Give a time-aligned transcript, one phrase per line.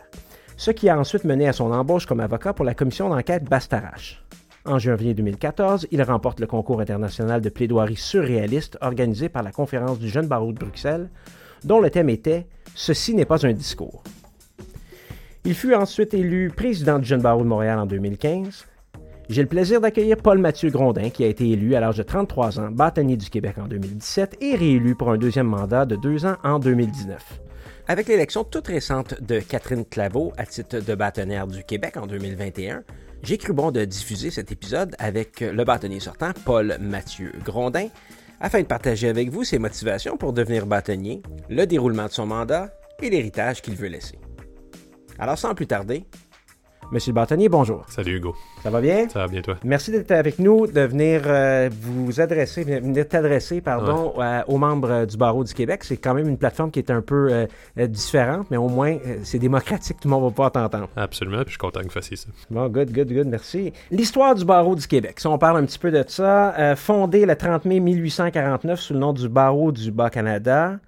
[0.57, 4.23] ce qui a ensuite mené à son embauche comme avocat pour la commission d'enquête Bastarache.
[4.67, 10.01] En janvier 2014, il remporte le concours international de plaidoirie surréaliste organisé par la Conférence
[10.01, 11.09] du jeune barreau de Bruxelles,
[11.63, 14.03] dont le thème était Ceci n'est pas un discours.
[15.45, 18.67] Il fut ensuite élu président du Jeune Barreau de Montréal en 2015.
[19.29, 22.59] J'ai le plaisir d'accueillir Paul Mathieu Grondin, qui a été élu à l'âge de 33
[22.59, 26.37] ans, bâtonnier du Québec en 2017 et réélu pour un deuxième mandat de deux ans
[26.43, 27.41] en 2019.
[27.87, 32.83] Avec l'élection toute récente de Catherine Claveau à titre de bâtonnière du Québec en 2021,
[33.23, 37.89] j'ai cru bon de diffuser cet épisode avec le bâtonnier sortant, Paul Mathieu Grondin,
[38.41, 42.71] afin de partager avec vous ses motivations pour devenir bâtonnier, le déroulement de son mandat
[43.03, 44.19] et l'héritage qu'il veut laisser.
[45.19, 46.05] Alors sans plus tarder,
[46.93, 47.85] Monsieur le bâtonnier, bonjour.
[47.89, 48.37] Salut Hugo.
[48.63, 49.09] Ça va bien?
[49.09, 49.57] Ça va bien toi?
[49.65, 54.15] Merci d'être avec nous, de venir euh, vous adresser, venir t'adresser, pardon,
[54.47, 55.83] aux membres euh, du barreau du Québec.
[55.83, 57.29] C'est quand même une plateforme qui est un peu
[57.77, 60.89] euh, différente, mais au moins c'est démocratique, tout le monde va pouvoir t'entendre.
[60.95, 62.29] Absolument, puis je suis content que vous fassiez ça.
[62.51, 63.73] Bon, good, good, good, merci.
[63.91, 67.35] L'histoire du barreau du Québec, si on parle un petit peu de ça, fondé le
[67.35, 70.79] 30 mai 1849 sous le nom du barreau du Bas-Canada.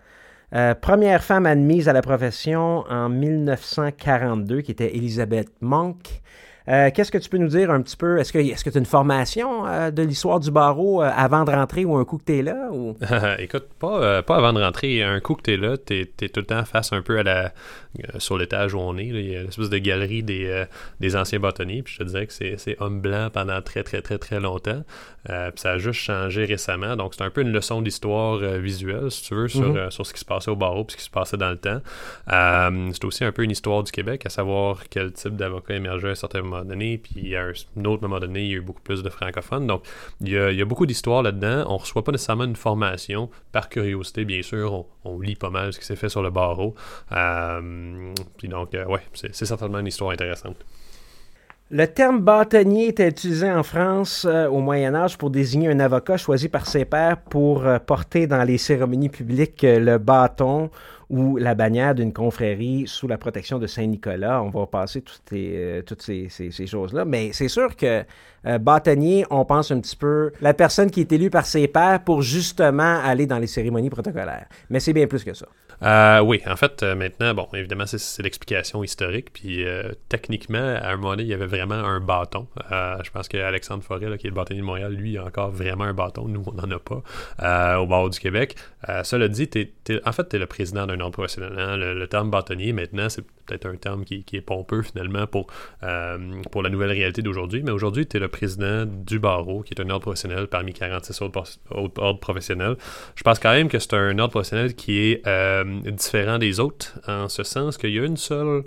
[0.54, 6.22] Euh, première femme admise à la profession en 1942, qui était Elisabeth Monk.
[6.68, 8.18] Euh, qu'est-ce que tu peux nous dire un petit peu?
[8.18, 11.84] Est-ce que tu as une formation euh, de l'histoire du barreau euh, avant de rentrer
[11.84, 12.68] ou un coup que tu es là?
[12.70, 12.96] Ou?
[13.38, 15.02] Écoute, pas, pas avant de rentrer.
[15.02, 17.22] Un coup que tu es là, tu es, tout le temps face un peu à
[17.22, 17.52] la
[18.18, 19.06] sur l'étage où on est.
[19.06, 20.64] Il y a une espèce de galerie des,
[21.00, 21.82] des anciens bâtonniers.
[21.82, 24.82] Puis je te dirais que c'est homme blanc pendant très, très, très, très longtemps.
[25.24, 26.96] puis ça a juste changé récemment.
[26.96, 29.90] Donc c'est un peu une leçon d'histoire visuelle, si tu veux, sur, mm-hmm.
[29.90, 31.80] sur ce qui se passait au barreau puis ce qui se passait dans le temps.
[32.28, 36.12] c'est aussi un peu une histoire du Québec, à savoir quel type d'avocat émergeait à
[36.12, 38.82] un certain moment donné, puis à un autre moment donné, il y a eu beaucoup
[38.82, 39.66] plus de francophones.
[39.66, 39.84] Donc,
[40.20, 41.64] il y a, beaucoup d'histoires là-dedans.
[41.68, 43.30] On ne reçoit pas nécessairement une formation.
[43.52, 46.74] Par curiosité, bien sûr, on, lit pas mal ce qui s'est fait sur le barreau.
[47.12, 50.56] Euh, puis donc, euh, ouais, c'est certainement une histoire intéressante.
[51.70, 56.16] Le terme bâtonnier était utilisé en France euh, au Moyen Âge pour désigner un avocat
[56.16, 60.70] choisi par ses pairs pour porter dans les cérémonies publiques le bâton
[61.10, 64.42] ou la bannière d'une confrérie sous la protection de Saint-Nicolas.
[64.42, 67.04] On va passer toutes, euh, ces, choses-là.
[67.04, 68.04] Mais c'est sûr que
[68.46, 72.00] euh, bâtonnier, on pense un petit peu la personne qui est élue par ses pairs
[72.04, 74.46] pour justement aller dans les cérémonies protocolaires.
[74.68, 75.46] Mais c'est bien plus que ça.
[75.82, 79.32] Euh, oui, en fait, euh, maintenant, bon, évidemment, c'est l'explication historique.
[79.32, 82.46] Puis euh, techniquement, à un moment donné, il y avait vraiment un bâton.
[82.70, 85.94] je pense qu'Alexandre Forêt, qui est le bâtonnier de Montréal, lui, a encore vraiment un
[85.94, 86.26] bâton.
[86.26, 88.56] Nous, on n'en a pas au barreau du Québec.
[89.04, 89.48] cela dit,
[90.04, 91.52] en fait, tu es le président d'un ordre professionnel.
[91.58, 91.76] Hein.
[91.76, 95.46] Le, terme bâtonnier, maintenant, c'est peut-être un terme qui, est pompeux, finalement, pour,
[96.50, 97.62] pour la nouvelle réalité d'aujourd'hui.
[97.62, 101.22] Mais aujourd'hui, tu es le président du barreau, qui est un ordre professionnel parmi 46
[101.22, 102.76] autres, autres ordres professionnels.
[103.14, 106.98] Je pense quand même que c'est un ordre professionnel qui est euh, différent des autres,
[107.06, 108.64] en ce sens qu'il y a une seule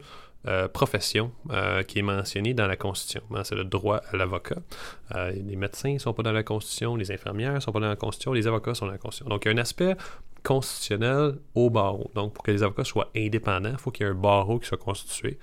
[0.48, 3.22] euh, profession euh, qui est mentionnée dans la Constitution.
[3.36, 4.56] Hein, c'est le droit à l'avocat.
[5.14, 7.96] les médecins ne sont pas dans la Constitution, les infirmières ne sont pas dans la
[7.96, 9.30] Constitution, les avocats sont dans la Constitution.
[9.30, 9.96] Donc, il y a un aspect
[10.44, 12.10] constitutionnel au barreau.
[12.16, 14.68] Donc, pour que les avocats soient indépendants, il faut qu'il y ait un barreau qui
[14.68, 15.38] soit constitué.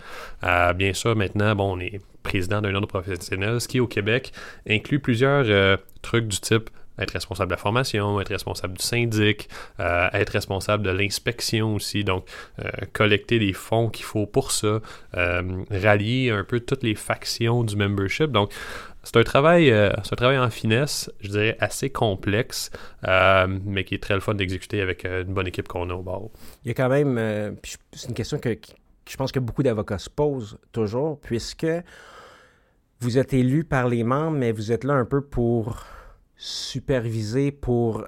[0.75, 4.33] bien sûr, maintenant, bon, on est président d'un ordre professionnel, ce qui, au Québec,
[4.69, 9.49] inclut plusieurs trucs du type être responsable de la formation, être responsable du syndic,
[9.81, 12.27] euh, être responsable de l'inspection aussi, donc
[12.59, 14.81] euh, collecter les fonds qu'il faut pour ça,
[15.17, 18.31] euh, rallier un peu toutes les factions du membership.
[18.31, 18.53] Donc,
[19.05, 22.71] c'est un travail, euh, un travail en finesse, je dirais assez complexe,
[23.05, 26.31] mais qui est très le fun d'exécuter avec une bonne équipe qu'on a au barreau.
[26.65, 27.57] Il y a quand même,
[27.93, 28.59] c'est une question que,
[29.09, 31.67] je pense que beaucoup d'avocats se posent toujours, puisque
[33.01, 35.87] vous êtes élu par les membres, mais vous êtes là un peu pour
[36.39, 38.05] superviser, pour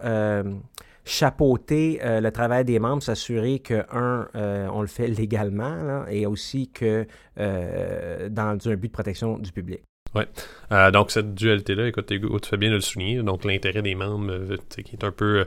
[1.11, 6.27] chapeauter euh, le travail des membres, s'assurer que, un, euh, on le fait légalement et
[6.27, 7.07] aussi que
[7.39, 9.83] euh, dans un but de protection du public.
[10.15, 10.25] Oui.
[10.93, 13.23] donc, cette dualité-là, écoute, tu fais bien de le souligner.
[13.23, 15.45] Donc, l'intérêt des membres, qui est un peu euh,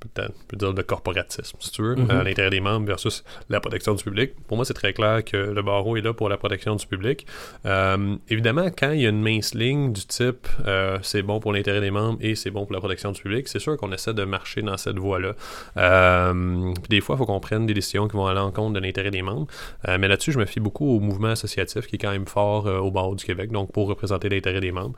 [0.00, 2.10] peut-être peut dire de corporatisme, si tu veux, mhm.
[2.10, 4.32] à l'intérêt des membres versus la protection du public.
[4.46, 7.26] Pour moi, c'est très clair que le barreau est là pour la protection du public.
[7.66, 11.52] Euh, évidemment, quand il y a une mince ligne du type euh, c'est bon pour
[11.52, 14.14] l'intérêt des membres et c'est bon pour la protection du public, c'est sûr qu'on essaie
[14.14, 15.34] de marcher dans cette voie-là.
[16.88, 19.10] des fois, il faut qu'on prenne des décisions qui vont aller en compte de l'intérêt
[19.10, 19.46] des membres.
[19.86, 22.90] mais là-dessus, je me fie beaucoup au mouvement associatif qui est quand même fort au
[22.90, 24.96] barreau du Québec, donc pour représenter l'intérêt des membres.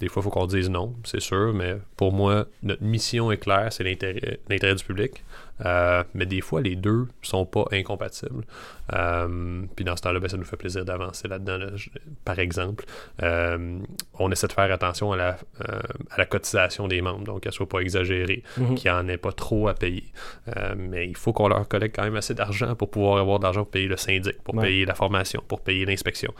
[0.00, 2.46] des fois, il faut qu'on dise non, c'est sûr, mais pour moi,
[2.80, 5.22] mission est claire, c'est l'intérêt du public.
[5.64, 8.44] Euh, mais des fois, les deux sont pas incompatibles.
[8.92, 11.58] Euh, puis dans ce temps-là, ben, ça nous fait plaisir d'avancer là-dedans.
[12.24, 12.84] Par exemple,
[13.22, 13.78] euh,
[14.18, 15.38] on essaie de faire attention à la,
[16.10, 18.74] à la cotisation des membres, donc qu'elle soit pas exagérée, mhm.
[18.74, 20.04] qu'il n'y en ait pas trop à payer.
[20.76, 23.62] mais il faut qu'on leur collecte quand même assez d'argent pour pouvoir avoir de l'argent
[23.62, 26.34] pour payer le syndic, pour payer la formation, pour payer l'inspection.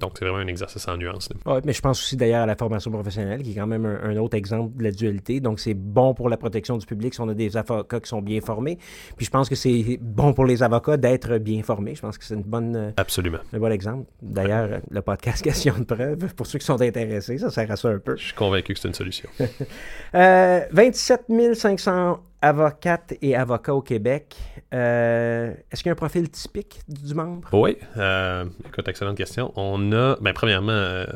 [0.00, 1.28] Donc, c'est vraiment un exercice en nuance.
[1.46, 4.16] Oui, mais je pense aussi d'ailleurs à la formation professionnelle, qui est quand même un,
[4.16, 5.40] autre exemple de la dualité.
[5.40, 8.20] Donc, c'est bon pour la protection du public si on a des avocats qui sont
[8.20, 8.78] bien formés.
[9.16, 11.94] Puis, je pense que c'est bon pour les avocats d'être bien formés.
[11.94, 12.76] Je pense que c'est une bonne.
[12.76, 13.38] Euh, Absolument.
[13.52, 14.06] Un bon exemple.
[14.20, 17.88] D'ailleurs, le podcast Question de preuve, pour ceux qui sont intéressés, ça sert à ça
[17.88, 18.16] un peu.
[18.16, 19.28] Je suis convaincu que c'est une solution.
[20.14, 24.36] euh, 27 500 avocates et avocats au Québec.
[24.74, 27.48] Euh, est-ce qu'il y a un profil typique du membre?
[27.52, 27.76] Oui.
[27.96, 29.52] Euh, écoute, excellente question.
[29.56, 31.06] On a, ben, premièrement, euh,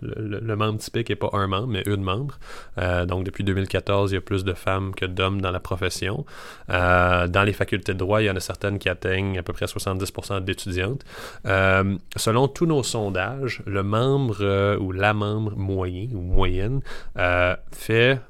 [0.00, 2.38] le, membre typique n'est pas un membre, mais une membre.
[3.06, 6.24] donc, depuis 2014, il y a plus de femmes que d'hommes dans la profession.
[6.68, 9.66] dans les facultés de droit, il y en a certaines qui atteignent à peu près
[9.66, 11.04] 70% d'étudiantes.
[12.16, 16.80] selon tous nos sondages, le membre ou la membre moyen ou moyenne
[17.72, 18.20] fait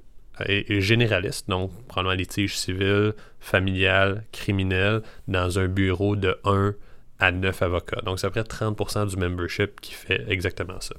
[0.46, 6.74] est, généraliste, donc probablement litige civil, familial, criminel, dans un bureau de 1
[7.18, 8.00] à 9 avocats.
[8.04, 10.94] Donc, c'est à peu près 30% du membership qui fait exactement ça.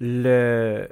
[0.00, 0.88] Le...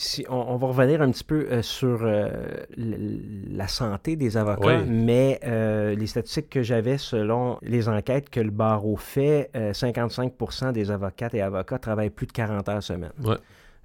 [0.00, 2.28] Si on, va revenir un petit peu euh, sur euh,
[2.76, 8.52] la santé des avocats, mais euh, les statistiques que j'avais selon les enquêtes que le
[8.52, 13.10] barreau fait, 55% des avocates et avocats travaillent plus de 40 heures semaine.
[13.24, 13.38] Ouais.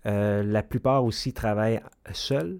[0.06, 1.82] Euh, la plupart aussi travaillent
[2.14, 2.60] seuls.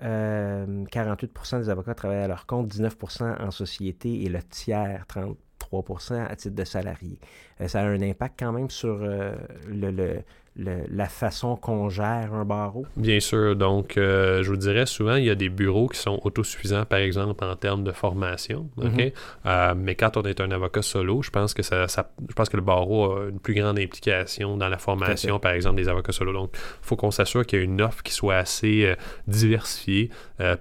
[0.00, 6.26] 48% euh, des avocats travaillent à leur compte, 19% en société et le tiers, 33%
[6.26, 7.18] à titre de salarié.
[7.60, 10.22] Euh, ça a un impact quand même sur le,
[10.56, 12.84] la façon qu'on gère un barreau?
[12.96, 13.54] Bien sûr.
[13.56, 16.98] Donc, euh, je vous dirais souvent, il y a des bureaux qui sont autosuffisants, par
[16.98, 18.68] exemple, en termes de formation.
[18.76, 19.10] Mhm.
[19.46, 22.56] Euh, mais quand on est un avocat solo, je pense que ça, je pense que
[22.56, 26.32] le barreau a une plus grande implication dans la formation, par exemple, des avocats solo.
[26.32, 28.94] Donc, il faut qu'on s'assure qu'il y a une offre qui soit assez euh,
[29.26, 30.10] diversifiée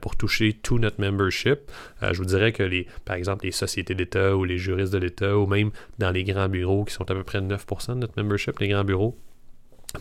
[0.01, 1.59] pour toucher tout notre membership.
[2.01, 5.37] je vous dirais que, les, par exemple, les sociétés d'État ou les juristes de l'État,
[5.37, 8.59] ou même dans les grands bureaux qui sont à peu près 9% de notre membership,
[8.59, 9.17] les grands bureaux,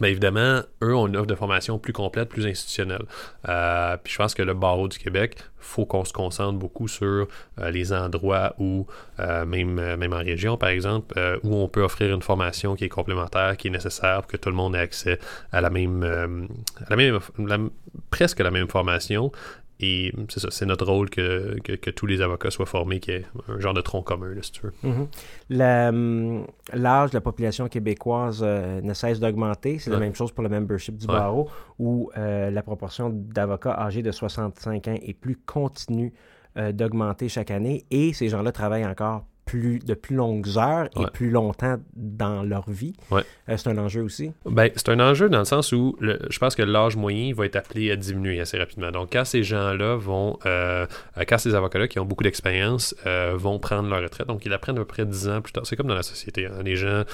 [0.02, 3.04] évidemment, eux ont une offre de formation plus complète, plus institutionnelle.
[3.48, 7.26] Euh, puis je pense que le barreau du Québec, faut qu'on se concentre beaucoup sur
[7.58, 8.86] euh, les endroits où,
[9.18, 12.88] euh, même, même en région par exemple, où on peut offrir une formation qui est
[12.88, 15.18] complémentaire, qui est nécessaire pour que tout le monde ait accès
[15.52, 16.48] à la même,
[16.86, 17.70] à la même
[18.10, 19.32] presque la même formation
[19.80, 23.16] et c'est ça, c'est notre rôle que, que, tous les avocats soient formés, qu'il y
[23.18, 24.72] ait un genre de tronc commun, là, si tu veux.
[24.84, 25.88] Mm-hmm.
[25.88, 29.78] Hum, l'âge de la population québécoise euh, ne cesse d'augmenter.
[29.78, 34.02] C'est la même chose pour le membership du barreau, où euh, la proportion d'avocats âgés
[34.02, 36.12] de 65 ans et plus continue
[36.56, 37.84] euh, d'augmenter chaque année.
[37.90, 42.68] Et ces gens-là travaillent encore plus, de plus longues heures et plus longtemps dans leur
[42.70, 42.92] vie.
[43.12, 44.30] Euh, c'est un enjeu aussi.
[44.44, 47.56] Ben, c'est un enjeu dans le sens où je pense que l'âge moyen va être
[47.56, 48.90] appelé à diminuer assez rapidement.
[48.90, 50.86] Donc, quand ces gens-là vont, euh,
[51.26, 54.58] quand ces avocats-là qui ont beaucoup d'expérience euh, vont prendre leur retraite, donc ils la
[54.58, 55.66] prennent à peu près 10 ans plus tard.
[55.66, 56.46] C'est comme dans la société.
[56.46, 56.62] Hein.
[56.62, 57.04] Les gens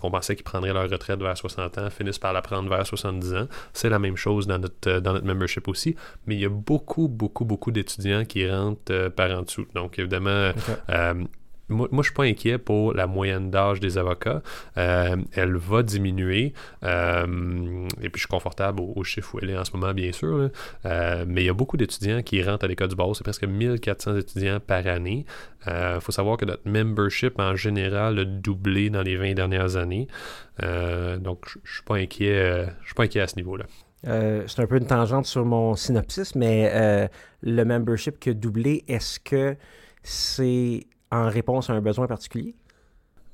[0.00, 3.34] qu'on pensait qu'ils prendraient leur retraite vers 60 ans finissent par la prendre vers 70
[3.34, 3.48] ans.
[3.72, 5.94] C'est la même chose dans notre, dans notre membership aussi.
[6.26, 9.66] Mais il y a beaucoup, beaucoup, beaucoup d'étudiants qui rentrent par en dessous.
[9.74, 10.52] Donc, évidemment,
[11.68, 14.42] moi, moi, je suis pas inquiet pour la moyenne d'âge des avocats.
[14.76, 16.52] Euh, elle va diminuer.
[16.82, 20.12] Euh, et puis, je suis confortable au, chiffre où elle est en ce moment, bien
[20.12, 20.50] sûr.
[20.84, 23.14] Euh, mais il y a beaucoup d'étudiants qui rentrent à l'école du barreau.
[23.14, 25.24] C'est presque 1400 étudiants par année.
[25.66, 30.08] Il faut savoir que notre membership, en général, a doublé dans les 20 dernières années.
[30.60, 32.66] donc, je ne suis pas inquiet.
[32.84, 33.64] suis pas inquiet à ce niveau-là.
[34.02, 37.08] c'est un peu une tangente sur mon synopsis, mais
[37.42, 39.56] le membership qui a doublé, est-ce que
[40.02, 42.54] c'est en réponse à un besoin particulier?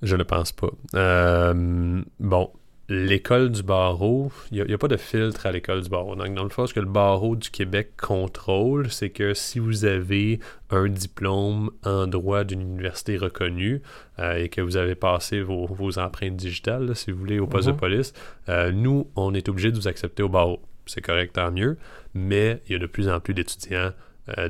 [0.02, 0.70] Je ne pense pas.
[0.94, 2.50] Euh, bon,
[2.88, 6.16] l'école du barreau, il n'y a, pas de filtre à l'école du barreau.
[6.16, 9.84] Donc, dans le fond, ce que le barreau du Québec contrôle, c'est que si vous
[9.84, 13.82] avez un diplôme en droit d'une université reconnue
[14.18, 17.72] euh, et que vous avez passé vos, empreintes digitales, si vous voulez, au poste de
[17.72, 17.78] mhm.
[17.78, 18.12] police,
[18.48, 20.60] euh, nous, on est obligé de vous accepter au barreau.
[20.86, 21.76] C'est correct, tant mieux,
[22.14, 23.92] mais il y a de plus en plus d'étudiants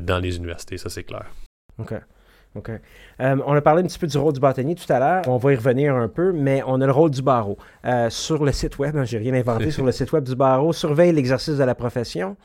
[0.01, 1.27] dans les universités, ça c'est clair.
[1.79, 1.95] OK.
[2.57, 2.71] OK.
[3.21, 5.23] Euh, on a parlé un petit peu du rôle du bâtonnier tout à l'heure.
[5.29, 7.57] On va y revenir un peu, mais on a le rôle du barreau.
[7.85, 10.73] Euh, sur le site web, hein, j'ai rien inventé, sur le site web du barreau,
[10.73, 12.37] surveille l'exercice de la profession,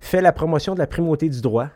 [0.00, 1.68] fait la promotion de la primauté du droit,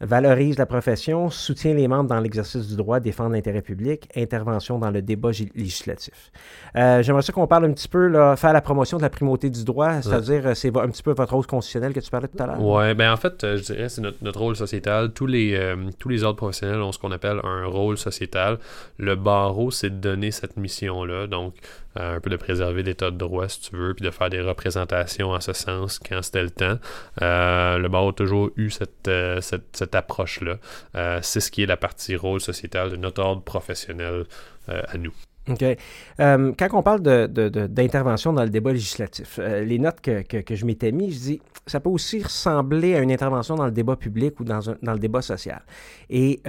[0.00, 4.90] valorise la profession, soutient les membres dans l'exercice du droit, défend l'intérêt public, intervention dans
[4.90, 6.30] le débat législatif.
[6.76, 9.50] Euh, j'aimerais ça qu'on parle un petit peu, là, faire la promotion de la primauté
[9.50, 12.42] du droit, c'est-à-dire euh, c'est un petit peu votre rôle constitutionnel que tu parlais tout
[12.42, 12.60] à l'heure.
[12.60, 15.12] Oui, ben en fait, euh, je dirais c'est notre, rôle sociétal.
[15.12, 18.58] Tous les, tous les ordres professionnels ont ce qu'on appelle un rôle sociétal.
[18.98, 21.28] Le barreau, c'est de donner cette mission-là.
[21.28, 21.54] Donc,
[21.96, 25.30] un peu de préserver l'état de droit, si tu veux, puis de faire des représentations
[25.30, 26.78] en ce sens quand c'était le temps.
[27.20, 29.10] le barreau a toujours eu cette,
[29.40, 30.56] cette cette approche-là.
[30.94, 34.24] Euh, c'est ce qui est la partie rôle sociétal de notre ordre professionnel
[34.68, 35.12] euh, à nous.
[35.48, 35.62] OK.
[35.62, 40.64] Euh, quand on parle d'intervention de, dans le débat législatif, les notes que, que, je
[40.64, 44.40] m'étais mis, je dis, ça peut aussi ressembler à une intervention dans le débat public
[44.40, 45.62] ou dans, dans le débat social.
[46.08, 46.40] Et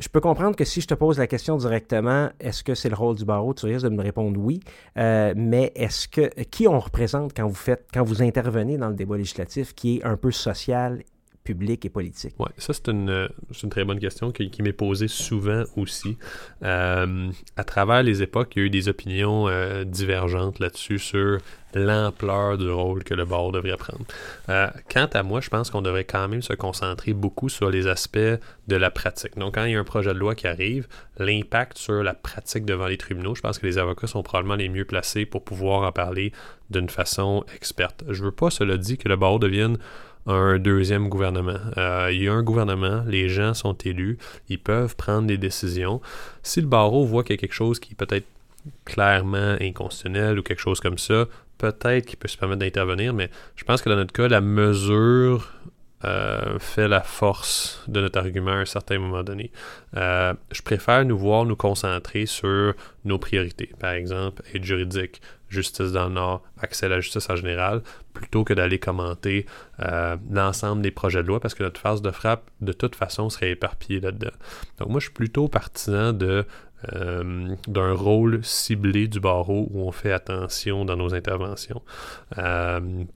[0.00, 2.96] je peux comprendre que si je te pose la question directement, est-ce que c'est le
[2.96, 4.60] rôle du barreau, tu risques de me répondre oui.
[4.96, 9.16] mais est-ce que qui on représente quand vous faites, quand vous intervenez dans le débat
[9.16, 11.02] législatif, qui est un peu social
[11.50, 12.34] public et politique?
[12.38, 13.28] Oui, ça, c'est une,
[13.62, 16.16] une, très bonne question qui, m'est posée souvent aussi.
[16.62, 21.38] Euh, à travers les époques, il y a eu des opinions euh, divergentes là-dessus sur
[21.74, 24.04] l'ampleur du rôle que le barreau devrait prendre.
[24.48, 27.86] Euh, quant à moi, je pense qu'on devrait quand même se concentrer beaucoup sur les
[27.86, 29.36] aspects de la pratique.
[29.36, 30.86] Donc, quand il y a un projet de loi qui arrive,
[31.18, 34.68] l'impact sur la pratique devant les tribunaux, je pense que les avocats sont probablement les
[34.68, 36.32] mieux placés pour pouvoir en parler
[36.70, 38.04] d'une façon experte.
[38.08, 39.78] Je veux pas, cela dit, que le barreau devienne
[40.26, 41.58] un deuxième gouvernement.
[41.76, 46.00] Euh, il y a un gouvernement, les gens sont élus, ils peuvent prendre des décisions.
[46.42, 48.26] Si le barreau voit qu'il y a quelque chose qui est peut-être
[48.84, 51.26] clairement inconstitutionnel ou quelque chose comme ça,
[51.58, 55.52] peut-être qu'il peut se permettre d'intervenir, mais je pense que dans notre cas, la mesure
[56.04, 59.50] euh, fait la force de notre argument à un certain moment donné.
[59.96, 62.72] Euh, je préfère nous voir nous concentrer sur
[63.04, 65.20] nos priorités, par exemple, aide juridique,
[65.50, 67.82] justice dans le Nord, accès à la justice en général,
[68.14, 69.46] plutôt que d'aller commenter
[69.80, 73.28] euh, l'ensemble des projets de loi, parce que notre phase de frappe, de toute façon,
[73.28, 74.32] serait éparpillée là-dedans.
[74.78, 76.44] Donc moi, je suis plutôt partisan de
[77.66, 81.82] d'un rôle ciblé du barreau où on fait attention dans nos interventions,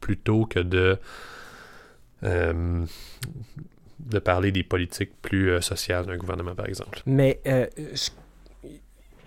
[0.03, 0.99] plutôt que de
[2.25, 2.85] euh,
[4.25, 7.01] parler des politiques plus euh, sociales d'un gouvernement, par exemple.
[7.07, 7.67] Mais euh,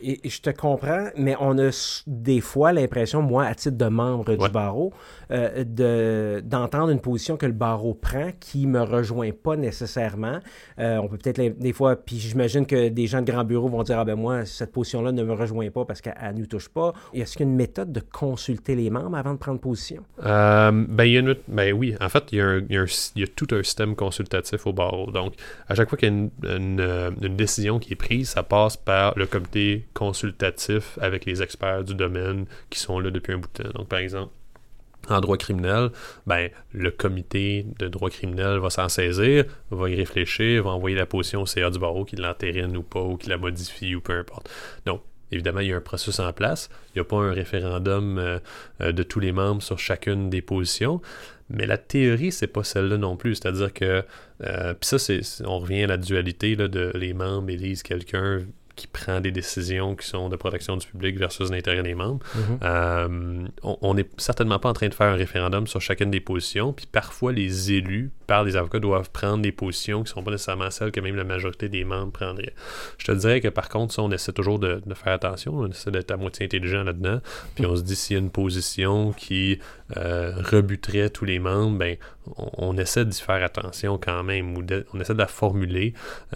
[0.01, 4.35] et, je te comprends, mais on a des fois l'impression, moi, à titre de membre
[4.35, 4.93] du barreau,
[5.31, 10.39] euh, de, d'entendre une position que le barreau prend qui me rejoint pas nécessairement.
[10.79, 13.83] Euh, on peut peut-être des fois, puis j'imagine que des gens de grands bureaux vont
[13.83, 16.69] dire ah ben moi cette position-là ne me rejoint pas parce qu'elle ne nous touche
[16.69, 16.93] pas.
[17.13, 20.03] Est-ce qu'il y a une méthode de consulter les membres avant de prendre position?
[20.23, 23.23] Euh, Ben il y a une, ben oui, en fait il y, a il, y
[23.23, 25.11] a tout un système consultatif au barreau.
[25.11, 25.33] Donc
[25.67, 29.13] à chaque fois qu'il y a une, une décision qui est prise, ça passe par
[29.17, 33.63] le comité consultatif avec les experts du domaine qui sont là depuis un bout de
[33.63, 33.79] temps.
[33.79, 34.31] Donc, par exemple,
[35.09, 35.89] en droit criminel,
[36.27, 41.07] ben, le comité de droit criminel va s'en saisir, va y réfléchir, va envoyer la
[41.07, 44.13] position au CA du barreau qui l'entérine ou pas, ou qui la modifie ou peu
[44.13, 44.51] importe.
[44.85, 45.01] Donc,
[45.31, 46.69] évidemment, il y a un processus en place.
[46.89, 48.39] Il n'y a pas un référendum euh,
[48.81, 51.01] euh, de tous les membres sur chacune des positions.
[51.49, 53.35] Mais la théorie, c'est pas celle-là non plus.
[53.35, 54.03] C'est-à-dire que,
[54.43, 58.41] euh, puis ça, c'est, on revient à la dualité là, de les membres élisent quelqu'un
[58.77, 62.25] qui prend des décisions qui sont de protection du public versus l'intérêt des membres.
[62.63, 66.71] Euh, on n'est certainement pas en train de faire un référendum sur chacune des positions,
[66.71, 70.31] puis parfois les élus plupart des avocats doivent prendre des positions qui ne sont pas
[70.31, 72.53] nécessairement celles que même la majorité des membres prendraient.
[72.97, 75.91] Je te dirais que par contre, ça, on essaie toujours de, faire attention, on essaie
[75.91, 77.21] d'être à moitié intelligent là-dedans,
[77.55, 79.59] puis on se dit s'il y a une position qui
[79.95, 81.95] euh, rebuterait tous les membres, ben,
[82.35, 85.93] on, essaie d'y faire attention quand même, ou on essaie de la formuler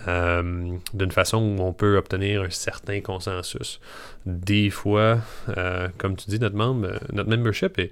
[0.07, 3.81] euh, d'une façon où on peut obtenir un certain consensus.
[4.25, 5.17] Des fois,
[5.57, 7.91] euh, comme tu dis, notre membre, notre membership est,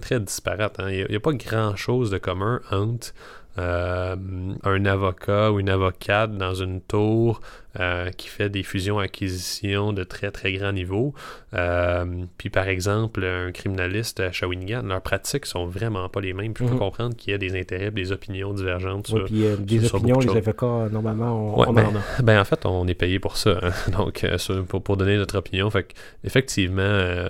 [0.00, 0.78] très disparate.
[0.80, 0.90] Hein.
[0.90, 3.12] Il n'y a, pas grand-chose de commun entre
[3.56, 7.40] un avocat ou une avocate dans une tour
[7.80, 11.14] euh, qui fait des fusions-acquisitions de très très grand niveau.
[11.54, 12.04] Euh,
[12.36, 16.52] puis par exemple, un criminaliste à Shawinigan, leurs pratiques sont vraiment pas les mêmes.
[16.52, 16.80] Puis il faut mhm.
[16.80, 19.08] comprendre qu'il y a des intérêts, des opinions divergentes.
[19.14, 22.22] Oui, puis euh, des opinions, les avocats, normalement, on, ben, en a.
[22.22, 23.58] Ben, en fait, on est payé pour ça.
[23.62, 23.72] Hein.
[23.96, 24.26] Donc,
[24.68, 25.70] pour, pour, donner notre opinion.
[25.70, 26.82] Fait effectivement,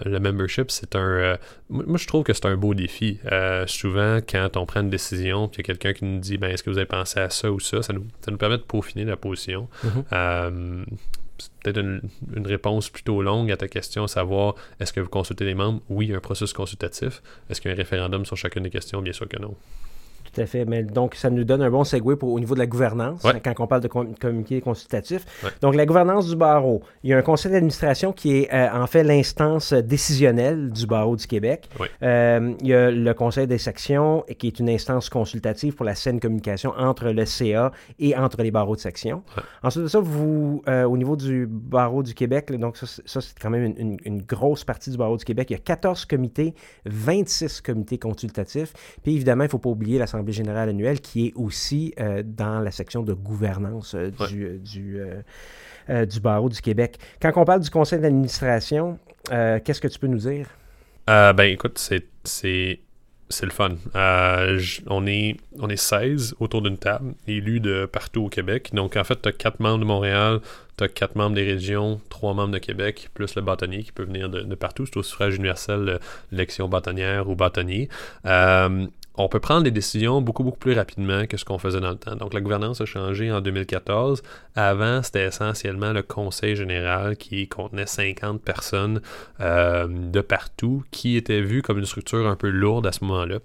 [0.05, 1.39] le membership, c'est un.
[1.71, 3.21] moi, je trouve que c'est un beau défi.
[3.67, 6.51] souvent, quand on prend une décision, puis il y a quelqu'un qui nous dit ben,
[6.51, 8.63] est-ce que vous avez pensé à ça ou ça, ça nous, ça nous permet de
[8.63, 9.69] peaufiner la position.
[9.85, 10.05] Mhm.
[10.33, 10.85] Euh,
[11.39, 15.55] c'est peut-être une, réponse plutôt longue à ta question, savoir est-ce que vous consultez les
[15.55, 15.81] membres?
[15.89, 17.23] Oui, il y a un processus consultatif.
[17.51, 19.03] Est-ce qu'il y a un référendum sur chacune des questions?
[19.03, 19.57] Bien sûr que non.
[20.33, 20.65] Tout à fait.
[20.65, 23.55] Mais donc, ça nous donne un bon segue pour, au niveau de la gouvernance, quand
[23.59, 25.25] on parle de communiqué consultatif.
[25.61, 26.83] Donc, la gouvernance du barreau.
[27.03, 31.17] Il y a un conseil d'administration qui est euh, en fait l'instance décisionnelle du barreau
[31.17, 31.69] du Québec.
[32.03, 35.95] Euh, il y a le conseil des sections qui est une instance consultative pour la
[35.95, 39.23] saine communication entre le CA et entre les barreaux de section.
[39.63, 43.51] Ensuite de ça, vous, euh, au niveau du barreau du Québec, donc ça, c'est quand
[43.51, 45.51] même une, une, grosse partie du barreau du Québec.
[45.51, 46.55] Il y a 14 comités,
[46.87, 48.73] 26 comités consultatifs.
[49.03, 52.61] Puis évidemment, il ne faut pas oublier l'Assemblée générale annuelle, qui est aussi euh, dans
[52.61, 55.23] la section de gouvernance euh, du, euh,
[55.89, 56.99] du, du, barreau du Québec.
[57.21, 58.99] Quand on parle du conseil d'administration,
[59.29, 60.47] qu'est-ce que tu peux nous dire?
[61.07, 63.71] ben écoute, c'est c'est le fun.
[64.87, 68.71] on, est, on est 16 autour d'une table, élus de partout au Québec.
[68.75, 70.41] Donc, en fait, tu as 4 membres de Montréal,
[70.77, 74.05] tu as 4 membres des régions, 3 membres de Québec, plus le bâtonnier qui peut
[74.05, 74.85] venir de, de partout.
[74.85, 75.99] C'est au suffrage universel,
[76.31, 77.89] l'élection bâtonnière ou bâtonnier
[79.15, 81.97] on peut prendre des décisions beaucoup, beaucoup plus rapidement que ce qu'on faisait dans le
[81.97, 82.17] temps.
[82.17, 84.23] Donc, la gouvernance a changé en 2014.
[84.55, 89.03] Avant, c'était essentiellement le conseil général qui contenait 50 personnes
[89.41, 93.39] euh, de partout, qui était vu comme une structure un peu lourde à ce moment-là.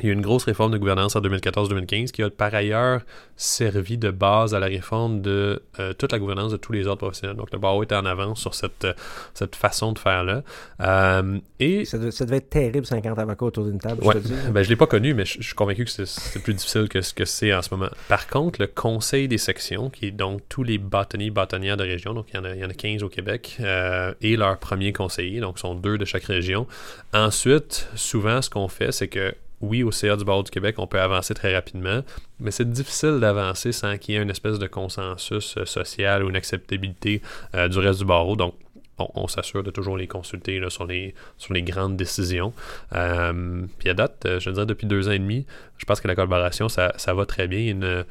[0.00, 3.02] Il y a eu une grosse réforme de gouvernance en 2014-2015 qui a par ailleurs
[3.36, 6.98] servi de base à la réforme de euh, toute la gouvernance de tous les autres
[6.98, 7.36] professionnels.
[7.36, 8.88] Donc le barreau était en avance sur cette,
[9.34, 10.42] cette façon de faire-là.
[10.80, 14.34] Euh, et ça, devait être terrible, 50 avocats autour d'une table, je te dis.
[14.50, 17.00] Ben, je ne l'ai pas connu, mais je, suis convaincu que c'est plus difficile que
[17.00, 17.90] ce que c'est en ce moment.
[18.08, 22.14] Par contre, le conseil des sections, qui est donc tous les bâtonniers, bâtonnières de région,
[22.14, 24.58] donc il y en a, il y en a 15 au Québec, euh, et leurs
[24.58, 26.66] premiers conseillers, donc sont deux de chaque région.
[27.12, 30.86] Ensuite, souvent, ce qu'on fait, c'est que oui, au CA du barreau du Québec, on
[30.86, 32.02] peut avancer très rapidement,
[32.40, 36.30] mais c'est difficile d'avancer sans qu'il y ait une espèce de consensus euh, social ou
[36.30, 37.22] une acceptabilité
[37.54, 38.36] euh, du reste du barreau.
[38.36, 38.54] Donc,
[38.98, 42.52] on, s'assure de toujours les consulter sur, les, sur les grandes décisions.
[42.94, 46.08] Euh, puis à date, je veux dire, depuis deux ans et demi, je pense que
[46.08, 47.82] la collaboration, ça, va très bien.
[47.82, 48.04] Euh,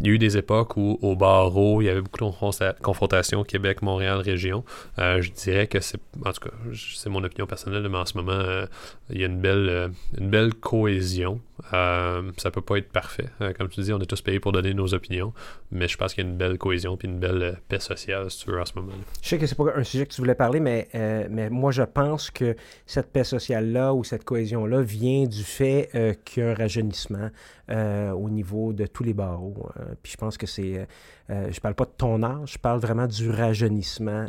[0.00, 3.44] il, y a eu des époques où, au barreau, il y avait beaucoup de confrontations
[3.44, 4.64] Québec, Montréal, région.
[4.98, 8.18] Euh, je dirais que c'est, en tout cas, c'est mon opinion personnelle, mais en ce
[8.18, 8.66] moment, euh,
[9.10, 11.40] il y a une belle, une belle cohésion.
[11.70, 13.28] ça peut pas être parfait.
[13.56, 15.32] comme tu dis, on est tous payés pour donner nos opinions,
[15.70, 18.44] mais je pense qu'il y a une belle cohésion puis une belle paix sociale, si
[18.44, 18.92] tu veux, en ce moment.
[19.22, 20.88] Je sais que c'est pas un sujet que tu voulais parler, mais,
[21.30, 25.90] mais moi, je pense que cette paix sociale-là ou cette cohésion-là vient du fait
[26.24, 27.30] qu'il y a un rajeunissement
[27.70, 29.70] euh, au niveau de tous les barreaux.
[29.78, 30.84] Euh, puis je pense que c'est, euh,
[31.30, 34.28] euh, je parle pas de ton âge, je parle vraiment du rajeunissement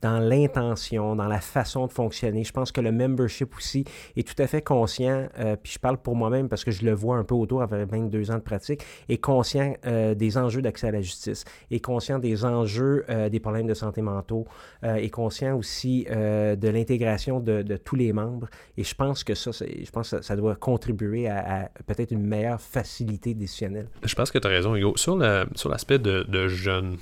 [0.00, 2.44] dans l'intention, dans la façon de fonctionner.
[2.44, 3.84] Je pense que le membership aussi
[4.16, 5.28] est tout à fait conscient,
[5.62, 8.30] puis je parle pour moi-même parce que je le vois un peu autour avec 22
[8.30, 13.04] ans de pratique, est conscient des enjeux d'accès à la justice, est conscient des enjeux
[13.30, 14.46] des problèmes de santé mentaux,
[14.82, 18.48] est conscient aussi de l'intégration de, tous les membres.
[18.76, 22.60] Et je pense que ça, je pense que ça doit contribuer à peut-être une meilleure
[22.60, 23.88] facilité décisionnelle.
[24.04, 24.94] Je pense que tu as raison, Hugo.
[24.96, 26.96] Sur, l'aspect de, jeune,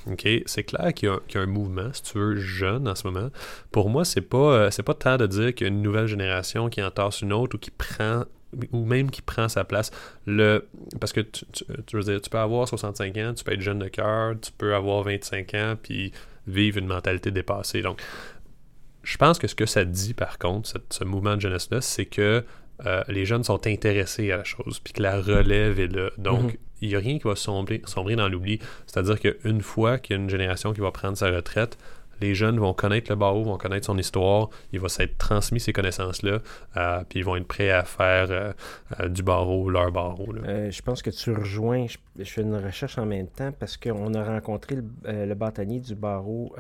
[0.46, 3.31] c'est clair qu'il y, a un mouvement, si tu veux, jeune en ce moment.
[3.70, 6.68] Pour moi, c'est pas, euh, pas tant de dire qu'il y a une nouvelle génération
[6.68, 8.24] qui entasse une autre ou qui prend
[8.72, 9.90] ou même qui prend sa place.
[10.26, 10.66] Le,
[11.00, 11.44] parce que tu,
[11.87, 14.74] tu, dire, tu peux avoir 65 ans, tu peux être jeune de cœur, tu peux
[14.74, 16.12] avoir 25 ans, puis
[16.46, 17.83] vivre une mentalité dépassée.
[17.83, 18.00] Donc,
[19.02, 22.44] je pense que ce que ça dit, par contre, ce mouvement de jeunesse-là, c'est que
[22.86, 26.10] euh, les jeunes sont intéressés à la chose, puis que la relève est là.
[26.18, 26.58] Donc, mhm.
[26.80, 28.60] il n'y a rien qui va sombrer, sombrer dans l'oubli.
[28.86, 31.78] C'est-à-dire qu'une fois qu'il y a une génération qui va prendre sa retraite,
[32.20, 35.72] les jeunes vont connaître le barreau, vont connaître son histoire, il va s'être transmis ces
[35.72, 36.38] connaissances-là,
[36.76, 38.52] euh, puis ils vont être prêts à faire euh,
[39.00, 40.35] euh, du barreau leur barreau.
[40.35, 44.24] je pense que tu rejoins, je, fais une recherche en même temps parce qu'on a
[44.24, 46.54] rencontré le, bâtonnier du barreau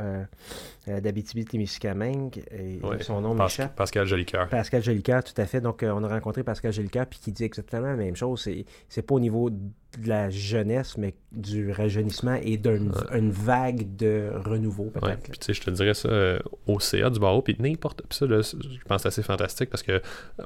[0.86, 3.74] d'Abitibi-Témiscamingue, et son nom m'échappe.
[3.74, 4.48] Pascal Jolicoeur.
[4.48, 5.60] Pascal Jolicoeur, tout à fait.
[5.60, 8.48] Donc, on a rencontré Pascal Jolicoeur, puis qui dit exactement la même chose.
[8.88, 9.58] C'est pas au niveau de
[10.04, 12.90] la jeunesse, mais du rajeunissement et d'une
[13.30, 15.22] vague de renouveau, peut-être.
[15.22, 18.02] tu sais, je te dirais ça euh, au CA du barreau, puis n'importe.
[18.08, 20.00] Puis ça, je pense assez fantastique parce que euh,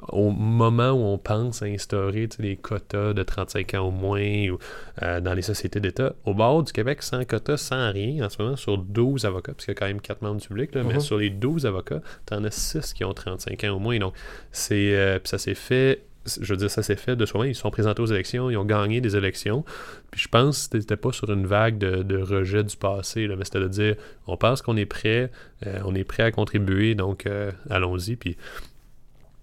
[0.09, 4.57] au moment où on pense à instaurer les quotas de 35 ans au moins ou
[5.01, 8.41] euh, dans les sociétés d'État, au barreau du Québec, sans quotas, sans rien, en ce
[8.41, 10.83] moment, sur 12 avocats, parce qu'il y a quand même 4 membres du public, mais
[10.83, 10.99] mhm.
[10.99, 13.99] sur les 12 avocats, tu en as 6 qui ont 35 ans au moins.
[13.99, 14.13] Donc,
[14.51, 18.01] c'est, ça s'est fait je veux dire, ça s'est fait de soi Ils sont présentés
[18.01, 19.63] aux élections, ils ont gagné des élections.
[20.11, 23.59] Puis je pense que c'était pas sur une vague de, rejet du passé, mais c'était
[23.59, 23.95] de dire
[24.27, 25.31] on pense qu'on est prêt,
[25.65, 28.15] euh, on est prêt à contribuer, donc euh, allons-y.
[28.15, 28.37] Puis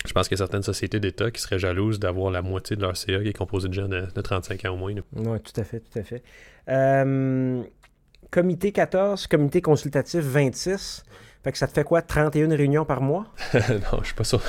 [0.06, 2.82] je pense qu'il y a certaines sociétés d'État qui seraient jalouses d'avoir la moitié de
[2.82, 4.94] leur CA qui est composée de gens de, 35 ans au moins.
[5.14, 6.22] Oui, tout à fait, tout à fait.
[6.68, 7.62] Euh,
[8.30, 11.04] comité 14, comité consultatif 26.
[11.42, 13.24] Fait que ça te fait quoi, 31 réunions par mois?
[13.54, 14.42] non, je suis pas sûr.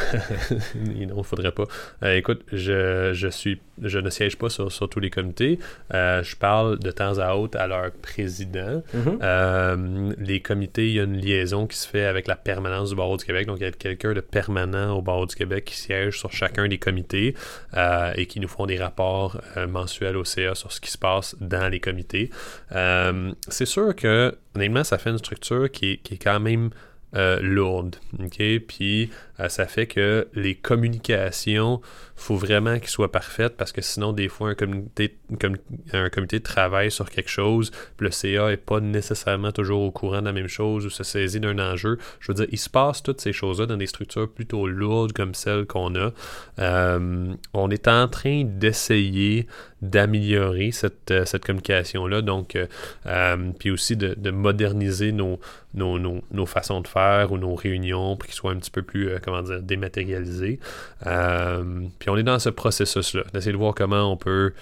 [0.76, 1.64] non, faudrait pas.
[2.04, 5.58] Euh, écoute, je, je, suis, je ne siège pas sur, sur tous les comités.
[5.94, 8.84] Euh, je parle de temps à autre à leur président.
[8.94, 9.20] Mm-hmm.
[9.22, 12.98] Euh, les comités, il y a une liaison qui se fait avec la permanence du
[12.98, 13.48] barreau du Québec.
[13.48, 16.68] Donc, il y a quelqu'un de permanent au barreau du Québec qui siège sur chacun
[16.68, 17.36] des comités
[18.16, 21.70] et qui nous font des rapports mensuels au CA sur ce qui se passe dans
[21.70, 22.32] les comités.
[23.48, 26.72] C'est sûr que, honnêtement, ça fait une structure qui qui est quand même
[27.16, 27.98] euh, lourde.
[28.20, 28.42] OK?
[28.68, 31.82] Puis euh, ça fait que les communications,
[32.22, 35.18] faut vraiment qu'ils soient parfaites parce que sinon, des fois, un comité,
[35.94, 40.26] un comité travaille sur quelque chose, le CA n'est pas nécessairement toujours au courant de
[40.26, 41.98] la même chose ou se saisit d'un enjeu.
[42.20, 45.34] Je veux dire, il se passe toutes ces choses-là dans des structures plutôt lourdes comme
[45.34, 46.12] celles qu'on a.
[46.60, 49.48] Euh, on est en train d'essayer
[49.82, 52.56] d'améliorer cette, cette communication-là, donc,
[53.58, 55.40] puis aussi de, de moderniser nos,
[55.74, 59.10] nos, nos, façons de faire ou nos réunions pour qu'ils soient un petit peu plus,
[59.10, 60.60] euh, comment dire, dématérialisés.
[61.08, 64.54] Euh, puis on est dans ce processus-là, d'essayer de voir comment on peut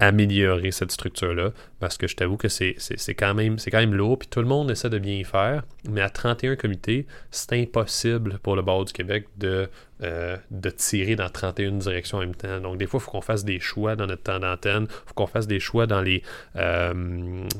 [0.00, 2.76] améliorer cette structure-là, parce que je t'avoue que c'est,
[3.16, 6.00] quand même, quand même lourd, puis tout le monde essaie de bien y faire, mais
[6.00, 9.68] à 31 comités, c'est impossible pour le bord du Québec de,
[10.02, 12.60] euh, de tirer dans 31 directions en même temps.
[12.60, 15.14] Donc des fois, il faut qu'on fasse des choix dans notre temps d'antenne, il faut
[15.14, 16.22] qu'on fasse des choix dans les,
[16.56, 16.92] euh,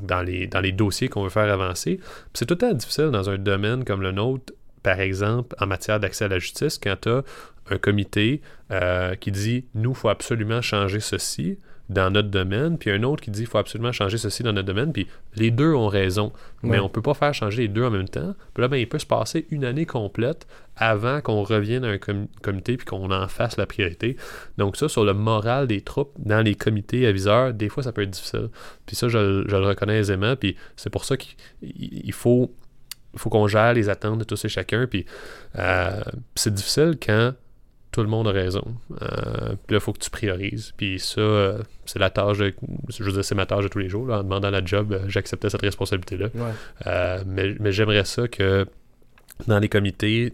[0.03, 2.01] dans les, dans les dossiers qu'on veut faire avancer.
[2.35, 5.99] c'est tout à fait difficile dans un domaine comme le nôtre, par exemple, en matière
[5.99, 7.23] d'accès à la justice, quand tu as
[7.71, 11.59] un comité euh, qui dit, nous, il faut absolument changer ceci,
[11.91, 14.67] dans notre domaine, puis un autre qui dit qu'il faut absolument changer ceci dans notre
[14.67, 17.91] domaine, puis les deux ont raison, mais on peut pas faire changer les deux en
[17.91, 18.35] même temps.
[18.55, 20.47] Puis là, ben, il peut se passer une année complète
[20.77, 21.99] avant qu'on revienne à un
[22.43, 24.17] comité puis qu'on en fasse la priorité.
[24.57, 28.03] Donc ça, sur le moral des troupes dans les comités aviseurs, des fois, ça peut
[28.03, 28.49] être difficile.
[28.87, 32.55] Puis ça, je, le reconnais aisément, puis c'est pour ça qu'il faut
[33.13, 34.89] il faut qu'on gère les attentes de tous et chacun.
[34.89, 35.07] Puis
[35.57, 36.03] euh,
[36.35, 37.33] c'est difficile quand
[37.95, 38.65] tout le monde a raison.
[39.03, 40.73] Euh, puis là, il faut que tu priorises.
[40.77, 42.53] Puis ça, euh, c'est la tâche de,
[42.89, 44.11] Je veux dire, c'est ma tâche de tous les jours.
[44.11, 46.27] en demandant la job, euh, j'acceptais cette responsabilité-là.
[47.25, 48.67] mais, mais j'aimerais ça que
[49.47, 50.33] dans les comités,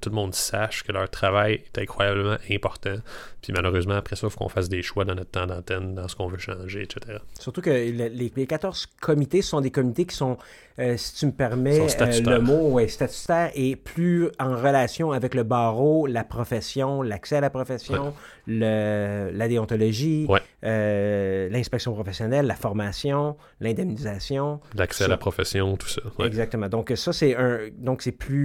[0.00, 2.96] tout le monde sache que leur travail est incroyablement important.
[3.42, 6.08] Puis malheureusement, après ça, il faut qu'on fasse des choix dans notre temps d'antenne, dans
[6.08, 7.18] ce qu'on veut changer, etc.
[7.38, 10.36] Surtout que les, les 14 comités sont des comités qui sont
[10.78, 15.34] euh, si tu me permets euh, le mot, ouais, statutaire est plus en relation avec
[15.34, 18.12] le barreau, la profession, l'accès à la profession,
[18.46, 20.28] le, la déontologie,
[20.64, 24.60] euh, l'inspection professionnelle, la formation, l'indemnisation.
[24.74, 26.02] L'accès à la profession, tout ça.
[26.24, 26.68] Exactement.
[26.68, 28.35] Donc ça, c'est un donc c'est plus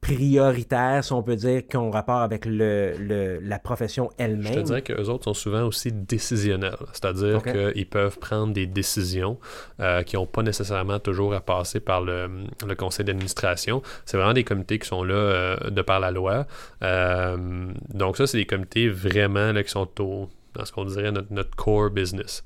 [0.00, 4.52] prioritaire, si on peut dire, qui ont rapport avec le, la profession elle-même.
[4.52, 9.38] Je te dirais qu'eux autres sont souvent aussi décisionnels, c'est-à-dire qu'ils peuvent prendre des décisions
[9.80, 12.30] euh, qui n'ont pas nécessairement toujours à passer par le,
[12.66, 13.82] le conseil d'administration.
[14.04, 16.46] C'est vraiment des comités qui sont là euh, de par la loi.
[16.84, 21.10] Euh, donc ça, c'est des comités vraiment là, qui sont au, dans ce qu'on dirait
[21.10, 22.44] notre, notre core business.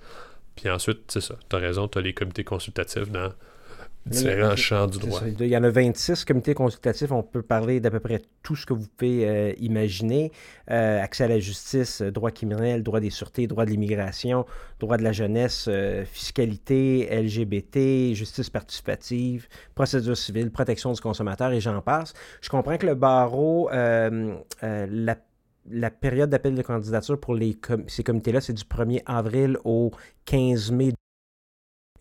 [0.57, 3.31] Puis ensuite, c'est ça, tu as raison, tu as les comités consultatifs dans
[4.07, 5.21] Différents champs du droit.
[5.38, 7.12] Il y en a 26 comités consultatifs.
[7.12, 10.33] On peut parler d'à peu près tout ce que vous pouvez euh, imaginer.
[10.71, 14.45] Euh, accès à la justice, euh, droit criminel, droit des sûretés, droit de l'immigration,
[14.81, 15.69] droit de la jeunesse,
[16.05, 22.12] fiscalité, LGBT, justice participative, procédure civile, protection du consommateur et j'en passe.
[22.41, 25.17] Je comprends que le barreau, la
[25.71, 29.93] la période d'appel de candidature pour les ces comités-là, c'est du 1er avril au
[30.25, 30.93] 15 mai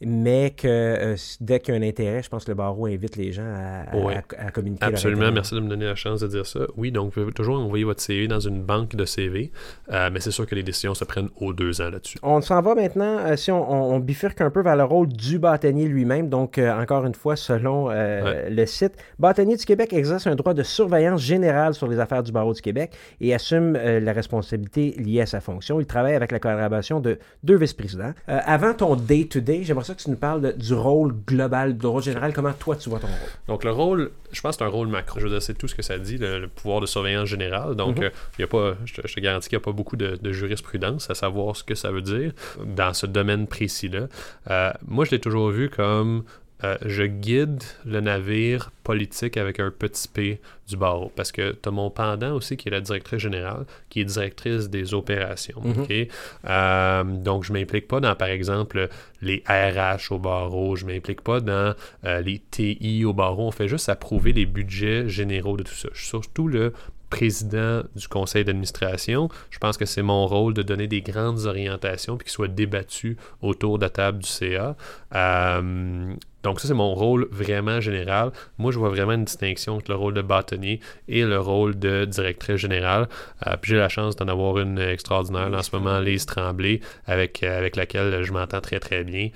[0.04, 3.16] mais que euh, dès qu'il y a un intérêt, je pense que le barreau invite
[3.18, 4.86] les gens à, communiquer.
[4.86, 6.62] Absolument, merci de me donner la chance de dire ça.
[6.76, 9.52] Oui, donc vous pouvez toujours envoyer votre CV dans une banque de CV,
[9.92, 12.18] euh, mais c'est sûr que les décisions se prennent aux deux ans là-dessus.
[12.24, 15.86] On s'en va maintenant, euh, si on, bifurque un peu vers le rôle du bâtonnier
[15.86, 20.64] lui-même, donc encore une fois, selon le site, bâtonnier du Québec exerce un droit de
[20.64, 25.26] surveillance générale sur les affaires du barreau du Québec et assume la responsabilité liée à
[25.26, 25.80] sa fonction.
[25.80, 28.14] Il travaille avec la collaboration de deux vice-présidents.
[28.28, 32.34] avant ton day-to-day, j'aimerais que tu nous parles du rôle global, du rôle général.
[32.34, 33.18] Comment toi, tu vois ton rôle?
[33.48, 35.20] Donc, le rôle, je pense que c'est un rôle macro.
[35.20, 37.76] Je veux dire, c'est tout ce que ça dit, le, pouvoir de surveillance générale.
[37.76, 38.10] Donc, il mhm.
[38.10, 41.16] euh, y a pas, je, te garantis qu'il n'y a pas beaucoup de, jurisprudence à
[41.16, 42.32] savoir ce que ça veut dire
[42.66, 44.08] dans ce domaine précis-là.
[44.50, 46.24] Euh, moi, je l'ai toujours vu comme
[46.64, 51.12] euh, je guide le navire politique avec un petit p du barreau.
[51.16, 54.70] Parce que tu as mon pendant aussi, qui est la directrice générale, qui est directrice
[54.70, 55.62] des opérations.
[55.64, 56.08] Mhm.
[56.46, 58.90] Euh, donc, je ne m'implique pas dans, par exemple,
[59.22, 61.74] les RH au barreau, je ne m'implique pas dans
[62.06, 63.48] euh, les TI au barreau.
[63.48, 65.90] On fait juste approuver les budgets généraux de tout ça.
[65.94, 66.74] Je suis surtout le
[67.12, 69.30] président du conseil d'administration.
[69.52, 73.18] Je pense que c'est mon rôle de donner des grandes orientations puis qu'ils soient débattus
[73.42, 74.76] autour de la table du CA.
[75.14, 78.32] Euh, donc ça, c'est mon rôle vraiment général.
[78.58, 82.06] Moi, je vois vraiment une distinction entre le rôle de bâtonnier et le rôle de
[82.06, 83.08] directrice générale.
[83.46, 87.44] Euh, puis j'ai la chance d'en avoir une extraordinaire en ce moment, Lise Tremblay, avec,
[87.44, 89.30] euh, avec laquelle je m'entends très très bien.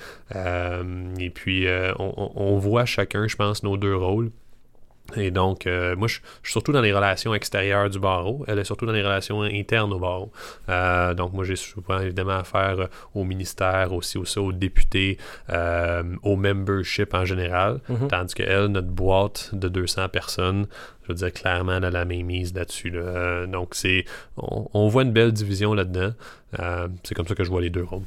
[1.20, 1.68] et puis,
[2.00, 4.32] on voit chacun, je pense, nos deux rôles.
[5.16, 8.44] Et donc, euh, moi, je, suis surtout dans les relations extérieures du barreau.
[8.48, 10.32] Elle est surtout dans les relations internes au barreau.
[10.70, 15.18] Euh, donc, moi, j'ai souvent évidemment affaire euh, au ministère, aussi, aussi aux députés,
[16.24, 17.80] au membership en général.
[17.88, 18.08] Mhm.
[18.08, 20.68] Tandis qu'elle, notre boîte de 200 personnes,
[21.04, 22.92] je veux dire, clairement, elle a la même mise là-dessus.
[23.48, 24.06] donc, c'est
[24.38, 26.14] on, voit une belle division là-dedans.
[27.04, 28.04] c'est comme ça que je vois les deux rôles.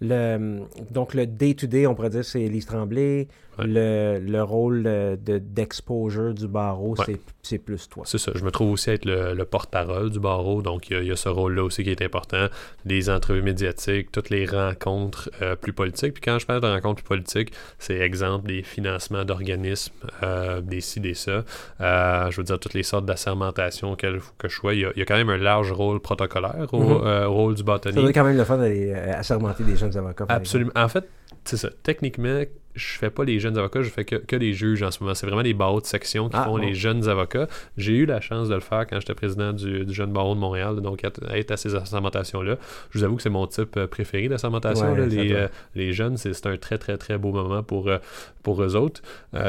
[0.00, 3.28] Le, donc, le day-to-day, on pourrait dire, c'est Lise Tremblay.
[3.64, 4.82] Le, le, rôle
[5.22, 6.94] d'exposure du barreau,
[7.42, 8.04] c'est plus toi.
[8.06, 8.32] C'est ça.
[8.34, 10.62] Je me trouve aussi être le, porte-parole du barreau.
[10.62, 12.46] Donc, il y, a, ce rôle-là aussi qui est important.
[12.84, 16.14] Les entrevues médiatiques, toutes les rencontres euh, plus politiques.
[16.14, 19.92] Puis quand je parle de rencontres plus politiques, c'est exemple des financements d'organismes,
[20.22, 21.44] euh, des ci, des ça.
[21.80, 24.74] Euh, je veux dire, toutes les sortes d'assermentations que, que je sois.
[24.74, 27.24] Il y, a, quand même un large rôle protocolaire au, mm-hmm.
[27.26, 27.96] rôle du bâtonnier.
[27.96, 30.26] Ça doit quand même le fun d'aller assermenter des jeunes avocats.
[30.28, 30.72] Absolument.
[30.76, 31.08] En fait,
[31.44, 31.70] c'est ça.
[31.82, 32.42] Techniquement,
[32.74, 35.14] je fais pas les jeunes avocats, je fais que, que les juges en ce moment.
[35.14, 37.48] C'est vraiment les barreaux de section qui ah, font les jeunes avocats.
[37.76, 40.80] J'ai eu la chance de le faire quand j'étais président du, jeune barreau de Montréal,
[40.80, 42.56] donc être, à ces assermentations-là.
[42.90, 44.94] Je vous avoue que c'est mon type euh, préféré d'assermentation.
[44.94, 47.98] les, euh, les jeunes, c'est un très très très beau moment pour, euh,
[48.42, 49.02] pour eux autres.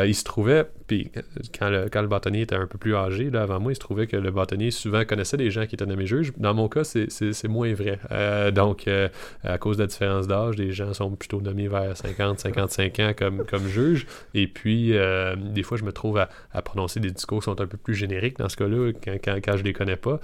[0.05, 1.09] ils se trouvaient, puis
[1.57, 4.17] quand le, bâtonnier était un peu plus âgé, là, avant moi, il se trouvait que
[4.17, 6.33] le bâtonnier souvent connaissait des gens qui étaient nommés juges.
[6.35, 7.99] Dans mon cas, c'est moins vrai.
[8.51, 8.89] donc,
[9.43, 13.11] à cause de la différence d'âge, les gens sont plutôt nommés vers 50, 55 ans
[13.17, 14.05] comme, comme juge.
[14.33, 17.67] Et puis, euh, des fois, je me trouve à, prononcer des discours qui sont un
[17.67, 20.19] peu plus génériques dans ce cas-là, quand, quand, quand, je les connais pas.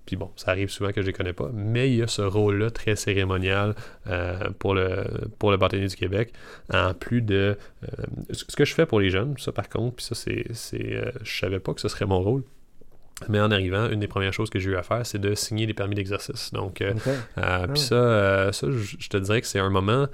[0.00, 1.50] Euh, puis bon, ça arrive souvent que je les connais pas.
[1.52, 3.74] Mais il y a ce rôle-là très cérémonial
[4.06, 5.04] euh, pour, le,
[5.38, 6.32] pour le bâtonnier du Québec.
[6.72, 7.56] En plus de
[8.30, 10.46] ce que je fais pour les jeunes, ça par contre, puis ça, c'est.
[11.22, 12.42] je savais pas que ce serait mon rôle.
[13.28, 15.66] Mais en arrivant, une des premières choses que j'ai eu à faire, c'est de signer
[15.66, 16.52] les permis d'exercice.
[16.52, 20.06] Donc, euh, euh, ah puis ça, euh, ça je te dirais que c'est un moment,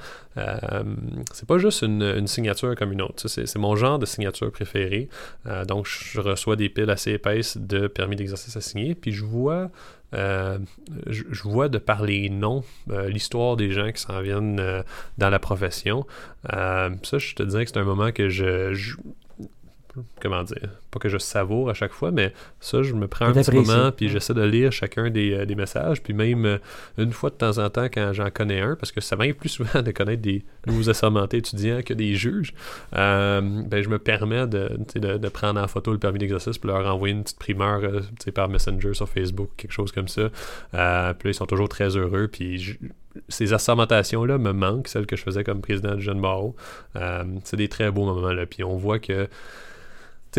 [1.33, 3.29] c'est pas juste une, signature comme une autre.
[3.29, 5.09] C'est mon genre de signature préférée.
[5.67, 9.71] donc, je reçois des piles assez épaisses de permis d'exercice à signer, puis je vois
[10.13, 14.85] je, vois de par les noms l'histoire des gens qui s'en viennent
[15.19, 16.07] dans la profession.
[16.51, 18.75] ça, je te dirais que c'est un moment que je,
[20.21, 23.33] comment dire, pas que je savoure à chaque fois, mais ça, je me prends un
[23.33, 26.59] petit moment, puis j'essaie de lire chacun des, euh, des, messages, puis même euh,
[26.99, 29.49] une fois de temps en temps, quand j'en connais un, parce que ça m'arrive plus
[29.57, 32.55] souvent de connaître des nouveaux assermentés étudiants que des juges,
[32.95, 36.69] euh, ben, je me permets de, de, de, prendre en photo le permis d'exercice, puis
[36.69, 37.83] leur envoyer une petite primeur
[38.35, 40.29] par Messenger sur Facebook, quelque chose comme ça.
[40.71, 42.79] puis là, ils sont toujours très heureux, puis
[43.29, 46.55] ces assermentations-là me manquent, celles que je faisais comme président du Jeune Barreau.
[47.45, 48.47] c'est des très beaux moments, là.
[48.47, 49.29] Puis on voit que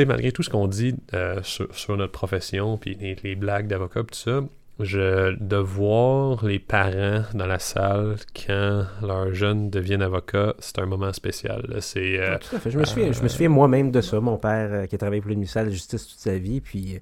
[0.05, 4.41] malgré tout ce qu'on dit euh, sur, notre profession, puis les, blagues d'avocat, tout ça,
[4.79, 10.85] je, de voir les parents dans la salle quand leurs jeunes deviennent avocats, c'est un
[10.85, 11.77] moment spécial.
[11.79, 12.69] C'est, euh, tout à fait.
[12.69, 14.19] Je me souviens, je me souviens moi-même de ça.
[14.19, 16.61] Mon père, euh, qui a travaillé pour le ministère de la Justice toute sa vie,
[16.61, 16.99] puis euh,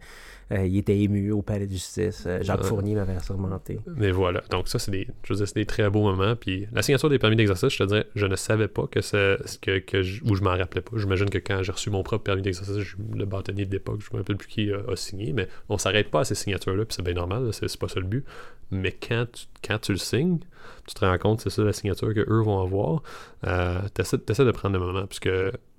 [0.52, 2.28] il était ému au palais de justice.
[2.42, 3.80] Jacques Fournier m'avait assermenté.
[3.98, 4.42] Mais voilà.
[4.52, 6.36] Donc, ça, c'est des, je veux dire, des très beaux moments.
[6.36, 9.38] Puis la signature des permis d'exercice, je te dirais, je ne savais pas que c'est.
[9.62, 10.98] Que, que je, ou je m'en rappelais pas.
[10.98, 14.18] J'imagine que quand j'ai reçu mon propre permis d'exercice, le bâtonnier de l'époque, je ne
[14.18, 15.34] me rappelle plus qui a, signé.
[15.34, 16.86] Mais on s'arrête pas à ces signatures-là.
[16.86, 17.50] Puis c'est bien normal.
[17.52, 18.26] C'est pas ça le but.
[18.72, 20.40] Mais quand tu, quand tu le signes,
[20.88, 23.04] tu te rends compte, c'est ça la signature que eux vont avoir.
[23.46, 25.30] Euh, tu essaies, de prendre le moment, puisque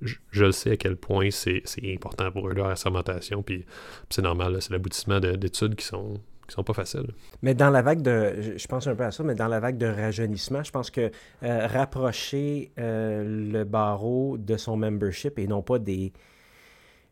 [0.02, 3.64] je, le sais à quel point c'est important pour eux, leur assermentation, puis,
[4.10, 7.10] c'est normal, c'est l'aboutissement d'études qui sont qui sont pas faciles.
[7.42, 9.78] Mais dans la vague de, je pense un peu à ça, mais dans la vague
[9.78, 11.10] de rajeunissement, je pense que
[11.42, 16.12] euh, rapprocher euh, le barreau de son membership et non pas des,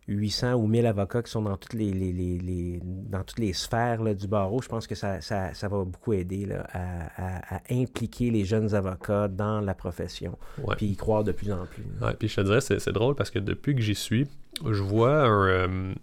[0.08, 4.28] 800 ou 1000 avocats qui sont dans toutes les, les, dans toutes les sphères du
[4.28, 8.74] barreau, je pense que ça, ça, ça va beaucoup aider là, à, impliquer les jeunes
[8.74, 10.38] avocats dans la profession,
[10.76, 11.84] puis y croire de plus en plus.
[12.02, 14.26] Ouais, puis je te dirais, c'est, drôle parce que depuis que j'y suis,
[14.64, 15.48] je vois un...
[15.48, 15.94] Euh,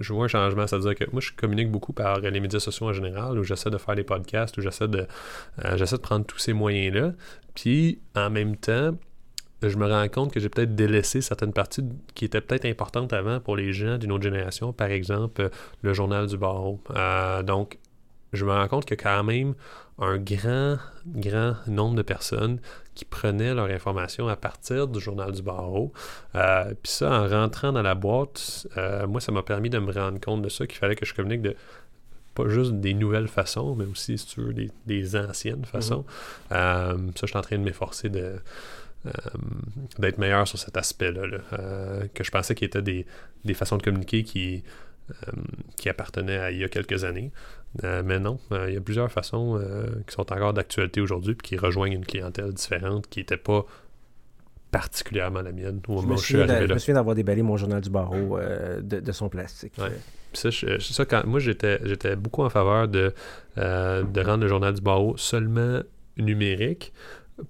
[0.00, 2.92] je vois un changement, c'est-à-dire que moi je communique beaucoup par les médias sociaux en
[2.92, 5.06] général, où j'essaie de faire des podcasts, où j'essaie de,
[5.64, 7.12] euh, j'essaie de prendre tous ces moyens-là.
[7.54, 8.90] Puis en même temps,
[9.62, 11.82] je me rends compte que j'ai peut-être délaissé certaines parties
[12.14, 15.48] qui étaient peut-être importantes avant pour les gens d'une autre génération, par exemple euh,
[15.82, 16.80] le journal du barreau.
[16.94, 17.78] Euh, donc,
[18.32, 19.54] je me rends compte qu'il y a quand même
[19.98, 22.60] un grand, grand nombre de personnes
[22.94, 25.92] qui prenaient leur information à partir du journal du barreau.
[26.34, 28.68] Euh, Puis ça, en rentrant dans la boîte,
[29.08, 31.42] moi, ça m'a permis de me rendre compte de ça, qu'il fallait que je communique
[31.42, 31.56] de
[32.34, 34.54] pas juste des nouvelles façons, mais aussi, si tu veux,
[34.86, 36.04] des, anciennes façons.
[36.50, 37.16] Mm-hmm.
[37.16, 38.36] ça, je suis en train de m'efforcer de
[39.06, 39.10] euh,
[40.00, 43.06] d'être meilleur sur cet aspect-là, euh, que je pensais qu'il était des,
[43.44, 44.64] des, façons de communiquer qui,
[45.10, 45.14] euh,
[45.76, 47.30] qui appartenaient à il y a quelques années.
[47.82, 49.60] mais non, il y a plusieurs façons
[50.06, 53.64] qui sont encore d'actualité aujourd'hui puis qui rejoignent une clientèle différente qui n'était pas
[54.72, 56.66] particulièrement la mienne au moment où je suis arrivé là.
[56.66, 58.38] Je me souviens d'avoir déballé mon journal du barreau
[58.82, 59.74] de, son plastique.
[60.32, 63.14] Ça, ça, quand, moi, j'étais, j'étais beaucoup en faveur de,
[63.56, 65.82] de rendre le journal du barreau seulement
[66.16, 66.92] numérique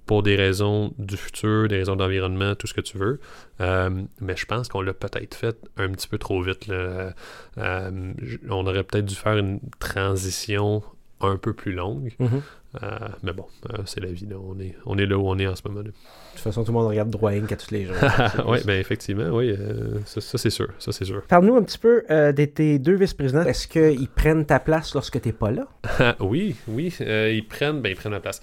[0.06, 3.20] pour des raisons du futur, des raisons d'environnement, tout ce que tu veux.
[3.60, 6.68] Euh, mais je pense qu'on l'a peut-être fait un petit peu trop vite.
[6.68, 7.10] Euh,
[7.56, 10.82] on aurait peut-être dû faire une transition
[11.20, 12.12] un peu plus longue.
[12.20, 12.40] Mm-hmm.
[12.82, 12.88] Euh,
[13.22, 13.46] mais bon,
[13.86, 14.28] c'est la vie.
[14.34, 15.80] On, est, on est là où on est en ce moment.
[15.80, 15.84] -là.
[15.84, 17.96] De toute façon, tout le monde regarde Drawing à tous les jours.
[18.46, 19.56] oui, ben effectivement, oui.
[20.04, 20.68] ça, c'est sûr.
[20.78, 21.22] Ça, c'est sûr.
[21.22, 23.44] Parle-nous un petit peu de tes deux vice-présidents.
[23.44, 25.66] Est-ce qu'ils prennent ta place lorsque tu n'es pas là?
[26.20, 26.94] oui, oui.
[27.00, 28.42] ils prennent, ben, ils prennent ma place.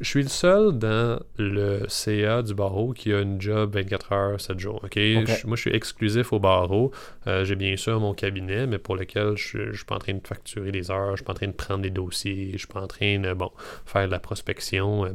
[0.00, 4.40] Je suis le seul dans le CA du barreau qui a une job 24 heures,
[4.40, 4.80] 7 jours.
[4.82, 6.92] moi, je suis exclusif au barreau.
[7.26, 10.14] Euh, j'ai bien sûr mon cabinet, mais pour lequel je ne suis pas en train
[10.14, 12.66] de facturer les heures, je suis pas en train de prendre des dossiers, je suis
[12.66, 13.50] pas en train de bon,
[13.86, 15.06] faire de la prospection.
[15.06, 15.12] Euh.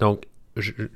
[0.00, 0.24] Donc,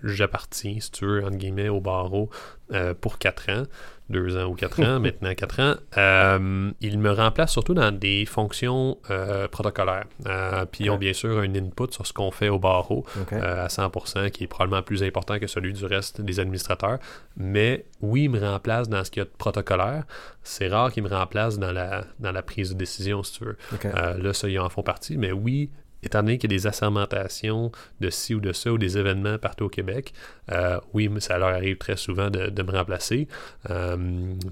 [0.03, 2.31] j'appartiens, si tu veux, entre guillemets, au barreau
[2.73, 3.65] euh, pour 4 ans
[4.09, 8.25] deux ans ou quatre ans, maintenant quatre ans, euh, ils me remplacent surtout dans des
[8.25, 10.07] fonctions euh, protocolaires.
[10.27, 13.66] Euh, puis ils ont bien sûr un input sur ce qu'on fait au barreau à
[13.66, 16.99] 100%, qui est probablement plus important que celui du reste des administrateurs.
[17.37, 20.05] Mais oui, ils me remplacent dans ce qu'il y a de protocolaire.
[20.42, 23.57] C'est rare qu'ils me remplacent dans la, dans la prise de décision, si tu veux.
[23.83, 25.16] là, ça, ils en font partie.
[25.16, 25.71] Mais oui,
[26.03, 29.39] étant donné qu'il y a des assermentations de ci ou de ça ou des événements
[29.39, 30.13] partout au Québec,
[30.53, 33.29] euh, oui, ça leur arrive très souvent de, me remplacer.
[33.71, 33.97] Euh,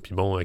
[0.02, 0.42] puis bon, euh,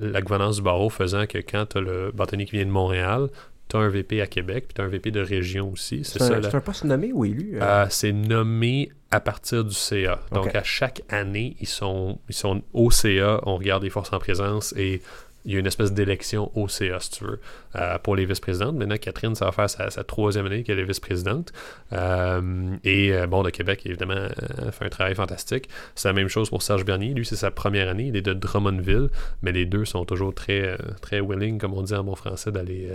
[0.00, 3.28] la gouvernance du barreau faisant que quand tu as le bâtonnier qui vient de Montréal,
[3.68, 6.04] tu as un VP à Québec, puis tu as un VP de région aussi.
[6.04, 7.58] C'est un, un, poste nommé ou élu?
[7.88, 10.20] c'est nommé à partir du CA.
[10.32, 14.18] Donc, à chaque année, ils sont, ils sont au CA, on regarde les forces en
[14.18, 15.02] présence et
[15.44, 17.40] il y a une espèce d'élection au CA, si tu veux,
[17.76, 18.76] euh, pour les vice-présidentes.
[18.76, 21.52] Maintenant, Catherine, ça va faire sa, troisième année qu'elle est vice-présidente.
[21.92, 24.28] Euh, et euh, bon, de Québec, évidemment,
[24.70, 25.68] fait un travail fantastique.
[25.94, 27.12] C'est la même chose pour Serge Bernier.
[27.14, 28.06] Lui, c'est sa première année.
[28.06, 29.08] Il est de Drummondville,
[29.42, 32.88] mais les deux sont toujours très, très willing, comme on dit en bon français, d'aller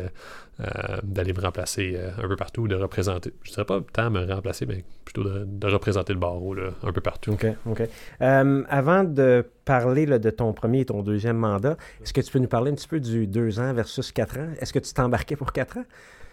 [1.04, 3.32] d'aller me remplacer un peu partout, de représenter.
[3.44, 7.02] Je ne dirais pas tant me remplacer, mais plutôt de, représenter le barreau un peu
[7.02, 7.34] partout.
[7.34, 7.84] OK, OK.
[8.20, 12.48] avant de parler de ton premier et ton deuxième mandat, est-ce que tu peux nous
[12.48, 14.50] parler un petit peu du deux ans versus quatre ans?
[14.60, 15.86] Est-ce que tu t'embarquais pour quatre ans?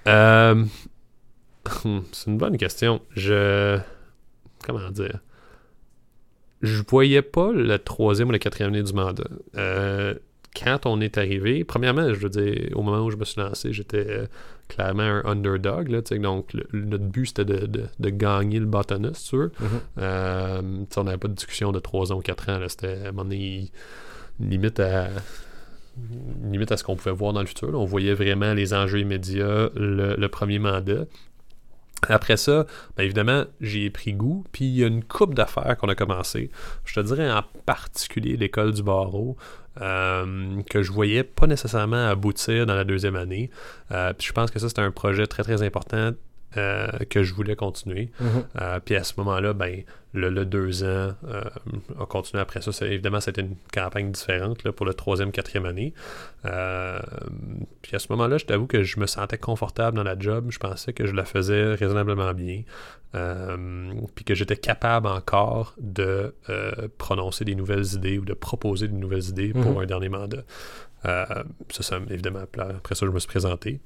[0.07, 0.65] Euh,
[2.13, 3.03] c'est une bonne question.
[3.11, 3.79] Je.
[4.65, 5.19] Comment dire?
[6.63, 9.25] Je voyais pas le troisième ou le quatrième année du mandat.
[9.57, 10.15] Euh,
[10.57, 13.73] quand on est arrivé, premièrement, je veux dire, au moment où je me suis lancé,
[13.73, 14.27] j'étais euh,
[14.69, 15.89] clairement un underdog.
[15.89, 19.53] Là, donc, notre but, c'était de, gagner le bâtonnet, si tu veux.
[19.99, 20.87] Mm-hmm.
[20.97, 22.61] on n'avait pas de discussion de trois ans ou quatre ans.
[22.69, 23.71] C'était, à un moment donné,
[24.41, 25.09] limite à
[26.43, 27.71] limite à ce qu'on pouvait voir dans le futur.
[27.75, 31.05] On voyait vraiment les enjeux immédiats, le, premier mandat.
[32.09, 35.89] Après ça, bien évidemment, j'ai pris goût, puis il y a une coupe d'affaires qu'on
[35.89, 36.51] a commencé.
[36.85, 39.37] Je te dirais en particulier l'école du barreau,
[39.81, 43.51] euh, que je voyais pas nécessairement aboutir dans la deuxième année.
[43.91, 46.13] Euh, puis je pense que ça, c'était un projet très, très important
[46.57, 48.11] euh, que je voulais continuer.
[48.21, 48.29] Mhm.
[48.61, 51.43] Euh, puis à ce moment-là, ben, le, le deux ans euh,
[52.01, 52.87] a continué après ça.
[52.87, 55.93] Évidemment, c'était une campagne différente là, pour le troisième, quatrième année.
[57.83, 60.47] Puis à ce moment-là, je t'avoue que je me sentais confortable dans la job.
[60.51, 62.63] Je pensais que je la faisais raisonnablement bien.
[64.15, 66.35] Puis que j'étais capable encore de
[66.99, 69.79] prononcer des nouvelles idées ou de proposer des nouvelles idées pour Mhm.
[69.79, 70.43] un dernier mandat.
[71.03, 73.81] Ça, ça, évidemment, après ça, je me suis présenté.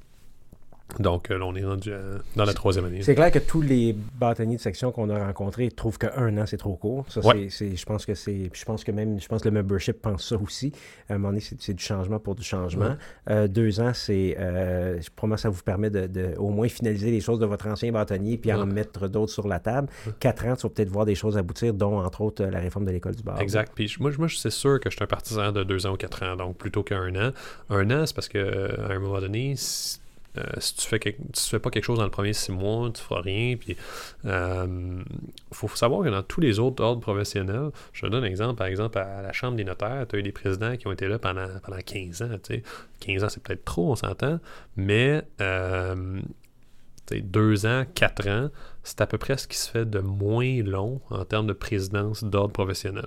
[0.98, 1.98] Donc, euh, là, on est rendu à-
[2.34, 3.02] dans la troisième année.
[3.02, 6.56] C'est clair que tous les bâtonniers de section qu'on a rencontrés trouvent qu'un an, c'est
[6.56, 7.04] trop court.
[7.08, 7.48] Ça, Ouais.
[7.50, 8.50] c'est, c'est- je pense que c'est.
[8.52, 9.20] Je pense que même.
[9.20, 10.72] Je pense que le membership pense ça aussi.
[11.08, 12.96] À un moment donné, c'est, du changement pour du changement.
[13.30, 14.36] Euh, deux ans, c'est.
[14.38, 17.92] Euh, probablement, ça vous permet de, de au moins finaliser les choses de votre ancien
[17.92, 19.88] bâtonnier puis en mettre d'autres sur la table.
[20.20, 22.86] Quatre ans, tu vas peut-être voir des choses aboutir, dont entre autres euh, la réforme
[22.86, 23.40] de l'école du bar.
[23.40, 23.72] Exact.
[23.74, 25.96] Puis moi, je- moi, c'est sûr que je suis un partisan de deux ans ou
[25.96, 27.32] quatre ans, donc plutôt qu'un an.
[27.70, 29.98] Un an, c'est parce que euh, à un moment donné, si,
[30.38, 33.20] euh, si tu fais fais pas quelque chose dans le premier six mois, tu feras
[33.20, 33.56] rien.
[33.56, 33.76] Puis
[34.24, 35.02] euh,
[35.52, 38.98] faut, savoir que dans tous les autres ordres professionnels, je donne un exemple, par exemple,
[38.98, 41.48] à la Chambre des notaires, tu as eu des présidents qui ont été là pendant,
[41.62, 42.38] pendant 15 ans.
[42.42, 42.62] tu sais.
[43.00, 44.40] 15 ans, c'est peut-être trop, on s'entend,
[44.76, 46.20] mais euh,
[47.10, 48.48] deux ans, quatre ans,
[48.88, 52.24] c'est à peu près ce qui se fait de moins long en termes de présidence
[52.24, 53.06] d'ordre professionnel.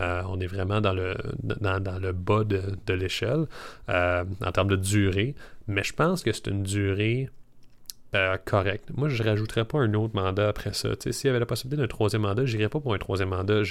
[0.00, 3.46] Euh, on est vraiment dans le, dans, le bas de, l'échelle
[3.88, 5.36] euh, en termes de durée,
[5.68, 7.30] mais je pense que c'est une durée
[8.16, 8.90] euh, correcte.
[8.96, 10.88] Moi, je ne rajouterais pas un autre mandat après ça.
[10.98, 13.62] S'il y avait la possibilité d'un troisième mandat, je n'irais pas pour un troisième mandat.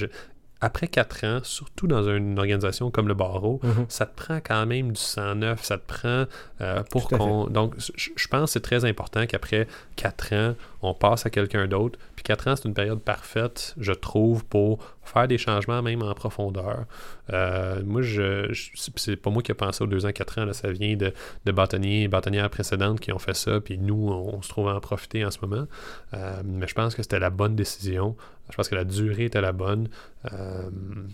[0.63, 3.85] Après quatre ans, surtout dans une organisation comme le barreau, Mhm.
[3.89, 6.25] ça te prend quand même du 109, ça te prend
[6.61, 7.47] euh, pour qu'on...
[7.47, 11.99] Donc, je pense que c'est très important qu'après 4 ans, on passe à quelqu'un d'autre.
[12.15, 16.13] Puis 4 ans, c'est une période parfaite, je trouve, pour faire des changements même en
[16.13, 16.85] profondeur.
[17.31, 20.51] Euh, moi, je, je- c'est- pas moi qui ai pensé aux 2 ans, 4 ans,
[20.53, 21.13] ça vient de,
[21.45, 24.75] de bâtonniers et bâtonnières précédentes qui ont fait ça, puis nous, on, se trouve à
[24.75, 25.65] en profiter en ce moment.
[26.13, 28.15] Euh, mais je pense que c'était la bonne décision.
[28.49, 29.87] Je pense que la durée était la bonne.
[30.31, 30.69] Euh,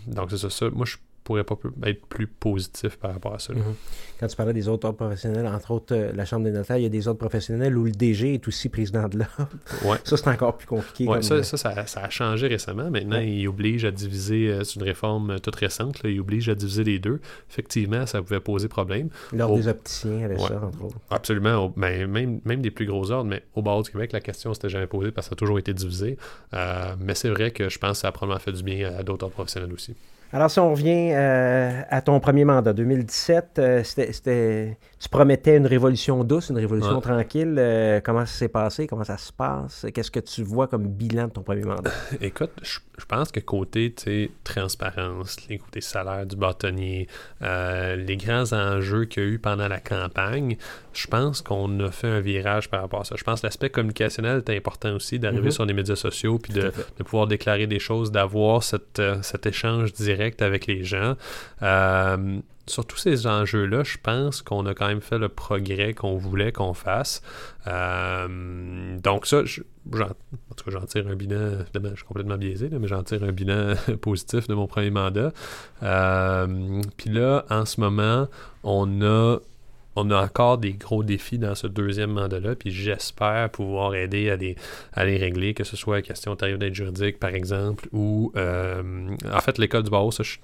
[0.06, 0.70] donc, c'est ça, ça.
[0.70, 0.96] Moi, je
[1.30, 1.56] pourrais pas
[1.88, 3.52] être plus positif par rapport à ça.
[3.54, 3.62] Mhm.
[4.18, 6.82] Quand tu parlais des autres ordres professionnels, entre autres euh, la Chambre des notaires, il
[6.82, 9.48] y a des ordres professionnels où le DG est aussi président de l'ordre.
[9.84, 9.96] Ouais.
[10.04, 11.06] Ça, c'est encore plus compliqué.
[11.06, 12.90] Ouais, ça, ça, ça, ça a changé récemment.
[12.90, 13.28] Maintenant, Ouais.
[13.30, 16.54] il oblige à diviser, euh, c'est une réforme euh, toute récente, là, il oblige à
[16.54, 17.20] diviser les deux.
[17.48, 19.08] Effectivement, ça pouvait poser problème.
[19.32, 19.58] L'ordre Oh.
[19.58, 20.96] des opticiens avait ça, entre autres.
[21.10, 24.20] Absolument, au- ben, même, même des plus gros ordres, mais au barreau du Québec, la
[24.20, 26.16] question s'était jamais posée parce que ça a toujours été divisé.
[26.54, 29.02] Euh, mais c'est vrai que je pense que ça a probablement fait du bien à
[29.02, 29.94] d'autres ordres professionnels aussi.
[30.32, 35.66] Alors, si on revient euh, à ton premier mandat, 2017, euh, c'était, tu promettais une
[35.66, 37.00] révolution douce, une révolution Ouais.
[37.00, 37.56] tranquille.
[37.58, 38.86] Euh, comment ça s'est passé?
[38.86, 39.86] Comment ça se passe?
[39.92, 41.90] Qu'est-ce que tu vois comme bilan de ton premier mandat?
[42.20, 42.78] Écoute, je,
[43.08, 43.92] pense que côté
[44.44, 47.08] transparence, les côtés salaires du bâtonnier,
[47.40, 50.56] les grands enjeux qu'il y a eu pendant la campagne,
[50.92, 53.16] je pense qu'on a fait un virage par rapport à ça.
[53.18, 55.50] Je pense que l'aspect communicationnel est important aussi, d'arriver Mhm.
[55.50, 59.00] sur les médias sociaux puis de, de pouvoir déclarer des choses, d'avoir cet
[59.46, 61.16] échange direct avec les gens.
[61.62, 66.16] Euh, sur tous ces enjeux-là, je pense qu'on a quand même fait le progrès qu'on
[66.16, 67.20] voulait qu'on fasse.
[67.66, 69.62] Euh, donc ça, je-
[69.92, 73.24] en tout cas, j'en tire un bilan, je suis complètement biaisé, là, mais j'en tire
[73.24, 75.32] un bilan positif de mon premier mandat.
[75.82, 78.28] Euh, Puis là, en ce moment,
[78.62, 79.38] on a
[80.00, 84.36] on a encore des gros défis dans ce deuxième mandat-là, puis j'espère pouvoir aider à
[85.04, 88.82] les, régler, que ce soit la question tarif d'aide juridique, par exemple, ou euh,
[89.32, 90.38] en fait, l'école du barreau, ça, je,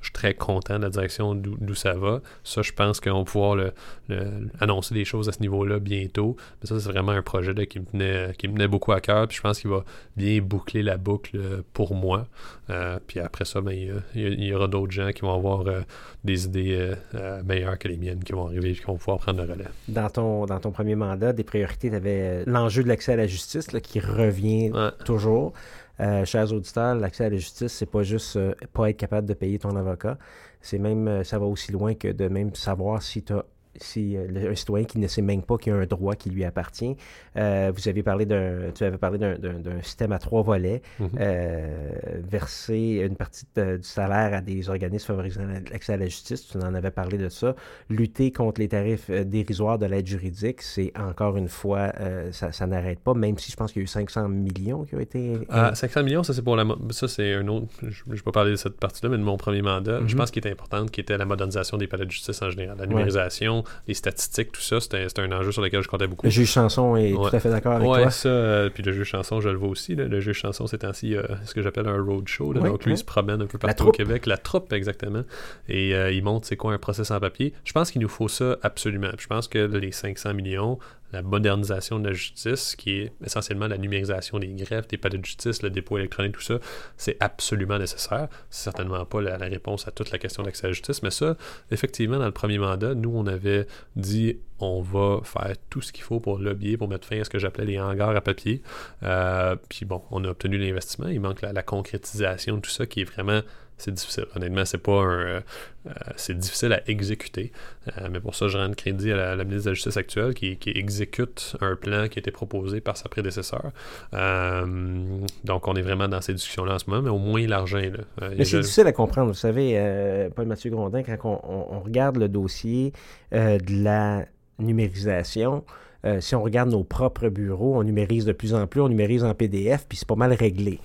[0.00, 2.20] je suis très content de la direction d'où ça va.
[2.44, 3.72] Ça, je pense qu'on va pouvoir le-
[4.08, 6.36] le- annoncer des choses à ce niveau-là bientôt.
[6.62, 9.00] Mais ça, c'est vraiment un projet là, qui, me tenait, qui me tenait beaucoup à
[9.00, 9.84] cœur, puis je pense qu'il va
[10.16, 12.26] bien boucler la boucle euh, pour moi.
[12.70, 13.72] Euh, puis après ça, ben,
[14.14, 15.80] il y il aura d'autres gens qui vont avoir euh,
[16.24, 19.44] des idées euh, meilleures que les miennes qui vont arriver et qui vont pouvoir prendre
[19.44, 19.64] le relais.
[19.88, 23.26] Dans ton, dans ton premier mandat, des priorités, tu avais l'enjeu de l'accès à la
[23.26, 24.90] justice là, qui revient Ouais.
[25.04, 25.52] toujours.
[26.00, 29.34] Euh, chers auditeurs, l'accès à la justice, c'est pas juste euh, pas être capable de
[29.34, 30.16] payer ton avocat.
[30.62, 33.34] C'est même, euh, ça va aussi loin que de même savoir si tu
[33.82, 36.30] si euh, un citoyen qui ne sait même pas qu'il y a un droit qui
[36.30, 36.96] lui appartient.
[37.36, 41.08] Euh, vous avez parlé d'un, tu avais parlé d'un, système à trois volets, Mhm.
[41.20, 41.90] euh,
[42.28, 46.46] verser une partie de- du salaire à des organismes favorisant l'accès à la justice.
[46.48, 47.54] Tu en avais parlé de ça.
[47.88, 52.66] Lutter contre les tarifs dérisoires de l'aide juridique, c'est encore une fois, euh, ça, ça
[52.66, 55.38] n'arrête pas, même si je pense qu'il y a eu 500 millions qui ont été.
[55.48, 58.32] Ah, 500 millions, ça c'est pour la ça c'est un autre je ne vais pas
[58.32, 60.08] parler de cette partie-là mais de mon premier mandat, Mhm.
[60.08, 62.76] je pense qu'il était important qui était la modernisation des palais de justice en général,
[62.78, 66.26] la numérisation, les statistiques, tout ça, c'était un enjeu sur lequel je comptais beaucoup.
[66.26, 68.10] Le juge Chanson est tout à fait d'accord avec ouais, toi.
[68.10, 69.94] ça, euh, puis le juge Chanson, je le vois aussi.
[69.94, 71.14] Le juge Chanson, c'est ainsi
[71.44, 72.54] ce que j'appelle un roadshow.
[72.54, 74.26] donc lui, il se promène un peu partout au Québec.
[74.26, 75.22] La troupe, exactement.
[75.68, 77.52] Et il montre c'est quoi un procès sans papier.
[77.64, 79.10] Je pense qu'il nous faut ça absolument.
[79.18, 80.78] je pense que les 500 millions,
[81.12, 85.24] la modernisation de la justice, qui est essentiellement la numérisation des greffes, des palais de
[85.24, 86.58] justice, le dépôt électronique, tout ça,
[86.96, 88.28] c'est absolument nécessaire.
[88.50, 91.36] C'est certainement pas la, réponse à toute la question d'accès à la justice, mais ça,
[91.70, 96.04] effectivement, dans le premier mandat, nous, on avait dit on va faire tout ce qu'il
[96.04, 98.62] faut pour lobbyer, pour mettre fin à ce que j'appelais les hangars à papier.
[99.02, 101.08] Euh, puis bon, on a obtenu l'investissement.
[101.08, 103.40] Il manque la, la concrétisation de tout ça qui est vraiment
[103.80, 104.26] c'est difficile.
[104.36, 105.20] Honnêtement, c'est pas un.
[105.20, 105.40] Euh,
[105.86, 107.52] euh, c'est difficile à exécuter.
[107.88, 110.58] Euh, mais pour ça, je rends crédit à la, ministre de la Justice actuelle qui,
[110.66, 113.72] exécute un plan qui a été proposé par sa prédécesseur.
[114.12, 117.90] donc, on est vraiment dans ces discussions-là en ce moment, mais au moins l'argent est
[117.90, 118.28] là.
[118.36, 119.28] mais c'est difficile à comprendre.
[119.28, 122.92] Vous savez, Paul-Mathieu Grondin, quand on, regarde le dossier
[123.32, 124.26] de la
[124.58, 125.64] numérisation,
[126.06, 129.22] euh, si on regarde nos propres bureaux, on numérise de plus en plus, on numérise
[129.22, 130.80] en PDF, puis c'est pas mal réglé.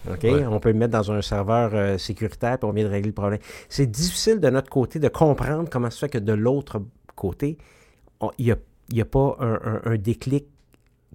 [0.50, 3.14] On peut le mettre dans un serveur euh, sécuritaire, puis on vient de régler le
[3.14, 3.40] problème.
[3.70, 6.82] C'est difficile de notre côté de comprendre comment ça fait que de l'autre
[7.16, 7.58] côté,
[8.38, 8.56] il
[8.92, 10.48] n'y a, pas un, déclic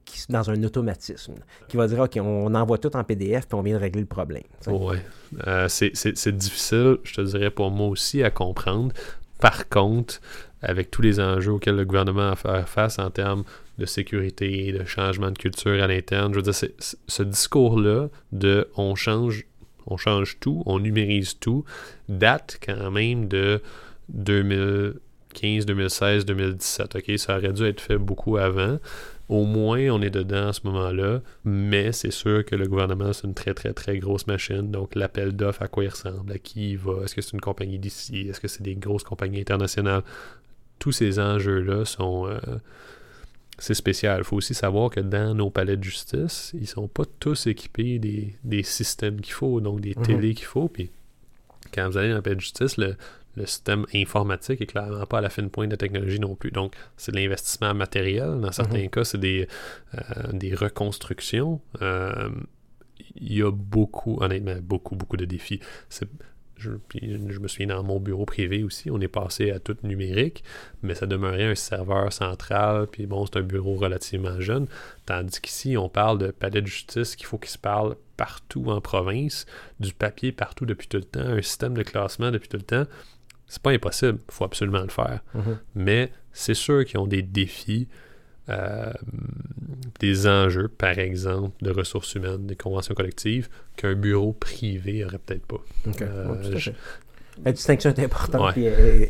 [0.05, 1.35] qui, dans un automatisme
[1.69, 4.07] qui va dire OK, on envoie tout en PDF, puis on vient de régler le
[4.07, 4.43] problème.
[4.67, 4.97] Oui.
[5.47, 8.95] Euh, c'est difficile, je te dirais, pour moi aussi à comprendre.
[9.41, 10.21] Par contre,
[10.63, 13.45] avec tous les enjeux auxquels le gouvernement a fait face en termes
[13.81, 16.33] de sécurité, de changement de culture à l'interne.
[16.33, 19.47] Je veux dire, ce discours-là de on change,
[19.87, 21.65] on change tout, on numérise tout,
[22.09, 23.61] date quand même de
[24.11, 26.97] 2015, 2016, 2017.
[26.97, 28.79] OK, ça aurait dû être fait beaucoup avant.
[29.31, 33.29] Au moins, on est dedans à ce moment-là, mais c'est sûr que le gouvernement, c'est
[33.29, 34.71] une très, très, très grosse machine.
[34.71, 37.41] Donc, l'appel d'offres, à quoi il ressemble, à qui il va, est-ce que c'est une
[37.41, 40.03] compagnie d'ici, est-ce que c'est des grosses compagnies internationales?
[40.81, 42.27] Tous ces enjeux-là sont.
[42.27, 42.39] Euh,
[43.61, 44.21] c'est spécial.
[44.21, 47.99] Il faut aussi savoir que dans nos palais de justice, ils sont pas tous équipés
[47.99, 50.03] des, systèmes qu'il faut, donc des mhm.
[50.03, 50.69] télés qu'il faut.
[50.69, 50.91] Puis
[51.73, 52.97] quand vous allez dans le palais de justice, le,
[53.45, 56.51] système informatique est clairement pas à la fine pointe de la technologie non plus.
[56.51, 58.39] Donc, c'est de l'investissement matériel.
[58.41, 58.91] Dans certains mhm.
[58.91, 59.49] cas, c'est des,
[59.95, 61.61] euh, des reconstructions.
[61.81, 62.29] Euh,
[63.17, 65.61] il y a beaucoup, honnêtement, beaucoup, beaucoup de défis.
[66.61, 70.45] Je, je, me souviens dans mon bureau privé aussi, on est passé à tout numérique,
[70.83, 74.67] mais ça demeurait un serveur central, puis bon, c'est un bureau relativement jeune.
[75.07, 78.83] Tandis qu'ici, on parle de palais de justice qu'il faut qu'il se parle partout en
[78.83, 79.47] province,
[79.81, 82.85] du papier partout depuis tout le temps, un système de classement depuis tout le temps.
[83.47, 85.21] C'est pas impossible, il faut absolument le faire.
[85.35, 85.57] Mm-hmm.
[85.75, 87.89] Mais c'est sûr qu'ils ont des défis
[88.51, 88.93] euh,
[90.01, 95.47] des enjeux, par exemple, de ressources humaines, des conventions collectives, qu'un bureau privé aurait peut-être
[95.47, 95.63] pas.
[96.01, 96.59] Euh,
[97.45, 98.65] La distinction est importante et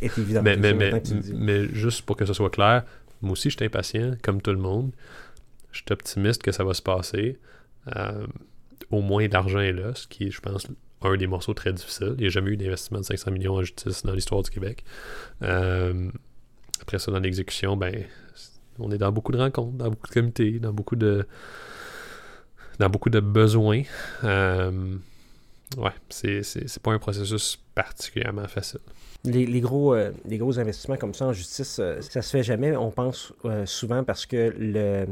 [0.05, 0.43] est, évidente.
[0.43, 2.83] Mais, mais, juste pour que ce soit clair,
[3.21, 4.91] moi aussi, je suis impatient, comme tout le monde.
[5.71, 7.39] Je suis optimiste que ça va se passer.
[7.95, 8.25] Euh,
[8.89, 10.67] au moins, l'argent est là, ce qui est, je pense,
[11.03, 12.15] un des morceaux très difficiles.
[12.17, 14.83] Il n'y a jamais eu d'investissement de 500 millions en justice dans l'histoire du Québec.
[15.39, 18.03] après ça, dans l'exécution, ben,
[18.81, 21.25] on est dans beaucoup de rencontres, dans beaucoup de comités, dans beaucoup de
[22.79, 23.83] dans beaucoup de besoins.
[24.23, 24.97] Euh,
[25.77, 26.41] ouais, c'est,
[26.81, 28.79] pas un processus particulièrement facile.
[29.23, 32.75] Les, gros, euh, les gros investissements comme ça en justice, euh, ça se fait jamais.
[32.75, 33.33] On pense
[33.65, 35.05] souvent parce que le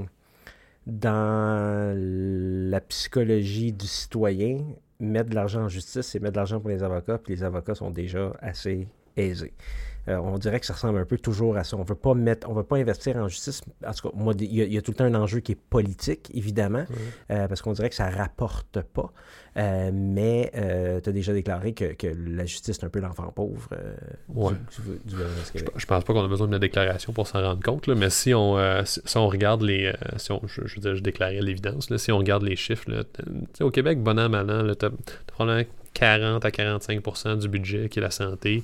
[0.88, 4.63] dans la psychologie du citoyen,
[4.99, 7.76] mettre de l'argent en justice, c'est mettre de l'argent pour les avocats, puis les avocats
[7.76, 9.53] sont déjà assez aisés.
[10.10, 11.78] Euh, on dirait que ça ressemble un peu toujours à ça.
[11.78, 13.62] On veut pas mettre, on veut pas investir en justice.
[13.86, 16.32] En tout cas, moi, il y, a tout le temps un enjeu qui est politique,
[16.34, 16.86] évidemment,
[17.32, 19.12] euh, parce qu'on dirait que ça rapporte pas.
[19.57, 20.51] Euh, mais
[21.03, 23.70] tu as déjà déclaré que, la justice est un peu l'enfant pauvre
[24.30, 24.53] ouais.
[25.76, 28.57] je, pense pas qu'on a besoin de déclaration pour s'en rendre compte, mais si on,
[28.86, 29.93] si, on regarde les.
[30.18, 33.03] si on, je, veux dire, je déclarais l'évidence, si on regarde les chiffres, là,
[33.62, 34.91] au Québec, bon an, mal an, tu as,
[35.28, 38.64] probablement 40 à 45% du budget qui est la santé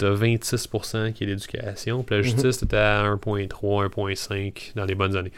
[0.00, 2.24] t'as 26% qui est l'éducation, puis la mhm.
[2.24, 3.48] justice, était à 1.3,
[3.88, 5.32] 1.5 dans les bonnes années.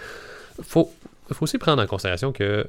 [0.62, 0.90] Faut,
[1.32, 2.68] faut aussi prendre en considération que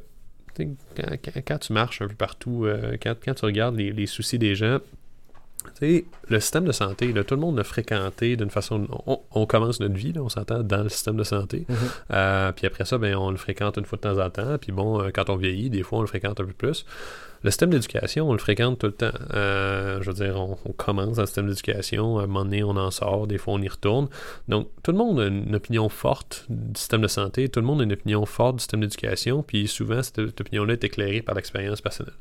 [1.48, 4.80] quand, tu marches un peu partout, euh, quand, tu regardes les, soucis des gens,
[5.82, 8.88] le système de santé, tout le monde l'a fréquenté d'une façon.
[9.32, 11.66] On, commence notre vie, on s'entend dans le système de santé.
[11.68, 11.78] Mhm.
[12.12, 14.58] Euh, puis après ça, ben, on le fréquente une fois de temps en temps.
[14.60, 16.86] Puis bon, euh, quand on vieillit, des fois, on le fréquente un peu plus.
[17.44, 19.12] Le système d'éducation, on le fréquente tout le temps.
[19.34, 22.78] Euh, je veux dire, on, commence dans le système d'éducation, à un moment donné, on
[22.78, 24.08] en sort, des fois, on y retourne.
[24.48, 27.82] Donc, tout le monde a une opinion forte du système de santé, tout le monde
[27.82, 31.82] a une opinion forte du système d'éducation, puis souvent, cette, opinion-là est éclairée par l'expérience
[31.82, 32.16] personnelle.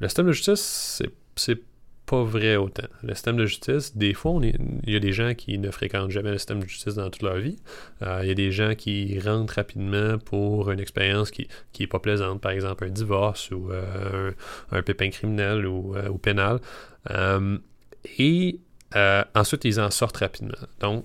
[0.00, 1.02] Le système de justice,
[1.34, 1.60] c'est
[2.08, 2.88] pas vrai autant.
[3.02, 6.30] Le système de justice, des fois, il y a des gens qui ne fréquentent jamais
[6.30, 7.58] le système de justice dans toute leur vie.
[8.02, 11.48] Euh, il y a des gens qui rentrent rapidement pour une expérience qui
[11.78, 14.32] n'est pas plaisante, par exemple un divorce ou euh,
[14.72, 16.60] un, pépin criminel ou, ou pénal.
[18.18, 18.60] et
[19.34, 20.54] ensuite, ils en sortent rapidement.
[20.80, 21.04] Donc,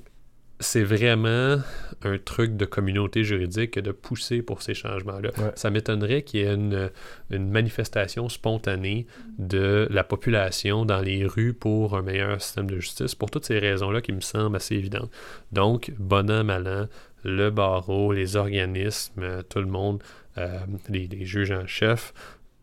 [0.64, 1.58] c'est vraiment
[2.04, 5.32] un truc de communauté juridique de pousser pour ces changements-là.
[5.56, 6.90] Ça m'étonnerait qu'il y ait une,
[7.30, 9.06] manifestation spontanée
[9.38, 13.60] de la population dans les rues pour un meilleur système de justice, pour toutes ces
[13.60, 15.12] raisons-là qui me semblent assez évidentes.
[15.52, 16.88] Donc, bon an, mal an,
[17.24, 20.02] le barreau, les organismes, tout le monde,
[20.38, 20.60] euh,
[20.90, 22.14] les, les, juges en chef,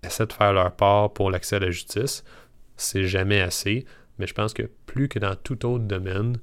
[0.03, 2.25] essaient de faire leur part pour l'accès à la justice.
[2.77, 3.85] C'est jamais assez,
[4.19, 6.39] mais je pense que plus que dans tout autre domaine,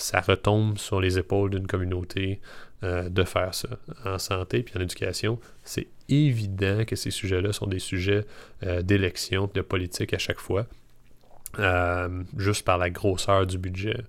[0.00, 2.40] ça retombe sur les épaules d'une communauté
[2.82, 3.68] euh, de faire ça.
[4.04, 8.24] En santé puis en éducation, c'est évident que ces sujets-là sont des sujets
[8.62, 10.66] euh, d'élection, de politique à chaque fois,
[11.58, 14.02] euh, juste par la grosseur du budget.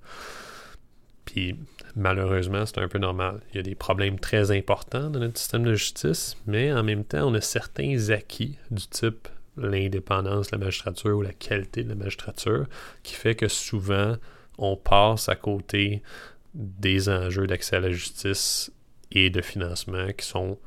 [1.26, 1.56] Puis
[1.96, 3.42] malheureusement, c'est un peu normal.
[3.52, 7.04] Il y a des problèmes très importants dans notre système de justice, mais en même
[7.04, 9.28] temps, on a certains acquis du type
[9.58, 12.68] l'indépendance de la magistrature ou la qualité de la magistrature
[13.04, 14.16] qui fait que souvent
[14.62, 16.01] on passe à côté
[16.53, 18.72] des enjeux d'accès à la justice
[19.12, 20.57] et de financement qui sont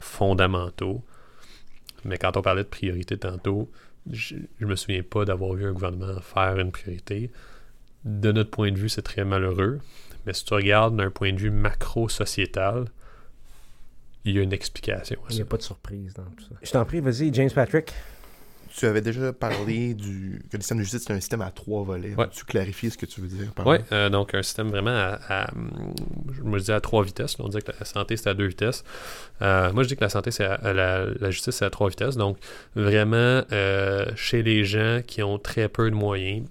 [0.00, 1.02] fondamentaux.
[2.04, 3.70] Mais quand on parlait de priorité tantôt,
[4.10, 7.30] je, ne me souviens pas d'avoir vu un gouvernement faire une priorité.
[8.04, 9.80] De notre point de vue, c'est très malheureux.
[10.26, 12.86] Mais si tu regardes d'un point de vue macro-sociétal,
[14.24, 15.18] il y a une explication.
[15.30, 16.54] Il n'y a pas de surprise dans tout ça.
[16.62, 17.92] Je t'en prie, vas-y, James Patrick
[18.74, 21.82] tu avais déjà parlé du que le système de justice c'est un système à trois
[21.82, 22.14] volets.
[22.32, 25.50] Tu clarifies ce que tu veux dire par Oui, euh, donc un système vraiment à,
[26.32, 27.36] je me disais à trois vitesses.
[27.38, 28.84] on disait que la santé c'est à deux vitesses.
[29.42, 32.16] Euh, moi je dis que la santé c'est la, la, justice c'est à trois vitesses.
[32.16, 32.38] Donc
[32.74, 36.46] vraiment euh, chez les gens qui ont très peu de moyens,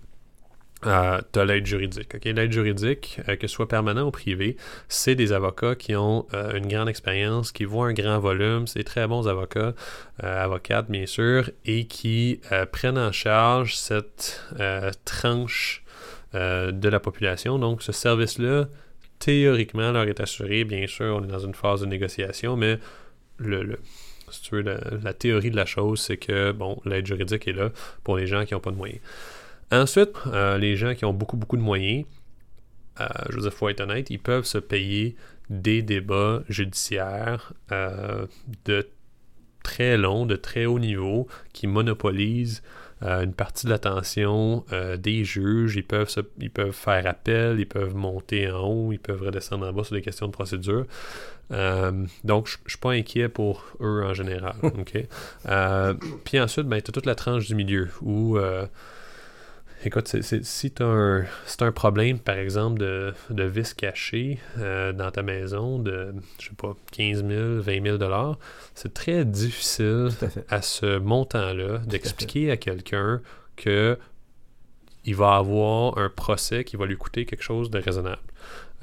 [0.85, 2.13] euh, tu as l'aide juridique.
[2.23, 4.57] L'aide juridique, euh, que ce soit permanent ou privé,
[4.89, 8.83] c'est des avocats qui ont euh, une grande expérience, qui voient un grand volume, c'est
[8.83, 9.73] très bons avocats,
[10.23, 12.39] euh, avocates bien sûr, et qui
[12.71, 14.43] prennent en charge cette
[15.05, 15.83] tranche
[16.33, 17.57] de la population.
[17.57, 18.67] Donc ce service-là,
[19.19, 20.63] théoriquement, leur est assuré.
[20.63, 22.77] Bien sûr, on est dans une phase de négociation, mais
[23.37, 23.79] le,
[24.29, 27.53] si tu veux, la, la, théorie de la chose, c'est que bon, l'aide juridique est
[27.53, 27.71] là
[28.03, 28.99] pour les gens qui n'ont pas de moyens.
[29.71, 32.05] Ensuite, euh, les gens qui ont beaucoup, beaucoup de moyens,
[33.01, 35.15] euh, je veux dire, faut être honnête, ils peuvent se payer
[35.49, 38.25] des débats judiciaires euh,
[38.65, 38.87] de
[39.63, 42.63] très long, de très haut niveau, qui monopolisent
[43.01, 44.65] une partie de l'attention
[44.97, 45.75] des juges.
[45.75, 49.73] Ils peuvent, ils peuvent faire appel, ils peuvent monter en haut, ils peuvent redescendre en
[49.73, 50.87] bas sur des questions de procédure.
[51.51, 54.55] donc, je ne suis pas inquiet pour eux en général.
[56.23, 58.39] puis ensuite, ben, tu as toute la tranche du milieu où
[59.85, 61.25] Écoute, si tu as un,
[61.59, 66.55] un problème, par exemple, de, de vis caché euh, dans ta maison de, je sais
[66.55, 68.39] pas, 15 000, 20 000 dollars,
[68.73, 70.09] c'est très difficile
[70.49, 73.21] à, ce montant-là d'expliquer à, quelqu'un
[73.55, 73.97] que
[75.05, 78.21] il va avoir un procès qui va lui coûter quelque chose de raisonnable.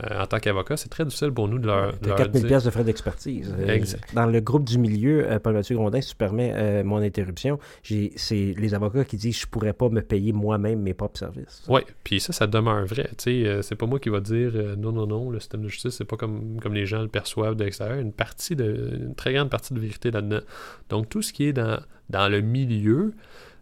[0.03, 2.70] Euh, en tant qu'avocat, c'est très difficile pour nous de leur, de 4000 pièces de
[2.70, 3.55] frais d'expertise.
[3.57, 3.78] Euh,
[4.12, 8.74] dans le groupe du milieu, euh, Paul-Mathieu Grondin, si tu permets mon interruption, c'est les
[8.74, 11.62] avocats qui disent je pourrais pas me payer moi-même mes propres services.
[11.68, 13.11] Oui, puis ça, ça demeure vrai.
[13.18, 16.16] c'est pas moi qui va dire non, non, non, le système de justice, c'est pas
[16.16, 17.99] comme, comme les gens le perçoivent de l'extérieur.
[17.99, 20.40] Une partie de, une très grande partie de vérité là-dedans.
[20.88, 21.78] Donc tout ce qui est dans,
[22.11, 23.14] dans le milieu,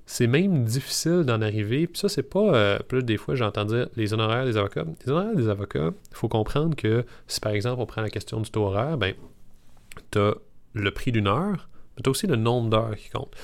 [0.07, 1.86] c'est même difficile d'en arriver.
[1.86, 2.55] Puis ça, c'est pas.
[2.55, 4.84] Euh, plus des fois, j'entends dire les honoraires des avocats.
[5.05, 8.40] Les honoraires des avocats, il faut comprendre que si par exemple on prend la question
[8.40, 9.14] du taux horaire, ben,
[10.11, 10.34] tu as
[10.74, 13.34] le prix d'une heure, mais tu as aussi le nombre d'heures qui compte.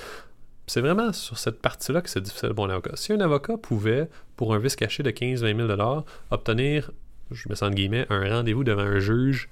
[0.67, 2.91] C'est vraiment sur cette partie-là que c'est difficile pour un avocat.
[2.95, 6.91] Si un avocat pouvait, pour un vice caché de 15-20 000 obtenir,
[7.31, 9.49] je me sens guillemets, un rendez-vous devant un juge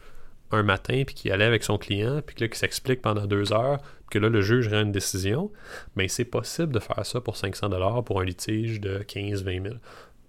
[0.51, 3.79] un matin, puis qui allait avec son client, puis là, qui s'explique pendant deux heures,
[3.79, 5.51] puis que là, le juge rend une décision,
[5.95, 9.63] mais ben, c'est possible de faire ça pour 500 dollars pour un litige de 15-20
[9.63, 9.75] 000.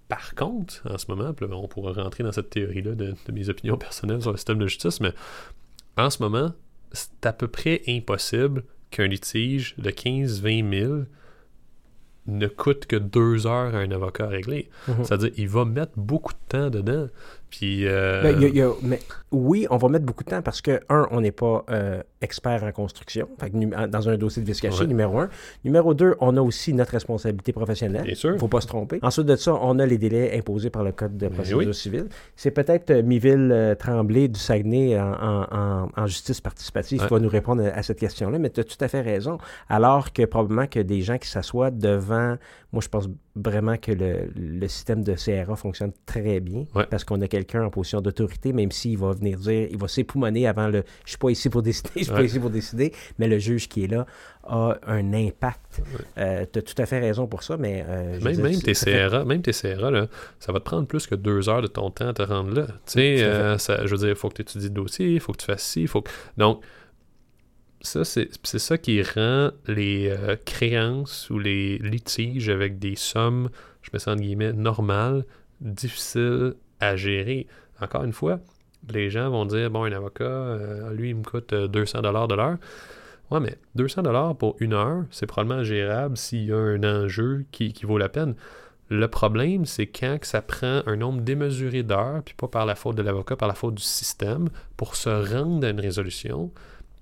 [0.09, 4.23] Par contre, en ce moment, on pourra rentrer dans cette théorie-là de, mes opinions personnelles
[4.23, 5.13] sur le système de justice, mais
[5.97, 6.53] en ce moment,
[6.93, 10.95] c'est à peu près impossible qu'un litige de 15-20 000
[12.29, 14.71] ne coûte que deux heures à un avocat à régler.
[14.87, 15.05] Mhm.
[15.05, 17.09] C'est-à-dire, il va mettre beaucoup de temps dedans.
[17.51, 17.87] Puis.
[17.87, 21.33] Euh, ben, mais, oui, on va mettre beaucoup de temps parce que, un, on n'est
[21.33, 23.29] pas euh, expert en construction,
[23.89, 25.29] dans un dossier de vis caché, numéro un.
[25.65, 28.05] Numéro deux, on a aussi notre responsabilité professionnelle.
[28.05, 28.31] Bien sûr.
[28.31, 28.99] Il ne faut pas se tromper.
[29.03, 32.07] Ensuite de ça, on a les délais imposés par le Code de ben procédure civile.
[32.37, 37.83] C'est peut-être euh, Miville Tremblay du Saguenay en, justice participative qui va nous répondre à,
[37.83, 39.39] cette question-là, mais tu as tout à fait raison.
[39.69, 42.37] Alors que probablement que des gens qui s'assoient devant,
[42.73, 47.29] moi je pense vraiment que le, système de CRA fonctionne très bien parce qu'on a
[47.29, 51.11] quelqu'un en position d'autorité, même s'il va venir dire, il va s'époumoner avant le je
[51.11, 53.85] suis pas ici pour décider, je suis pas ici pour décider, mais le juge qui
[53.85, 54.07] est là
[54.45, 55.83] a un impact.
[56.17, 57.85] Euh, tu as tout à fait raison pour ça, mais.
[57.87, 60.07] Euh, même, même, tes CRA, même tes CRA, là,
[60.39, 62.67] ça va te prendre plus que deux heures de ton temps à te rendre là.
[62.67, 65.33] Tu sais, euh, je veux dire, il faut que tu étudies le dossier, il faut
[65.33, 66.11] que tu fasses ci, il faut que.
[66.37, 66.63] Donc,
[67.81, 73.51] ça, c'est ça qui rend les euh, créances ou les litiges avec des sommes,
[73.83, 75.25] je mets ça entre guillemets, normales,
[75.61, 77.47] difficiles à gérer.
[77.81, 78.41] Encore une fois,
[78.93, 82.29] les gens vont dire bon, un avocat, euh, lui, il me coûte 200 euh, dollars
[82.29, 82.57] de l'heure.
[83.31, 87.45] Ouais, mais 200 dollars pour une heure, c'est probablement gérable s'il y a un enjeu
[87.53, 88.35] qui, qui vaut la peine.
[88.91, 92.97] Le problème, c'est quand ça prend un nombre démesuré d'heures, puis pas par la faute
[92.97, 94.49] de l'avocat, par la faute du système,
[94.79, 96.51] pour se rendre à une résolution,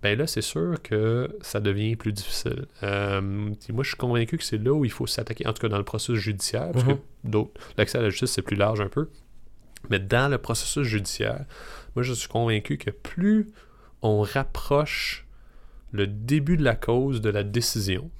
[0.03, 2.67] ben là, c'est sûr que ça devient plus difficile.
[2.83, 5.69] Euh, moi, je suis convaincu que c'est là où il faut s'attaquer, en tout cas
[5.69, 6.93] dans le processus judiciaire, parce que
[7.25, 7.47] mhm.
[7.79, 9.09] l'accès à la justice, c'est plus large un peu.
[9.91, 11.45] Mais dans le processus judiciaire,
[11.95, 13.49] moi, je suis convaincu que plus
[14.03, 15.27] on rapproche
[15.93, 18.11] le début de la cause de la décision,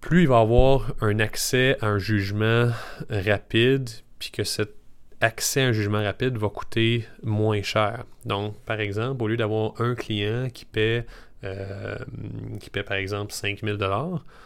[0.00, 2.70] plus il va y avoir un accès à un jugement
[3.10, 4.76] rapide, puis que cette
[5.20, 8.04] accès à un jugement rapide va coûter moins cher.
[8.24, 11.06] Donc, par exemple, au lieu d'avoir un client qui paie,
[11.44, 11.96] euh,
[12.60, 13.78] qui paie par exemple 5000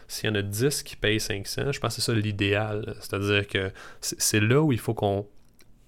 [0.08, 2.94] s'il y en a 10 qui payent 500, je pense que c'est ça l'idéal.
[3.00, 5.26] C'est-à-dire que c'est là où il faut qu'on,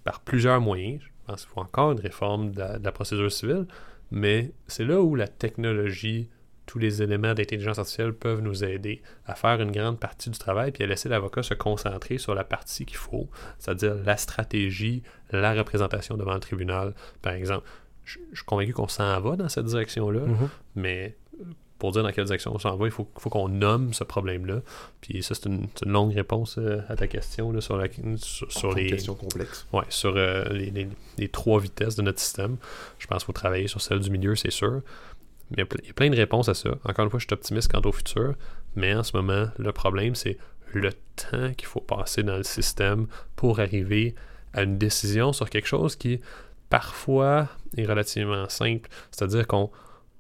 [0.04, 3.66] par plusieurs moyens, je pense qu'il faut encore une réforme de la procédure civile,
[4.10, 6.28] mais c'est là où la technologie
[6.66, 10.72] tous les éléments d'intelligence artificielle peuvent nous aider à faire une grande partie du travail
[10.72, 15.54] puis à laisser l'avocat se concentrer sur la partie qu'il faut, c'est-à-dire la stratégie, la
[15.54, 17.66] représentation devant le tribunal, par exemple.
[18.04, 20.48] Je, suis convaincu qu'on s'en va dans cette direction-là, mm-hmm.
[20.74, 21.44] mais euh,
[21.78, 24.60] pour dire dans quelle direction on s'en va, il faut, qu'on nomme ce problème-là.
[25.00, 27.86] Puis ça, c'est une, longue réponse euh, à ta question sur, la,
[28.18, 29.66] sur, les questions complexes.
[29.72, 30.88] Ouais, sur euh, les,
[31.18, 32.56] les, trois vitesses de notre système.
[32.98, 34.82] Je pense qu'il faut travailler sur celle du milieu, c'est sûr.
[35.56, 36.70] Il y, a plein de réponses à ça.
[36.84, 38.34] Encore une fois, je suis optimiste quant au futur,
[38.74, 40.38] mais en ce moment, le problème, c'est
[40.72, 44.14] le temps qu'il faut passer dans le système pour arriver
[44.54, 46.20] à une décision sur quelque chose qui,
[46.70, 48.88] parfois, est relativement simple.
[49.10, 49.70] C'est-à-dire qu'on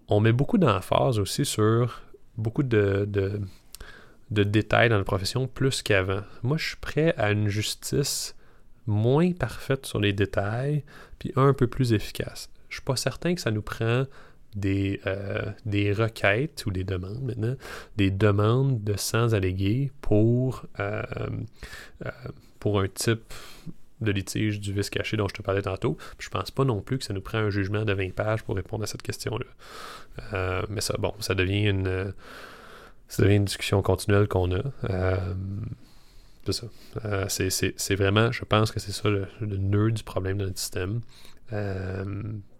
[0.08, 2.02] on met beaucoup d'emphase aussi sur
[2.36, 3.40] beaucoup de, de,
[4.30, 6.22] de, détails dans la profession plus qu'avant.
[6.42, 8.34] Moi, je suis prêt à une justice
[8.86, 10.82] moins parfaite sur les détails,
[11.18, 12.50] puis un peu plus efficace.
[12.68, 14.04] Je suis pas certain que ça nous prend
[14.54, 17.56] des, euh, des requêtes ou des demandes maintenant,
[17.96, 21.02] des demandes de sans allégués pour, euh,
[22.04, 22.10] euh,
[22.58, 23.32] pour un type
[24.00, 25.96] de litige du vice caché dont je te parlais tantôt.
[26.18, 28.56] Je pense pas non plus que ça nous prend un jugement de 20 pages pour
[28.56, 29.46] répondre à cette question-là.
[30.68, 32.12] mais ça, bon, ça devient une,
[33.08, 34.62] ça devient une discussion continuelle qu'on a.
[36.44, 37.66] c'est ça.
[37.76, 41.00] c'est vraiment, je pense que c'est ça le, le, nœud du problème de notre système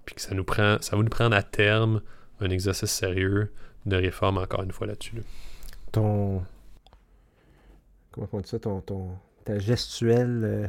[0.05, 2.03] puis que ça nous prend, ça va nous prendre à terme
[2.41, 3.53] un exercice sérieux
[3.87, 5.23] de réforme encore une fois là-dessus.
[5.93, 6.43] Ton.
[8.11, 8.59] Comment on dit ça?
[8.59, 9.11] Ton, ton,
[9.45, 10.43] ta gestuelle.
[10.45, 10.67] Euh,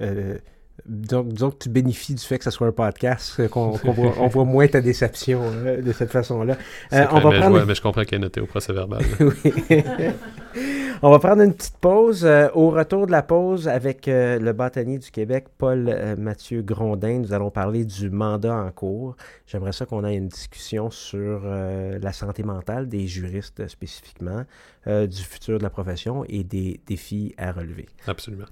[0.00, 0.38] euh,
[0.86, 4.28] donc, disons que tu bénéficies du fait que ce soit un podcast, qu'on voit, on
[4.28, 6.56] voit moins ta déception euh, de cette façon-là.
[6.92, 7.60] on va mais, prendre...
[7.60, 9.02] je mais je comprends qu'elle est notée au procès verbal.
[9.20, 9.52] oui.
[11.02, 12.26] On va prendre une petite pause.
[12.26, 16.60] Euh, au retour de la pause, avec euh, le bâtonnier du Québec, Paul euh, Mathieu
[16.60, 19.16] Grondin, nous allons parler du mandat en cours.
[19.46, 24.44] J'aimerais ça qu'on ait une discussion sur la santé mentale des juristes spécifiquement,
[24.86, 27.88] du futur de la profession et des défis à relever.
[28.06, 28.46] Absolument.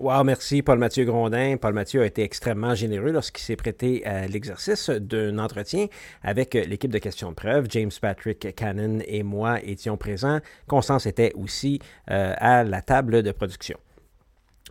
[0.00, 1.56] Wow, merci Paul Mathieu Grondin.
[1.56, 5.88] Paul Mathieu a été extrêmement généreux lorsqu'il s'est prêté à l'exercice d'un entretien
[6.22, 7.66] avec l'équipe de questions de preuve.
[7.70, 10.38] James Patrick Cannon et moi étions présents.
[10.68, 11.80] Constance était aussi
[12.12, 13.76] euh, à la table de production.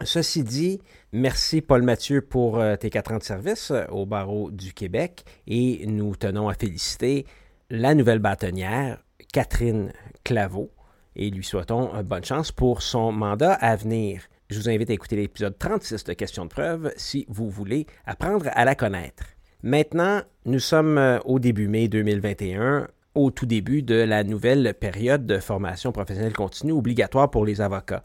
[0.01, 0.80] Ceci dit,
[1.11, 5.25] merci Paul Mathieu pour euh, tes quatre ans de service euh, au barreau du Québec
[5.45, 7.25] et nous tenons à féliciter
[7.69, 9.03] la nouvelle bâtonnière,
[9.34, 9.91] Catherine
[10.23, 10.71] Claveau,
[11.17, 14.21] et lui souhaitons bonne chance pour son mandat à venir.
[14.49, 18.45] Je vous invite à écouter l'épisode 36 de Questions de preuve si vous voulez apprendre
[18.53, 19.25] à la connaître.
[19.61, 22.87] Maintenant, nous sommes euh, au début mai 2021.
[23.13, 28.03] au tout début de la nouvelle période de formation professionnelle continue obligatoire pour les avocats.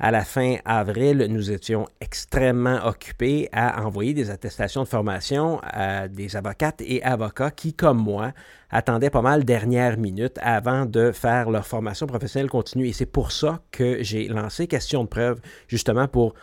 [0.00, 6.06] À la fin avril, nous étions extrêmement occupés à envoyer des attestations de formation à
[6.06, 8.32] des avocates et avocats qui, comme moi,
[8.70, 12.86] attendaient pas mal dernière minute avant de faire leur formation professionnelle continue.
[12.86, 16.34] Et c'est pour ça que j'ai lancé Question de preuve, justement pour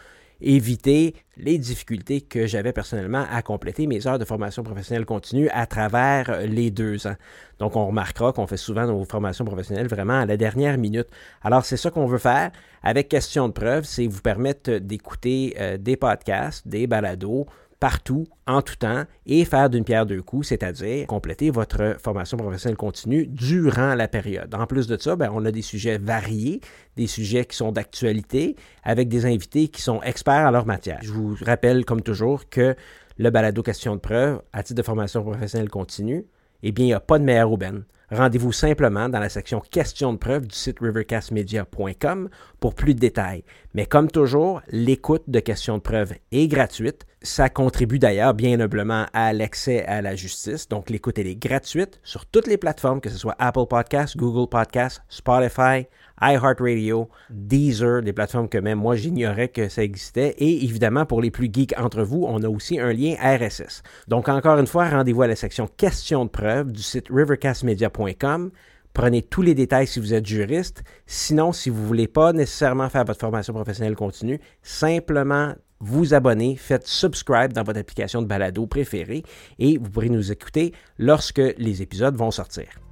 [0.41, 5.65] éviter les difficultés que j'avais personnellement à compléter mes heures de formation professionnelle continue à
[5.65, 7.15] travers les deux ans.
[7.59, 11.07] Donc, on remarquera qu'on fait souvent nos formations professionnelles vraiment à la dernière minute.
[11.43, 12.51] Alors, c'est ça qu'on veut faire
[12.83, 17.47] avec Question de preuve, c'est vous permettre d'écouter euh, des podcasts, des balados,
[17.85, 22.77] partout, en tout temps, et faire d'une pierre deux coups, c'est-à-dire compléter votre formation professionnelle
[22.77, 24.55] continue durant la période.
[24.55, 26.61] En plus de ça, ben, on a des sujets variés,
[26.97, 30.97] des sujets qui sont d'actualité, avec des invités qui sont experts en leur matière.
[31.03, 32.75] Je vous rappelle, comme toujours, que
[33.19, 36.25] le balado question de preuve, à titre de formation professionnelle continue,
[36.63, 37.83] eh bien, il n'y a pas de meilleure aubaine.
[38.11, 42.29] Rendez-vous simplement dans la section questions de preuve du site rivercastmedia.com
[42.59, 43.43] pour plus de détails.
[43.73, 47.05] Mais comme toujours, l'écoute de questions de preuve est gratuite.
[47.21, 50.69] Ça contribue d'ailleurs bien noblement à l'accès à la justice.
[50.69, 55.01] Donc l'écoute est gratuite sur toutes les plateformes, que ce soit Apple Podcasts, Google Podcasts,
[55.09, 55.87] Spotify,
[56.21, 60.35] iHeartRadio, Deezer, des plateformes que même moi j'ignorais que ça existait.
[60.37, 63.83] Et évidemment, pour les plus geeks entre vous, on a aussi un lien RSS.
[64.07, 68.51] Donc encore une fois, rendez-vous à la section questions de preuve du site rivercastmedia.com.
[68.93, 70.83] Prenez tous les détails si vous êtes juriste.
[71.05, 76.55] Sinon, si vous ne voulez pas nécessairement faire votre formation professionnelle continue, simplement vous abonner,
[76.55, 79.23] faites subscribe dans votre application de balado préférée
[79.59, 82.84] et vous pourrez nous écouter lorsque les épisodes vont sortir.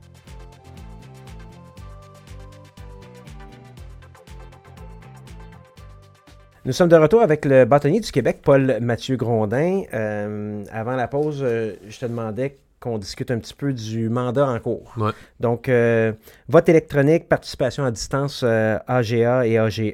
[6.65, 9.83] Nous sommes de retour avec le bâtonnier du Québec, Paul Mathieu Grondin.
[9.93, 14.47] Euh, avant la pause, euh, je te demandais qu'on discute un petit peu du mandat
[14.47, 14.95] en cours.
[15.41, 16.13] Donc, euh,
[16.47, 19.93] vote électronique, participation à distance AGA et AGE,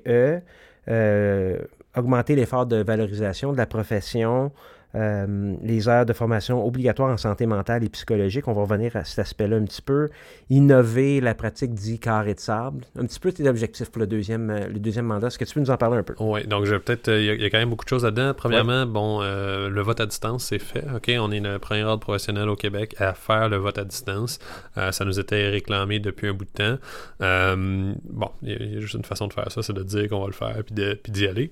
[1.97, 4.51] augmenter l'effort de valorisation de la profession,
[4.95, 8.47] euh, les heures de formation obligatoires en santé mentale et psychologique.
[8.47, 10.09] On va revenir à cet aspect-là un petit peu.
[10.49, 12.85] Innover la pratique dit carré de sable.
[12.97, 15.27] Un petit peu tes objectifs pour le deuxième, euh, le deuxième mandat.
[15.27, 16.15] Est-ce que tu peux nous en parler un peu?
[16.19, 17.09] Oui, donc je peut-être.
[17.09, 18.33] Euh, il y, a quand même beaucoup de choses là-dedans.
[18.35, 20.85] Premièrement, bon, le vote à distance, c'est fait.
[20.95, 24.39] OK, on est le premier ordre professionnel au Québec à faire le vote à distance.
[24.75, 26.77] ça nous était réclamé depuis un bout de temps.
[27.19, 30.27] bon, il y, a juste une façon de faire ça, c'est de dire qu'on va
[30.27, 31.51] le faire puis d'y aller.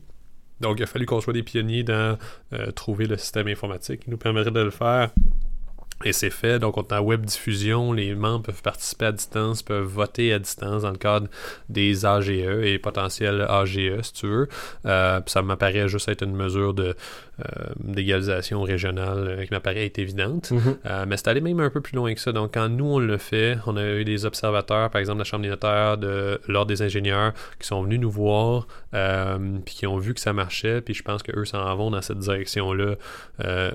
[0.60, 2.18] Donc, il a fallu qu'on soit des pionniers dans
[2.54, 5.12] euh, trouver le système informatique qui nous permettrait de le faire.
[6.06, 9.64] Et c'est fait, donc on est en web diffusion, les membres peuvent participer à distance,
[9.64, 11.28] peuvent voter à distance dans le cadre
[11.70, 14.48] des AGE et potentiels AGE si tu veux.
[14.86, 16.96] Euh, ça m'apparaît juste être une mesure de
[17.80, 20.52] d'égalisation régionale euh, qui m'apparaît être évidente.
[20.52, 20.78] Mhm.
[20.86, 22.32] Euh, mais c'est allé même un peu plus loin que ça.
[22.32, 25.26] Donc, quand nous, on le fait, on a eu des observateurs, par exemple, de la
[25.26, 28.68] Chambre des notaires, de l'Ordre des ingénieurs, qui sont venus nous voir,
[29.66, 32.20] puis qui ont vu que ça marchait, puis je pense qu'eux s'en vont dans cette
[32.20, 32.96] direction-là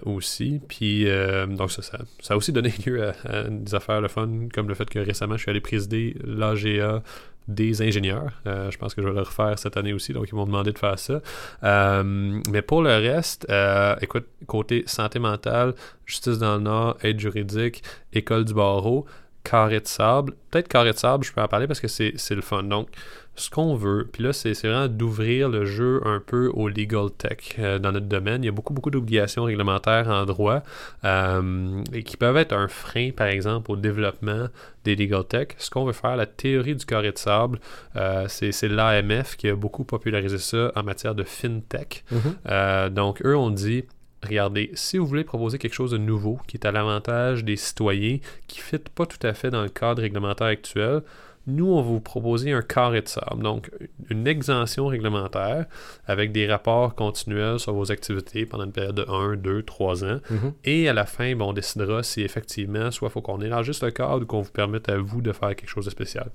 [0.04, 0.60] aussi.
[0.68, 1.06] Puis,
[1.48, 4.74] donc, ça, ça, a aussi donné lieu à, à, des affaires le fun, comme le
[4.74, 7.02] fait que récemment, je suis allé présider l'AGA
[7.48, 8.40] des ingénieurs.
[8.46, 10.72] Euh, je pense que je vais le refaire cette année aussi, donc ils m'ont demandé
[10.72, 11.20] de faire ça.
[11.64, 15.74] Euh, mais pour le reste, euh, écoute, côté santé mentale,
[16.06, 17.82] justice dans le Nord, aide juridique,
[18.12, 19.06] école du barreau,
[19.44, 20.34] carré de sable.
[20.50, 22.62] Peut-être carré de sable, je peux en parler parce que c'est le fun.
[22.62, 22.88] Donc,
[23.34, 27.56] ce qu'on veut, puis là, c'est vraiment d'ouvrir le jeu un peu au legal tech
[27.58, 28.42] euh, dans notre domaine.
[28.42, 30.62] Il y a beaucoup, beaucoup d'obligations réglementaires en droit
[31.04, 34.48] euh, et qui peuvent être un frein, par exemple, au développement
[34.84, 35.48] des legal tech.
[35.56, 37.58] Ce qu'on veut faire, la théorie du carré de sable,
[37.96, 42.04] euh, c'est l'AMF qui a beaucoup popularisé ça en matière de fintech.
[42.12, 42.90] Mm-hmm.
[42.90, 43.84] donc, eux, on dit
[44.22, 48.18] regardez, si vous voulez proposer quelque chose de nouveau qui est à l'avantage des citoyens,
[48.46, 51.02] qui ne fit pas tout à fait dans le cadre réglementaire actuel,
[51.46, 53.70] nous, on va vous proposer un carré de sable, donc
[54.10, 55.66] une exemption réglementaire
[56.06, 60.20] avec des rapports continuels sur vos activités pendant une période de 1, 2, 3 ans.
[60.30, 60.52] Mhm.
[60.64, 64.22] Et à la fin, on décidera si effectivement, soit il faut qu'on élargisse le cadre
[64.22, 66.30] ou qu'on vous permette à vous de faire quelque chose de spécial.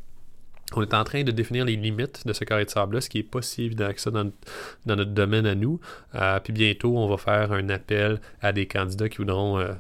[0.76, 3.20] On est en train de définir les limites de ce carré de sable-là, ce qui
[3.20, 4.30] n'est pas si évident que ça dans,
[4.86, 5.80] notre domaine à nous.
[6.16, 9.74] Euh, puis bientôt, on va faire un appel à des candidats qui voudront euh,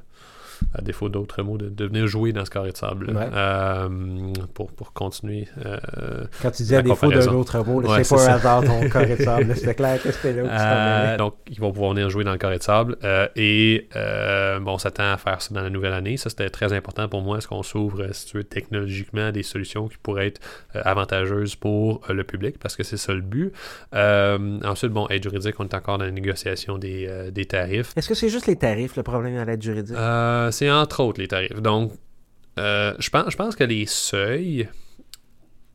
[0.78, 3.89] à défaut d'autres mots, de, venir jouer dans ce carré de sable euh,
[4.53, 5.47] pour, pour continuer.
[5.65, 9.15] Euh, Quand tu dis à défaut d'un autre mot, c'est pas un hasard ton carré
[9.15, 9.55] de sable.
[9.55, 12.32] C'était clair que c'était là où tu euh, Donc, ils vont pouvoir venir jouer dans
[12.32, 12.97] le carré de sable.
[13.36, 13.88] et
[14.61, 16.17] bon, on s'attend à faire ça dans la nouvelle année.
[16.17, 17.39] Ça, c'était très important pour moi.
[17.39, 20.41] Est-ce qu'on s'ouvre, si tu veux, technologiquement des solutions qui pourraient être
[20.75, 23.51] avantageuses pour le public parce que c'est ça le but.
[23.93, 27.93] ensuite, bon, aide juridique, on est encore dans la négociation des, des tarifs.
[27.95, 29.97] Est-ce que c'est juste les tarifs le problème à l'aide juridique?
[30.51, 31.61] c'est entre autres les tarifs.
[31.61, 31.93] Donc,
[32.57, 34.68] Euh, je, pense, je pense que les seuils,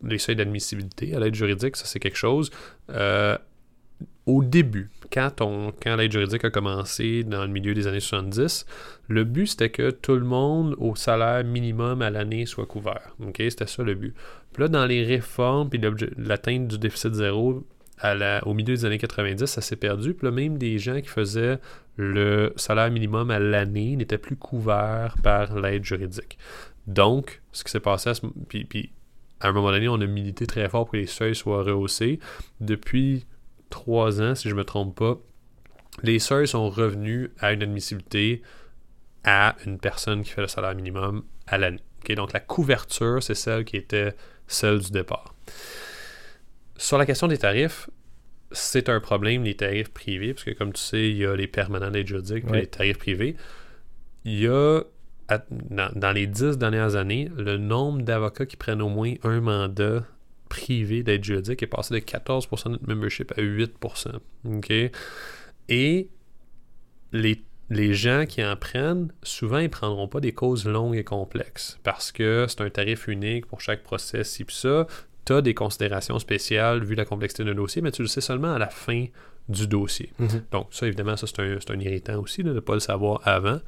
[0.03, 2.51] les seuils d'admissibilité à l'aide juridique, ça c'est quelque chose.
[2.90, 3.38] Euh,
[4.26, 8.66] au début, quand, quand l'aide juridique a commencé dans le milieu des années 70,
[9.09, 13.14] le but c'était que tout le monde au salaire minimum à l'année soit couvert.
[13.36, 14.14] C'était ça le but.
[14.53, 15.80] Puis là, dans les réformes, puis
[16.18, 17.64] l'atteinte du déficit zéro
[18.45, 20.14] au milieu des années 90, ça s'est perdu.
[20.14, 21.59] Puis là, même des gens qui faisaient
[21.97, 26.38] le salaire minimum à l'année n'étaient plus couverts par l'aide juridique.
[26.86, 28.90] Donc, ce qui s'est passé à ce puis, puis
[29.40, 32.20] à un moment donné, on a milité très fort pour que les seuils soient rehaussés.
[32.61, 33.26] Depuis
[33.70, 35.18] trois ans, si je ne me trompe pas,
[36.03, 38.43] les seuils sont revenus à une admissibilité
[39.24, 41.80] à une personne qui fait le salaire minimum à l'année.
[42.16, 44.14] donc la couverture, c'est celle qui était
[44.47, 45.34] celle du départ.
[46.77, 47.89] Sur la question des tarifs,
[48.51, 51.47] c'est un problème, les tarifs privés, parce que comme tu sais, il y a les
[51.47, 53.37] permanents d'aide juridique et les tarifs privés.
[54.25, 54.83] Il y a,
[55.41, 60.05] dans, les dix dernières années, le nombre d'avocats qui prennent au moins un mandat
[60.49, 64.18] privé d'aide juridique est passé de 14% de notre membership à 8%.
[64.45, 64.73] OK?
[65.68, 66.09] Et
[67.12, 71.05] les, les gens qui en prennent, souvent, ils ne prendront pas des causes longues et
[71.05, 74.87] complexes parce que c'est un tarif unique pour chaque procès, si ça.
[75.25, 78.55] Tu as des considérations spéciales vu la complexité d'un dossier, mais tu le sais seulement
[78.55, 79.07] à la fin
[79.49, 80.12] du dossier.
[80.18, 80.45] Mhm.
[80.53, 83.61] Donc, ça, évidemment, ça, c'est un, irritant aussi de ne pas le savoir avant.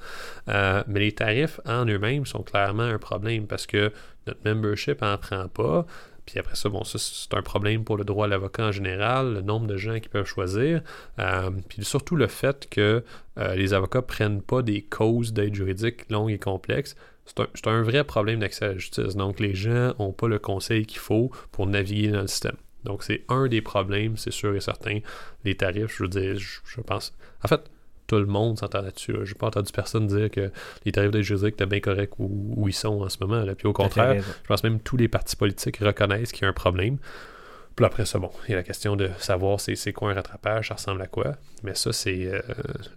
[0.49, 3.93] Euh, mais les tarifs en eux-mêmes sont clairement un problème parce que
[4.27, 5.87] notre membership n'en prend pas.
[6.27, 9.35] Puis après ça, bon, ça, c'est un problème pour le droit à l'avocat en général,
[9.35, 10.81] le nombre de gens qui peuvent choisir.
[11.19, 13.05] Euh, puis surtout le fait que
[13.39, 16.97] euh, les avocats prennent pas des causes d'aide juridique longues et complexes.
[17.27, 19.16] C'est un, vrai problème d'accès à la justice.
[19.16, 22.57] Donc, les gens n'ont pas le conseil qu'il faut pour naviguer dans le système.
[22.85, 25.01] Donc, c'est un des problèmes, c'est sûr et certain.
[25.45, 27.14] Les tarifs, je veux dire, je pense.
[27.43, 27.62] En fait,
[28.07, 29.14] tout le monde s'entend là-dessus.
[29.25, 30.51] Je n'ai pas entendu personne dire que
[30.85, 33.43] les tarifs d'aide juridique étaient bien corrects où, ils sont en ce moment.
[33.43, 33.55] Là.
[33.55, 36.49] Puis au contraire, je pense même que tous les partis politiques reconnaissent qu'il y a
[36.49, 36.99] un problème.
[37.77, 40.68] Puis après ça, bon, il y a la question de savoir c'est quoi un rattrapage,
[40.68, 41.37] ça ressemble à quoi.
[41.62, 42.41] Mais ça, c'est euh,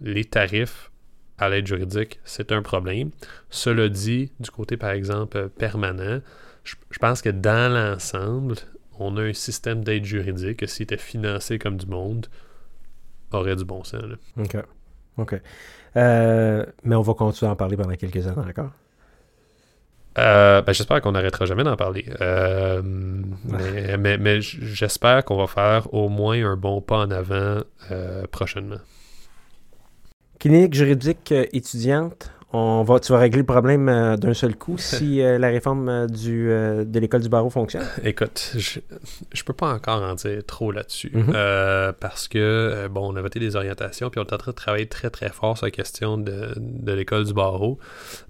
[0.00, 0.90] les tarifs
[1.38, 3.10] à l'aide juridique, c'est un problème.
[3.50, 6.20] Cela dit, du côté, par exemple, permanent,
[6.64, 8.56] je, pense que dans l'ensemble,
[8.98, 12.26] on a un système d'aide juridique que s'il était financé comme du monde,
[13.32, 14.02] aurait du bon sens.
[14.36, 14.56] OK.
[15.18, 15.40] OK.
[15.96, 18.70] Euh, mais on va continuer à en parler pendant quelques années d'accord?
[20.18, 22.06] Euh, ben, j'espère qu'on n'arrêtera jamais d'en parler.
[22.20, 27.60] Euh, mais, j'espère qu'on va faire au moins un bon pas en avant
[28.32, 28.80] prochainement.
[30.38, 35.20] Clinique juridique étudiante, on va, tu vas régler le problème euh, d'un seul coup si
[35.20, 37.86] euh, la réforme euh, du, de l'école du barreau fonctionne?
[38.02, 38.80] Écoute, je,
[39.32, 41.10] je peux pas encore en dire trop là-dessus.
[41.12, 41.34] Mhm.
[42.00, 44.86] parce que, bon, on a voté des orientations, puis on est en train de travailler
[44.86, 47.78] très, très fort sur la question de, de l'école du barreau.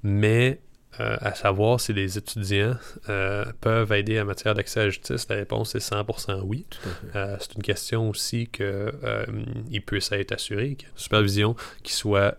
[0.02, 0.60] Mais
[1.00, 2.76] euh, à savoir si les étudiants
[3.08, 6.66] euh, peuvent aider en matière d'accès à la justice, la réponse est 100% oui.
[7.14, 11.92] Euh, c'est une question aussi qu'il puisse être assuré, qu'il y ait une supervision qui
[11.92, 12.36] soit,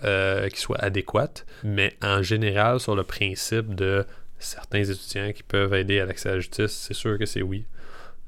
[0.49, 4.05] qui soit adéquate, mais en général, sur le principe de
[4.39, 7.65] certains étudiants qui peuvent aider à l'accès à la justice, c'est sûr que c'est oui.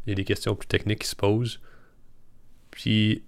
[0.05, 1.59] Il y a des questions plus techniques qui se posent.
[2.71, 3.23] Puis,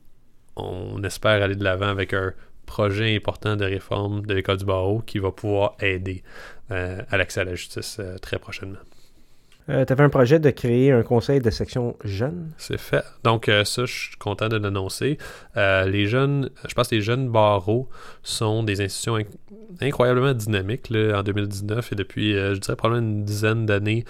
[0.56, 2.34] on espère aller de l'avant avec un
[2.74, 6.24] projet important de réforme de l'école du barreau qui va pouvoir aider
[6.72, 8.80] euh, à l'accès à la justice euh, très prochainement.
[9.70, 12.51] Euh, tu avais un projet de créer un conseil de section jeunes?
[12.57, 13.03] C'est fait.
[13.24, 15.18] Donc, euh, ça, je suis content de l'annoncer.
[15.55, 17.88] Euh, les jeunes, je pense que les jeunes barreaux
[18.24, 19.18] sont des institutions
[19.82, 24.05] incroyablement dynamiques en 2019 et depuis, je dirais, probablement une dizaine d'années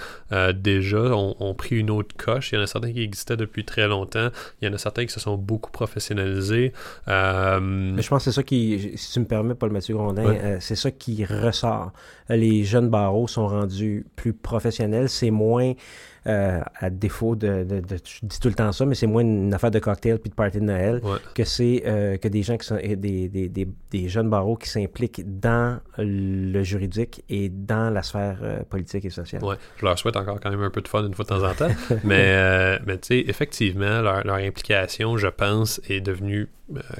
[0.55, 2.51] déjà, ont pris une autre coche.
[2.51, 4.27] Il y en a certains qui existaient depuis très longtemps.
[4.61, 6.73] Il y en a certains qui se sont beaucoup professionnalisés.
[7.07, 10.91] Mais je pense que c'est ça qui, si tu me permets, Paul-Mathieu Grondin, c'est ça
[10.91, 11.93] qui ressort.
[12.27, 15.07] Les jeunes barreaux sont rendus plus professionnels.
[15.07, 15.42] C'est moins
[16.25, 19.71] euh, à défaut de, Je dis tout le temps ça, mais c'est moins une affaire
[19.71, 21.01] de cocktail puis de party de Noël
[21.35, 22.77] que c'est euh, que des gens qui sont.
[22.77, 22.95] Des,
[23.27, 28.63] des, des, des jeunes barreaux qui s'impliquent dans le juridique et dans la sphère euh,
[28.63, 29.43] politique et sociale.
[29.43, 31.43] Ouais, je leur souhaite encore quand même un peu de fun une fois de temps
[31.43, 31.75] en temps.
[32.05, 36.49] mais mais tu sais, effectivement, leur, leur, implication, je pense, est devenue,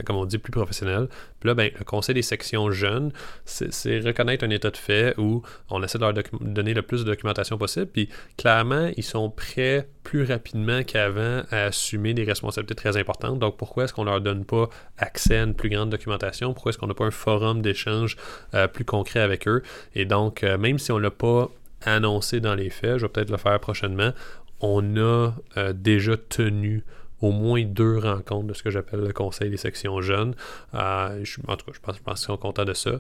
[0.06, 1.08] comme on dit, plus professionnelle.
[1.40, 3.12] Puis là, ben, le conseil des sections jeunes,
[3.46, 7.06] c'est reconnaître un état de fait où on essaie de leur donner le plus de
[7.06, 7.88] documentation possible.
[7.88, 13.40] Puis clairement, ils sont prêts plus rapidement qu'avant à assumer des responsabilités très importantes.
[13.40, 16.54] Donc, pourquoi est-ce qu'on leur donne pas accès à une plus grande documentation?
[16.54, 18.18] Pourquoi est-ce qu'on n'a pas un forum d'échange
[18.54, 19.64] euh, plus concret avec eux?
[19.96, 21.50] Et donc, euh, même si on ne l'a pas
[21.86, 24.12] annoncé dans les faits, je vais peut-être le faire prochainement,
[24.60, 26.84] on a euh, déjà tenu
[27.24, 30.36] au moins deux rencontres de ce que j'appelle le conseil des sections jeunes.
[30.74, 33.00] je, en tout cas, je pense, je pense qu'ils sont contents de ça.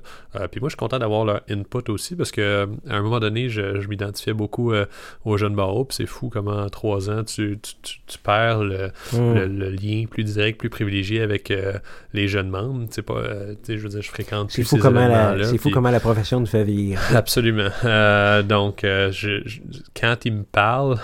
[0.49, 3.49] puis moi, je suis content d'avoir leur input aussi parce que à un moment donné,
[3.49, 4.71] je, m'identifiais beaucoup
[5.25, 5.83] aux jeunes barreaux.
[5.83, 7.59] Puis c'est fou comment en trois ans, tu,
[8.23, 9.75] perds le, hmm.
[9.75, 11.53] lien plus direct, plus privilégié avec
[12.13, 12.87] les jeunes membres.
[12.91, 13.21] C'est pas,
[13.67, 15.43] je veux dire, je fréquente plus ces événements-là.
[15.43, 17.01] C'est fou comment la profession nous fait vieillir.
[17.13, 17.69] Absolument.
[18.43, 19.43] donc, je,
[19.99, 20.97] quand ils me parlent,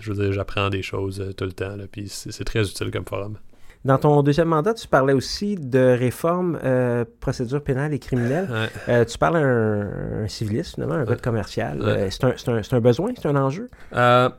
[0.00, 1.74] je veux dire, j'apprends des choses tout le temps.
[1.74, 3.38] Là, puis c'est très utile comme forum.
[3.84, 8.48] Dans ton deuxième mandat, tu parlais aussi de réforme euh, procédure pénale et criminelle.
[8.88, 11.82] Euh, tu parles un, un civiliste, finalement, un code commercial.
[11.82, 13.68] Euh, c'est un, un, besoin, c'est un enjeu?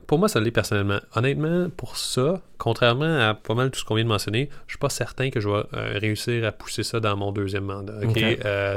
[0.08, 0.98] pour moi, ça l'est personnellement.
[1.16, 4.80] Honnêtement, pour ça, contrairement à pas mal tout ce qu'on vient de mentionner, je suis
[4.80, 5.64] pas certain que je vais
[6.00, 8.00] réussir à pousser ça dans mon deuxième mandat.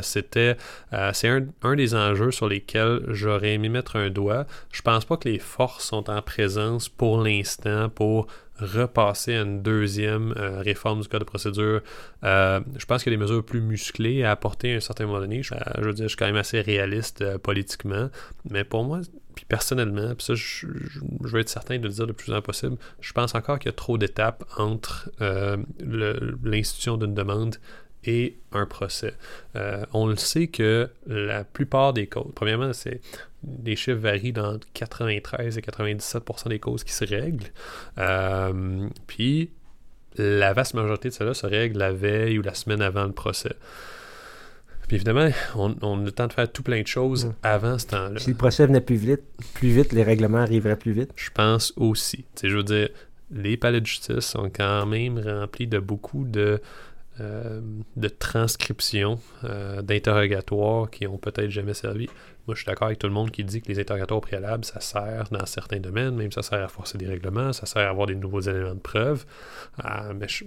[0.02, 0.58] C'était,
[1.14, 4.44] c'est un, un, des enjeux sur lesquels j'aurais aimé mettre un doigt.
[4.70, 8.26] Je pense pas que les forces sont en présence pour l'instant pour
[8.58, 11.80] repasser à une deuxième euh, réforme du code de procédure.
[12.24, 15.06] Euh, je pense qu'il y a des mesures plus musclées à apporter à un certain
[15.06, 15.42] moment donné.
[15.42, 18.10] Je, euh, veux dire, je suis quand même assez réaliste politiquement.
[18.50, 19.00] Mais pour moi,
[19.34, 20.66] puis personnellement, puis ça, je,
[21.20, 23.74] veux être certain de le dire le plus en possible, je pense encore qu'il y
[23.74, 25.10] a trop d'étapes entre
[25.80, 27.56] l'institution d'une demande
[28.08, 29.14] et un procès.
[29.92, 33.00] on le sait que la plupart des causes, premièrement, c'est
[33.64, 37.50] les chiffres varient dans 93 et 97% des causes qui se règlent.
[37.98, 39.50] Euh, puis
[40.16, 43.54] la vaste majorité de cela se règle la veille ou la semaine avant le procès.
[44.88, 48.18] Puis évidemment, on, a le temps de faire tout plein de choses avant ce temps-là.
[48.18, 49.20] Si le procès venait plus vite,
[49.52, 51.10] plus vite, les règlements arriveraient plus vite.
[51.14, 52.24] Je pense aussi.
[52.42, 52.88] je veux dire,
[53.30, 56.62] les palais de justice sont quand même remplis de beaucoup de,
[57.20, 57.60] euh,
[57.96, 62.06] de transcriptions, euh, d'interrogatoires qui ont peut-être jamais servi.
[62.46, 64.80] Moi, je suis d'accord avec tout le monde qui dit que les interrogatoires préalables, ça
[64.80, 68.06] sert dans certains domaines, même ça sert à forcer des règlements, ça sert à avoir
[68.06, 69.24] des nouveaux éléments de preuve.
[69.84, 70.44] Euh, mais je,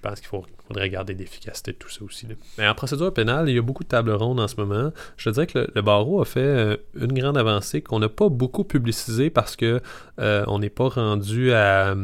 [0.00, 2.26] pense qu'il faudrait regarder l'efficacité de tout ça aussi.
[2.58, 4.92] Mais en procédure pénale, il y a beaucoup de tables rondes en ce moment.
[5.16, 9.30] Je dirais que le, barreau a fait une grande avancée qu'on n'a pas beaucoup publicisé
[9.30, 9.80] parce que
[10.18, 11.94] on n'est pas rendu à.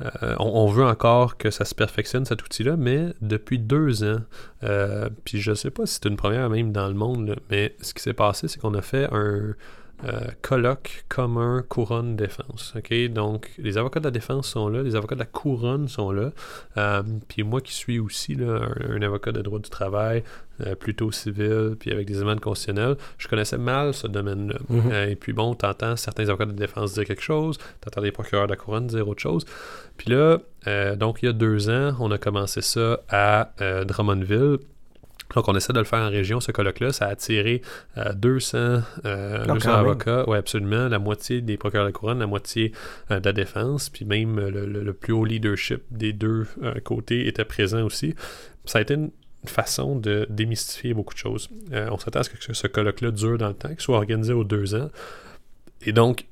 [0.00, 4.20] Euh, on, veut encore que ça se perfectionne cet outil-là, mais depuis deux ans,
[4.64, 7.76] euh, puis je ne sais pas si c'est une première même dans le monde, mais
[7.80, 9.54] ce qui s'est passé, c'est qu'on a fait un,
[10.04, 12.72] euh, colloque commun couronne défense.
[12.76, 16.10] Ok, donc les avocats de la défense sont là, les avocats de la couronne sont
[16.10, 16.30] là.
[16.76, 20.22] Euh, puis moi qui suis aussi là, un, avocat de droit du travail,
[20.66, 24.58] euh, plutôt civil, puis avec des éléments constitutionnels, je connaissais mal ce domaine-là.
[24.68, 24.92] Mhm.
[25.10, 28.52] et puis bon, t'entends certains avocats de défense dire quelque chose, t'entends des procureurs de
[28.52, 29.44] la couronne dire autre chose.
[29.96, 30.38] Puis là,
[30.96, 33.50] donc il y a deux ans, on a commencé ça à
[33.86, 34.58] Drummondville
[35.34, 36.92] donc, on essaie de le faire en région, ce colloque-là.
[36.92, 37.62] Ça a attiré
[38.14, 40.88] 200, euh, euh, avocats, oui, absolument.
[40.88, 42.72] La moitié des procureurs de la couronne, la moitié
[43.10, 46.46] euh, de la défense, puis même le, plus haut leadership des deux
[46.84, 48.14] côtés était présent aussi.
[48.64, 49.10] Ça a été une
[49.46, 51.48] façon de démystifier beaucoup de choses.
[51.72, 54.44] on s'attend à ce que ce colloque-là dure dans le temps, qu'il soit organisé aux
[54.44, 54.90] deux ans.
[55.82, 56.26] Et donc,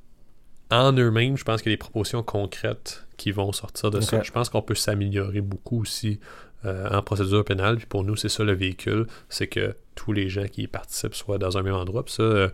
[0.70, 4.22] en eux-mêmes, je pense qu'il y a des propositions concrètes qui vont sortir de ça.
[4.22, 6.20] Je pense qu'on peut s'améliorer beaucoup aussi
[6.64, 7.76] euh, en procédure pénale.
[7.76, 11.14] Puis pour nous, c'est ça le véhicule, c'est que tous les gens qui y participent
[11.14, 12.04] soient dans un même endroit.
[12.06, 12.48] Ça, euh,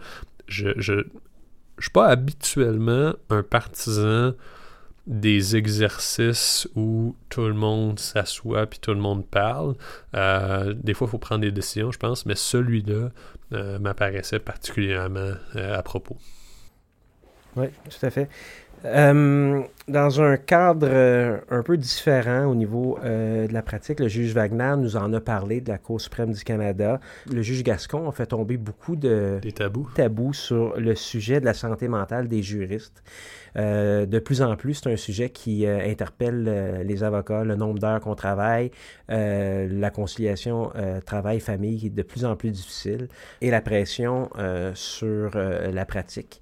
[0.47, 1.05] je, je,
[1.79, 4.35] suis pas habituellement un partisan
[5.07, 9.75] des exercices où tout le monde s'assoit puis tout le monde parle.
[10.15, 13.11] Euh, des fois, il faut prendre des décisions, je pense, mais celui-là
[13.81, 16.17] m'apparaissait particulièrement à propos.
[17.57, 18.29] Oui, tout à fait.
[18.85, 24.09] Euh, dans un cadre euh, un peu différent au niveau euh, de la pratique, le
[24.09, 27.01] juge Wagner nous en a parlé de la Cour suprême du Canada.
[27.31, 29.89] Le juge Gascon a fait tomber beaucoup de tabous.
[29.95, 33.03] tabous sur le sujet de la santé mentale des juristes.
[33.57, 38.15] de plus en plus, c'est un sujet qui interpelle les avocats, le nombre d'heures qu'on
[38.15, 38.71] travaille,
[39.09, 40.73] la conciliation
[41.05, 43.09] travail-famille est de plus en plus difficile
[43.41, 44.31] et la pression
[44.75, 46.41] sur la pratique.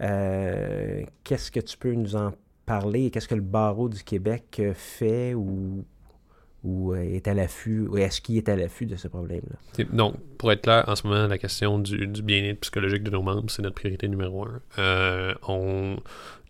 [0.00, 2.32] Euh, qu'est-ce que tu peux nous en
[2.66, 3.10] parler?
[3.10, 5.84] Qu'est-ce que le barreau du Québec euh, fait ou,
[6.64, 9.84] ou euh, est à l'affût, est-ce qu'il est à l'affût de ce problème-là?
[9.92, 13.50] Donc, pour être clair, en ce moment, la question du, bien-être psychologique de nos membres,
[13.50, 15.34] c'est notre priorité numéro un.
[15.48, 15.96] on,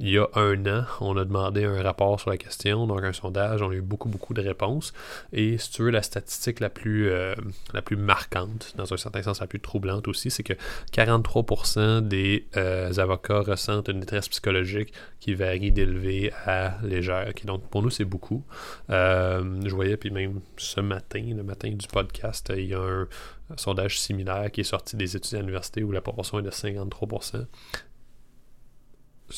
[0.00, 3.12] il y a un an, on a demandé un rapport sur la question, donc un
[3.12, 4.94] sondage, on a eu beaucoup, beaucoup de réponses.
[5.34, 7.34] Et si tu veux, la statistique la plus, euh,
[7.74, 10.54] la plus marquante, dans un certain sens la plus troublante aussi, c'est que
[10.94, 17.30] 43% des euh, avocats ressentent une détresse psychologique qui varie d'élevé à légère.
[17.44, 18.42] donc pour nous, c'est beaucoup.
[18.88, 23.02] Euh, je voyais, puis même ce matin, le matin du podcast, il y a un,
[23.50, 26.50] un sondage similaire qui est sorti des études à l'université où la proportion est de
[26.50, 27.44] 53%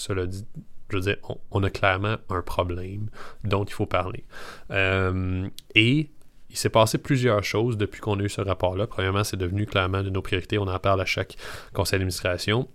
[0.02, 0.44] cela dit,
[0.90, 1.16] je veux dire,
[1.50, 3.08] on, a clairement un problème
[3.44, 4.24] dont il faut parler.
[4.70, 6.10] Euh, et
[6.50, 8.86] il s'est passé plusieurs choses depuis qu'on a eu ce rapport-là.
[8.86, 10.58] Premièrement, c'est devenu clairement de nos priorités.
[10.58, 11.36] On en parle à chaque
[11.72, 12.68] conseil d'administration.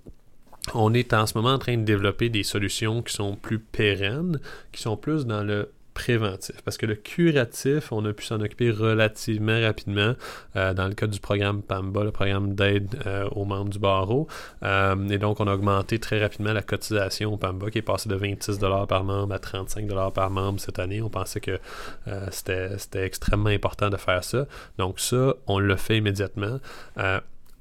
[0.73, 4.39] On est en ce moment en train de développer des solutions qui sont plus pérennes,
[4.71, 6.62] qui sont plus dans le préventif.
[6.64, 10.14] Parce que le curatif, on a pu s'en occuper relativement rapidement
[10.56, 14.28] euh, dans le cadre du programme PAMBA, le programme d'aide euh, aux membres du barreau.
[14.62, 18.10] Euh, et donc, on a augmenté très rapidement la cotisation au PAMBA qui est passé
[18.10, 21.02] de 26 par membre à 35 par membre cette année.
[21.02, 21.60] On pensait que
[22.30, 24.46] c'était extrêmement important de faire ça.
[24.78, 26.59] Donc, ça, on l'a fait immédiatement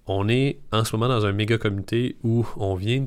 [0.09, 3.07] on est en ce moment dans un méga comité où on vient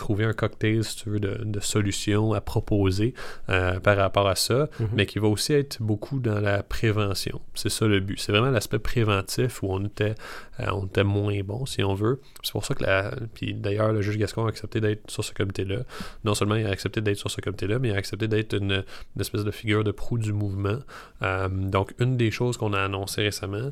[0.00, 3.12] trouver un cocktail, si tu veux, de, solutions à proposer
[3.50, 4.88] euh, par rapport à ça, mhm.
[4.94, 7.40] mais qui va aussi être beaucoup dans la prévention.
[7.54, 8.18] C'est ça le but.
[8.18, 10.14] C'est vraiment l'aspect préventif où on était,
[10.58, 12.20] euh, on était moins bon, si on veut.
[12.42, 13.12] C'est pour ça que la.
[13.34, 15.80] Puis d'ailleurs, le juge Gascon a accepté d'être sur ce comité-là.
[16.24, 18.82] Non seulement il a accepté d'être sur ce comité-là, mais il a accepté d'être une,
[19.18, 20.78] espèce de figure de proue du mouvement.
[21.22, 23.70] Euh, donc, une des choses qu'on a annoncé récemment,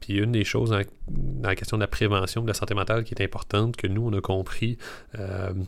[0.00, 0.82] puis une des choses dans,
[1.42, 4.12] la question de la prévention de la santé mentale qui est importante, que nous, on
[4.12, 4.76] a compris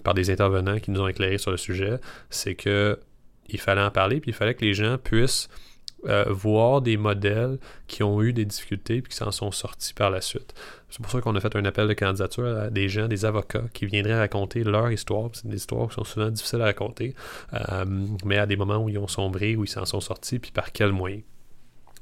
[0.03, 1.99] par des intervenants qui nous ont éclairé sur le sujet,
[2.31, 2.99] c'est que
[3.49, 5.49] il fallait en parler, puis il fallait que les gens puissent
[6.07, 10.11] euh, voir des modèles qui ont eu des difficultés puis qui s'en sont sortis par
[10.11, 10.53] la suite.
[10.91, 13.65] C'est pour ça qu'on a fait un appel de candidature à des gens, des avocats
[13.73, 15.31] qui viendraient raconter leur histoire.
[15.33, 17.15] C'est des histoires qui sont souvent difficiles à raconter,
[17.55, 17.85] euh,
[18.25, 20.73] mais à des moments où ils ont sombré, où ils s'en sont sortis, puis par
[20.73, 21.23] quels moyens.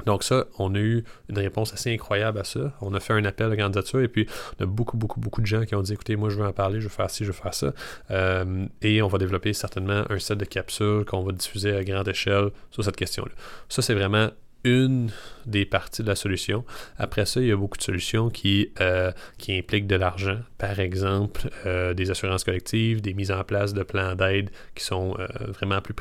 [0.06, 2.72] Donc ça, on a eu une réponse assez incroyable à ça.
[2.80, 4.26] On a fait un appel de candidature et puis
[4.58, 6.52] on a beaucoup, beaucoup, beaucoup de gens qui ont dit, écoutez, moi je veux en
[6.52, 7.72] parler, je veux faire ci, je veux faire ça.
[8.10, 12.08] Euh, et on va développer certainement un set de capsules qu'on va diffuser à grande
[12.08, 13.32] échelle sur cette question-là.
[13.68, 14.30] Ça, c'est vraiment
[14.64, 15.10] une
[15.46, 16.64] des parties de la solution.
[16.98, 19.10] Après ça, il y a beaucoup de solutions qui, euh,
[19.48, 20.38] impliquent de l'argent.
[20.56, 25.16] Par exemple, euh, des assurances collectives, des mises en place de plans d'aide qui sont
[25.18, 25.94] euh, vraiment plus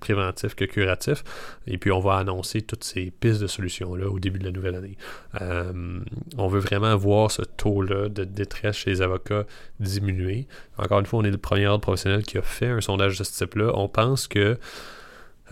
[0.00, 1.24] préventifs que curatifs.
[1.66, 4.74] Et puis, on va annoncer toutes ces pistes de solutions-là au début de la nouvelle
[4.74, 4.96] année.
[6.36, 9.44] on veut vraiment voir ce taux-là de détresse chez les avocats
[9.80, 10.46] diminuer.
[10.78, 13.24] Encore une fois, on est le premier ordre professionnel qui a fait un sondage de
[13.24, 13.72] ce type-là.
[13.74, 14.58] On pense que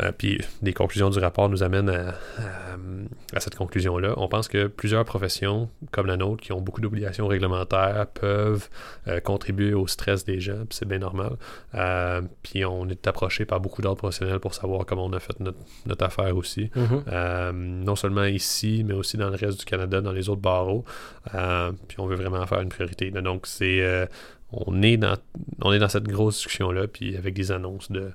[0.00, 4.14] euh, puis les conclusions du rapport nous amènent à, cette conclusion-là.
[4.16, 8.68] On pense que plusieurs professions, comme la nôtre, qui ont beaucoup d'obligations réglementaires, peuvent
[9.08, 11.36] euh, contribuer au stress des gens, puis c'est bien normal.
[11.74, 15.38] Euh, puis on est approché par beaucoup d'autres professionnels pour savoir comment on a fait
[15.40, 16.70] notre, affaire aussi.
[16.74, 17.52] Mm-hmm.
[17.52, 20.84] non seulement ici, mais aussi dans le reste du Canada, dans les autres barreaux.
[21.30, 23.10] puis on veut vraiment faire une priorité.
[23.10, 24.08] Donc c'est
[24.50, 25.16] on est dans
[25.60, 28.12] on est dans cette grosse discussion-là, puis avec des annonces de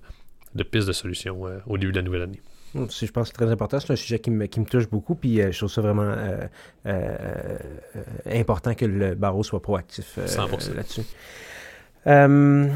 [0.57, 2.41] de pistes de solutions euh, au début de la nouvelle année.
[2.73, 3.79] Hmm, je pense que c'est très important.
[3.79, 5.15] C'est un sujet qui me, qui me touche beaucoup.
[5.15, 6.13] Puis euh, je trouve ça vraiment
[6.85, 7.57] euh,
[8.29, 11.03] important que le barreau soit proactif là-dessus.
[12.07, 12.67] Euh,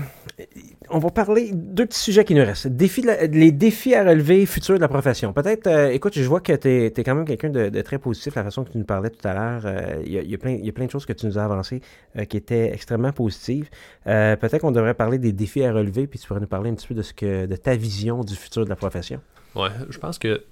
[0.90, 2.68] on va parler deux petits sujets qui nous restent.
[2.68, 5.32] les défis à relever futurs de la profession.
[5.32, 8.44] Peut-être, euh, écoute, je vois que tu es, quand même quelqu'un de, très positif, la
[8.44, 9.62] façon que tu nous parlais tout à l'heure.
[9.66, 11.82] Euh, il y, a plein, y a plein de choses que tu nous as avancées
[12.28, 13.70] qui étaient extrêmement positives.
[14.04, 16.88] Peut-être qu'on devrait parler des défis à relever, puis tu pourrais nous parler un petit
[16.88, 19.22] peu de, ce que, de ta vision du futur de la profession.
[19.56, 20.44] Ouais, je pense que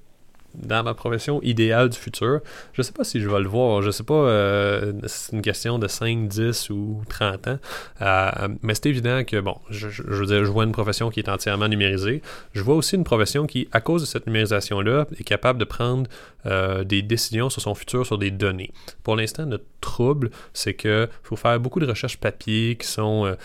[0.56, 2.40] dans ma profession idéale du futur.
[2.74, 3.82] Je sais pas si je vais le voir.
[3.82, 7.60] Je sais pas euh, c'est une question de 5, 10 ou 30 ans.
[8.02, 11.30] Euh, mais c'est évident que, bon, je, veux dire, je vois une profession qui est
[11.30, 12.22] entièrement numérisée.
[12.54, 16.10] Je vois aussi une profession qui, à cause de cette numérisation-là, est capable de prendre
[16.46, 18.72] euh, des décisions sur son futur sur des données.
[19.04, 23.36] Pour l'instant, notre trouble, c'est qu'il faut faire beaucoup de recherches papier qui sont,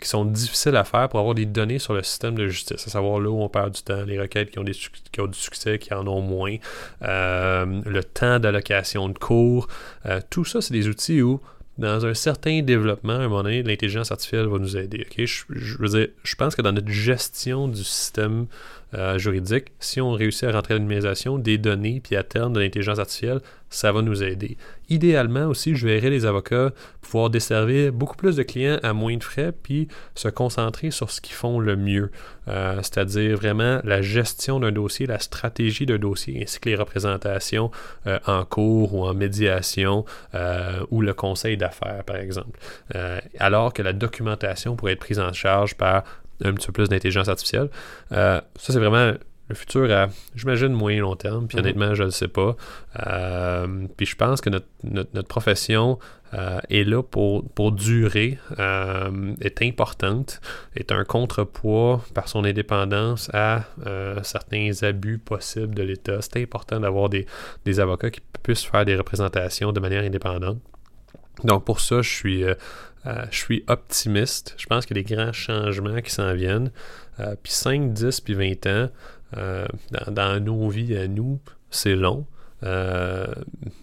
[0.00, 2.90] qui sont difficiles à faire pour avoir des données sur le système de justice, à
[2.90, 5.38] savoir là où on perd du temps, les requêtes qui ont, des, qui ont du
[5.38, 6.56] succès, qui en ont moins,
[7.02, 9.68] euh, le temps d'allocation de cours.
[10.06, 11.40] Euh, tout ça, c'est des outils où,
[11.78, 15.06] dans un certain développement, à un moment donné, l'intelligence artificielle va nous aider.
[15.78, 18.46] Veux dire, je pense que dans notre gestion du système
[18.94, 22.52] euh, juridique, si on réussit à rentrer à la numérisation des données, puis à terme
[22.52, 23.40] de l'intelligence artificielle,
[23.70, 24.58] ça va nous aider.
[24.90, 29.24] Idéalement aussi, je verrais les avocats pouvoir desservir beaucoup plus de clients à moins de
[29.24, 32.10] frais, puis se concentrer sur ce qu'ils font le mieux,
[32.48, 37.70] euh, c'est-à-dire vraiment la gestion d'un dossier, la stratégie d'un dossier, ainsi que les représentations
[38.06, 40.04] euh, en cours ou en médiation
[40.90, 42.58] ou le conseil d'affaires, par exemple.
[43.38, 46.04] alors que la documentation pourrait être prise en charge par
[46.44, 47.68] un petit peu plus d'intelligence artificielle.
[48.10, 49.12] ça, c'est vraiment
[49.52, 51.46] le futur à, j'imagine, moyen long terme.
[51.46, 51.64] Puis mhm.
[51.64, 52.56] honnêtement, je ne le sais pas.
[53.06, 55.98] Euh, puis je pense que notre, notre, profession
[56.34, 60.40] euh, est là pour, pour durer, euh, est importante,
[60.74, 63.64] est un contrepoids par son indépendance à
[64.22, 66.20] certains abus possibles de l'État.
[66.22, 67.26] C'est important d'avoir des,
[67.64, 70.58] des avocats qui puissent faire des représentations de manière indépendante.
[71.44, 72.44] Donc pour ça, je suis,
[73.04, 74.54] je suis optimiste.
[74.58, 76.70] Je pense qu'il y a des grands changements qui s'en viennent.
[77.42, 78.88] puis 5, 10, puis 20 ans,
[79.34, 82.26] dans, dans, nos vies à nous, c'est long.
[82.64, 83.26] Euh,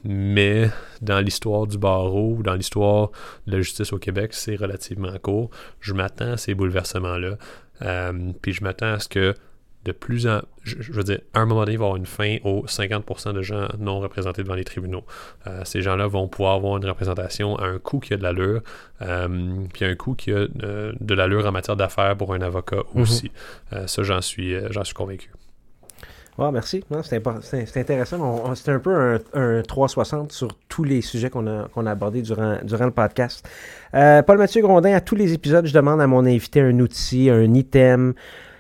[0.03, 0.69] mais
[1.01, 3.11] dans l'histoire du barreau, dans l'histoire
[3.45, 5.49] de la justice au Québec, c'est relativement court.
[5.81, 7.37] Je m'attends à ces bouleversements-là.
[7.81, 9.35] Euh, puis je m'attends à ce que
[9.85, 10.41] de plus en...
[10.64, 13.34] Je, veux dire, à un moment donné, il va y avoir une fin aux 50%
[13.34, 15.03] de gens non représentés devant les tribunaux.
[15.47, 18.61] Euh, ces gens-là vont pouvoir avoir une représentation à un coût qui a de l'allure,
[18.99, 23.01] puis un coût qui a de l'allure en matière d'affaires pour un avocat mhm.
[23.01, 23.31] aussi.
[23.85, 25.31] ça, j'en suis, j'en suis convaincu.
[26.41, 26.84] Ah, merci.
[27.03, 28.56] C'est intéressant.
[28.56, 32.85] C'est un peu un, 360 sur tous les sujets qu'on a, a abordés durant, durant
[32.85, 33.47] le podcast.
[33.93, 37.53] Euh, Paul-Mathieu Grondin, à tous les épisodes, je demande à mon invité un outil, un
[37.53, 38.14] item,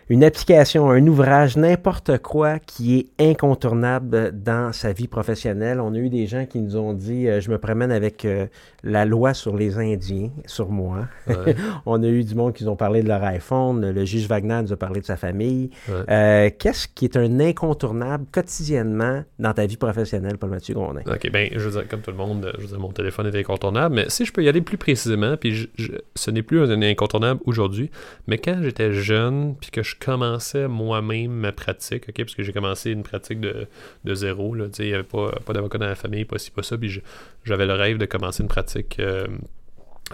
[0.09, 5.79] une application, un ouvrage, n'importe quoi qui est incontournable dans sa vie professionnelle.
[5.79, 8.47] On a eu des gens qui nous ont dit euh, je me promène avec euh,
[8.83, 11.07] la loi sur les Indiens, sur moi.
[11.85, 13.91] On a eu du monde qui nous ont parlé de leur iPhone.
[13.91, 15.69] Le juge Wagner nous a parlé de sa famille.
[15.89, 21.01] Euh, qu'est-ce qui est un incontournable quotidiennement dans ta vie professionnelle, Paul-Mathieu Grondin?
[21.05, 23.37] OK, bien, je veux dire, comme tout le monde, je veux dire, mon téléphone est
[23.37, 25.69] incontournable, mais si je peux y aller plus précisément, puis
[26.15, 27.91] ce n'est plus un incontournable aujourd'hui,
[28.27, 32.53] mais quand j'étais jeune, puis que je commençais moi-même ma pratique, ok, parce que j'ai
[32.53, 33.67] commencé une pratique de,
[34.03, 36.77] de zéro, il n'y avait pas, pas d'avocat dans la famille, pas ci, pas ça,
[36.77, 37.01] puis
[37.43, 39.27] j'avais le rêve de commencer une pratique euh,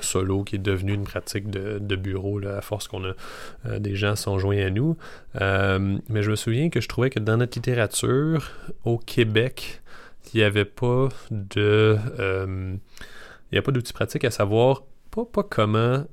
[0.02, 3.14] solo qui est devenue une pratique de, de bureau là, à force qu'on a
[3.66, 4.98] euh, des gens sont joints à nous.
[5.40, 8.52] Euh, mais je me souviens que je trouvais que dans notre littérature
[8.84, 9.82] au Québec,
[10.34, 11.98] il n'y avait pas de
[13.52, 16.04] il n'y a pas d'outils pratiques à savoir pas, pas comment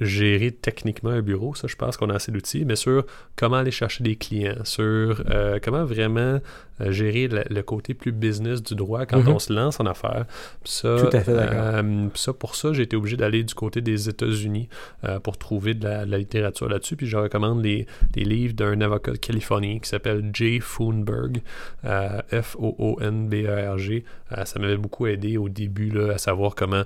[0.00, 3.04] gérer techniquement un bureau, ça je pense qu'on a assez d'outils, mais sur
[3.36, 6.40] comment aller chercher des clients, sur euh, comment vraiment
[6.80, 9.28] euh, gérer le, côté plus business du droit quand mhm.
[9.28, 10.24] on se lance en affaires.
[10.64, 14.08] Ça, Tout à fait euh, ça, pour ça, j'ai été obligé d'aller du côté des
[14.08, 14.68] États-Unis
[15.22, 16.96] pour trouver de la, littérature là-dessus.
[16.96, 17.86] Puis je recommande les,
[18.16, 21.42] livres d'un avocat de Californie qui s'appelle Jay Foonberg,
[22.32, 24.04] F-O-O-N-B-E-R-G.
[24.44, 26.82] ça m'avait beaucoup aidé au début là, à savoir comment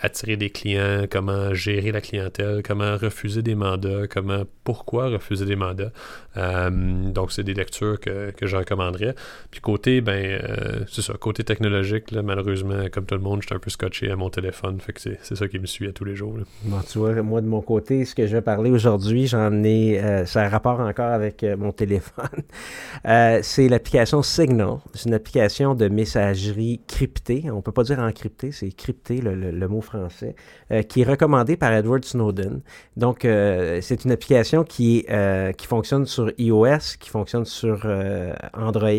[0.00, 5.56] attirer des clients, comment gérer la clientèle comment refuser des mandats, comment, pourquoi refuser des
[5.56, 5.92] mandats.
[6.36, 6.70] Euh,
[7.10, 9.14] donc, c'est des lectures que, que je recommanderais.
[9.50, 13.54] Puis côté, ben, euh, c'est ça, côté technologique, là, malheureusement, comme tout le monde, j'étais
[13.54, 16.04] un peu scotché à mon téléphone, fait que c'est ça qui me suit à tous
[16.04, 16.34] les jours.
[16.64, 20.00] Bon, tu vois, moi, de mon côté, ce que je vais parler aujourd'hui, j'en ai,
[20.00, 22.28] euh, ça a rapport encore avec mon téléphone.
[23.42, 24.78] c'est l'application Signal.
[24.94, 27.50] C'est une application de messagerie cryptée.
[27.50, 30.34] On peut pas dire encryptée, c'est crypté, le, le, mot français,
[30.88, 32.29] qui est recommandé par Edward Snowden
[32.96, 38.32] donc, euh, c'est une application qui, euh, qui fonctionne sur iOS, qui fonctionne sur euh,
[38.54, 38.90] Android,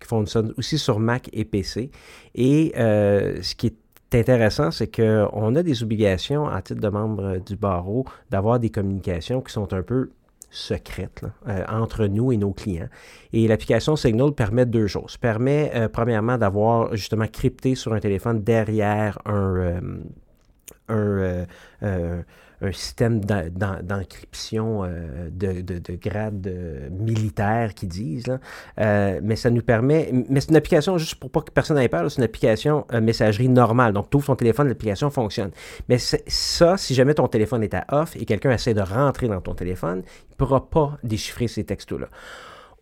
[0.00, 1.90] qui fonctionne aussi sur Mac et PC.
[2.34, 7.56] Et ce qui est intéressant, c'est qu'on a des obligations à titre de membre du
[7.56, 10.10] barreau d'avoir des communications qui sont un peu
[10.50, 11.24] secrètes
[11.68, 12.88] entre nous et nos clients.
[13.34, 15.18] Et l'application Signal permet deux choses.
[15.18, 19.80] Permet premièrement d'avoir justement crypté sur un téléphone derrière un,
[20.88, 22.24] un
[22.60, 28.38] un système d'encryption euh, de, de, de, grade euh, militaire qui disent.
[28.80, 30.10] Euh, mais ça nous permet.
[30.28, 33.48] Mais c'est une application, juste pour pas que personne n'ait peur, c'est une application messagerie
[33.48, 33.92] normale.
[33.92, 35.50] Donc, tu ouvres ton téléphone, l'application fonctionne.
[35.88, 39.40] Mais ça, si jamais ton téléphone est à off et quelqu'un essaie de rentrer dans
[39.40, 42.08] ton téléphone, il ne pourra pas déchiffrer ces textos-là.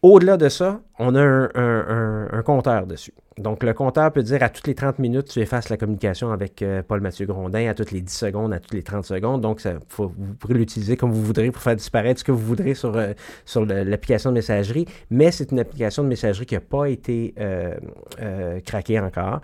[0.03, 3.13] Au-delà de ça, on a un compteur dessus.
[3.39, 6.63] Donc, le compteur peut dire à toutes les 30 minutes, tu effaces la communication avec
[6.63, 9.43] euh, Paul-Mathieu Grondin, à toutes les 10 secondes, à toutes les 30 secondes.
[9.43, 9.61] Donc,
[9.99, 10.09] vous
[10.41, 13.13] pourrez l'utiliser comme vous voudrez pour faire disparaître ce que vous voudrez sur, euh,
[13.85, 14.87] l'application de messagerie.
[15.11, 17.75] Mais c'est une application de messagerie qui n'a pas été euh,
[18.65, 19.43] craquée encore,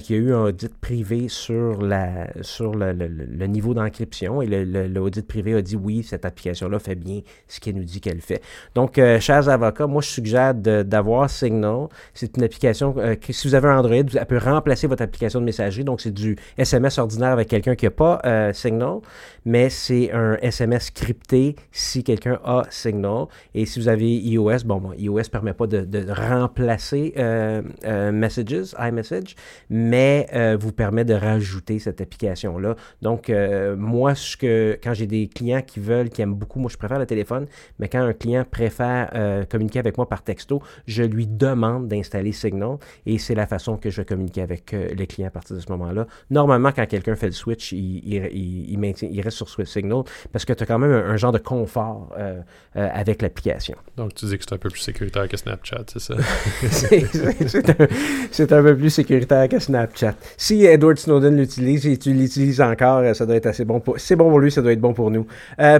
[0.00, 4.40] qui a eu un audit privé sur, le, niveau d'encryption.
[4.40, 8.22] Et l'audit privé a dit oui, cette application-là fait bien ce qu'elle nous dit qu'elle
[8.22, 8.40] fait.
[8.74, 10.54] Donc, chers avocats, moi, je suggère
[10.94, 11.88] d'avoir Signal.
[12.14, 15.44] C'est une application qui si vous avez un Android, elle peut remplacer votre application de
[15.44, 15.84] messagerie.
[15.84, 18.98] Donc, c'est du SMS ordinaire avec quelqu'un qui n'a pas euh, Signal,
[19.44, 23.26] mais c'est un SMS crypté si quelqu'un a Signal.
[23.54, 28.74] Et si vous avez iOS, bon, iOS ne permet pas de, remplacer euh, euh, Messages,
[28.78, 29.34] iMessage,
[29.68, 30.28] mais
[30.60, 32.76] vous permet de rajouter cette application-là.
[33.02, 33.32] Donc,
[33.76, 36.98] moi, ce que, quand j'ai des clients qui veulent, qui aiment beaucoup, moi, je préfère
[36.98, 37.46] le téléphone,
[37.78, 39.10] mais quand un client préfère
[39.50, 43.90] communiquer avec moi par texto, je lui demande d'installer Signal et c'est la façon que
[43.90, 46.06] je vais communiquer avec euh, les clients à partir de ce moment-là.
[46.30, 50.02] Normalement, quand quelqu'un fait le switch, il, il, maintient, il reste sur Signal
[50.32, 52.40] parce que tu as quand même un, genre de confort euh,
[52.76, 53.76] euh, avec l'application.
[53.96, 56.14] Donc, tu dis que c'est un peu plus sécuritaire que Snapchat, c'est ça?
[58.30, 60.14] c'est un, peu plus sécuritaire que Snapchat.
[60.36, 63.98] Si Edward Snowden l'utilise et tu l'utilises encore, ça doit être assez bon pour...
[63.98, 65.26] C'est bon pour lui, ça doit être bon pour nous.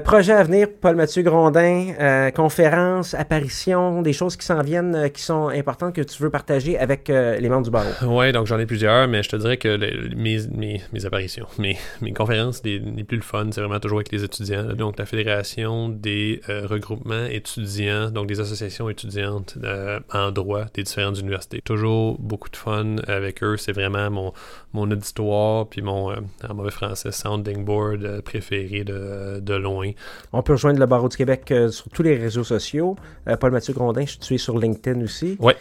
[0.05, 5.95] projet à venir, Paul-Mathieu Grondin, conférence, apparition, des choses qui s'en viennent, qui sont importantes
[5.95, 7.91] que tu veux partager avec les membres du barreau.
[8.07, 9.77] Oui, donc j'en ai plusieurs, mais je te dirais que
[10.15, 13.99] mes, mes, mes, apparitions, mes, mes conférences, les, les plus le fun, c'est vraiment toujours
[13.99, 14.75] avec les étudiants.
[14.75, 20.83] Donc, la Fédération des euh, regroupements étudiants, donc des associations étudiantes euh, en droit des
[20.83, 21.61] différentes universités.
[21.65, 23.57] Toujours beaucoup de fun avec eux.
[23.57, 24.33] C'est vraiment mon,
[24.73, 26.17] mon auditoire, puis mon, euh,
[26.49, 29.91] en mauvais français, sounding board préféré de, de, loin.
[30.33, 32.97] On peut rejoindre le Barreau du Québec sur tous les réseaux sociaux.
[33.41, 35.37] Paul-Mathieu Grondin, je suis sur LinkedIn aussi.
[35.41, 35.53] Oui.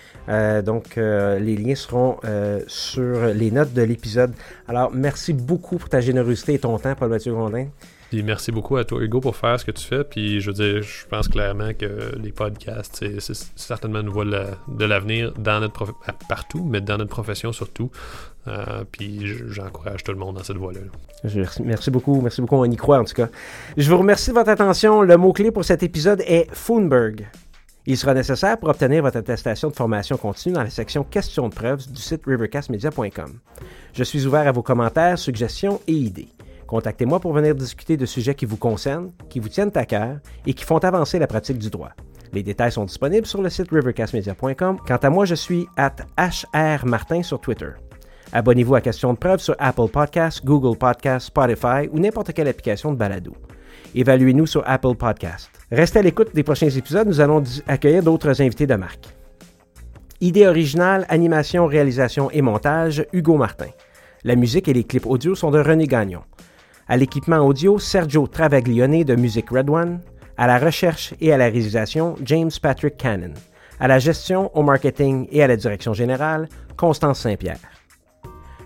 [0.64, 2.18] donc, les liens seront
[2.68, 4.34] sur les notes de l'épisode.
[4.68, 7.68] Alors, merci beaucoup pour ta générosité et ton temps, Paul-Mathieu Grondin.
[8.14, 10.04] Puis merci beaucoup à toi, Hugo, pour faire ce que tu fais.
[10.04, 14.86] Puis je veux dire, je pense clairement que les podcasts, c'est certainement une voie de
[14.86, 15.96] l'avenir dans notre
[16.30, 17.90] partout, mais dans notre profession surtout.
[18.48, 20.82] Euh, puis j'encourage tout le monde dans cette voie-là.
[21.64, 23.30] Merci beaucoup, merci beaucoup, on y croit en tout cas.
[23.78, 25.02] Je vous remercie de votre attention.
[25.02, 27.26] Le mot-clé pour cet épisode est Foonberg.
[27.86, 31.54] Il sera nécessaire pour obtenir votre attestation de formation continue dans la section questions de
[31.54, 33.40] preuves du site rivercastmedia.com.
[33.94, 36.30] Je suis ouvert à vos commentaires, suggestions et idées.
[36.66, 40.54] Contactez-moi pour venir discuter de sujets qui vous concernent, qui vous tiennent à cœur et
[40.54, 41.92] qui font avancer la pratique du droit.
[42.32, 44.78] Les détails sont disponibles sur le site rivercastmedia.com.
[44.88, 45.98] Quant à moi, je suis at
[46.54, 47.70] hrmartin sur Twitter.
[48.32, 52.92] Abonnez-vous à Question de preuve sur Apple Podcasts, Google Podcasts, Spotify ou n'importe quelle application
[52.92, 53.34] de balado.
[53.96, 55.52] Évaluez-nous sur Apple Podcasts.
[55.72, 59.06] Restez à l'écoute des prochains épisodes, nous allons accueillir d'autres invités de marque.
[60.22, 63.70] Idée originale, animation, réalisation et montage, Hugo Martin.
[64.24, 66.22] La musique et les clips audio sont de René Gagnon.
[66.88, 70.00] À l'équipement audio, Sergio Travaglione de Music Red One.
[70.38, 73.34] À la recherche et à la réalisation, James Patrick Cannon.
[73.80, 76.48] À la gestion, au marketing et à la direction générale,
[76.78, 77.60] Constance Saint-Pierre.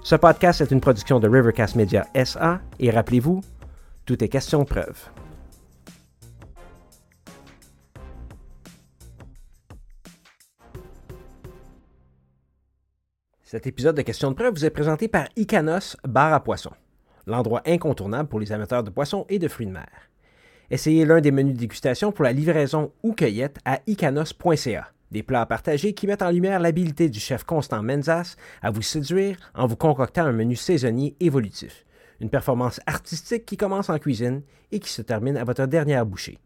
[0.04, 3.41] Ce podcast est une production de Rivercast Media SA et rappelez-vous,
[4.06, 5.10] tout est question de preuve.
[13.49, 16.74] Cet épisode de Questions de preuve vous est présenté par Icanos Bar à Poissons
[17.28, 19.88] l'endroit incontournable pour les amateurs de poissons et de fruits de mer.
[20.69, 24.91] Essayez l'un des menus de dégustation pour la livraison ou cueillette à icanos.ca.
[25.11, 29.38] Des plats partagés qui mettent en lumière l'habileté du chef Constant Menzas à vous séduire
[29.56, 31.86] en vous concoctant un menu saisonnier évolutif.
[32.19, 34.41] Une performance artistique qui commence en cuisine
[34.74, 36.38] et qui se termine à votre dernière bouchée.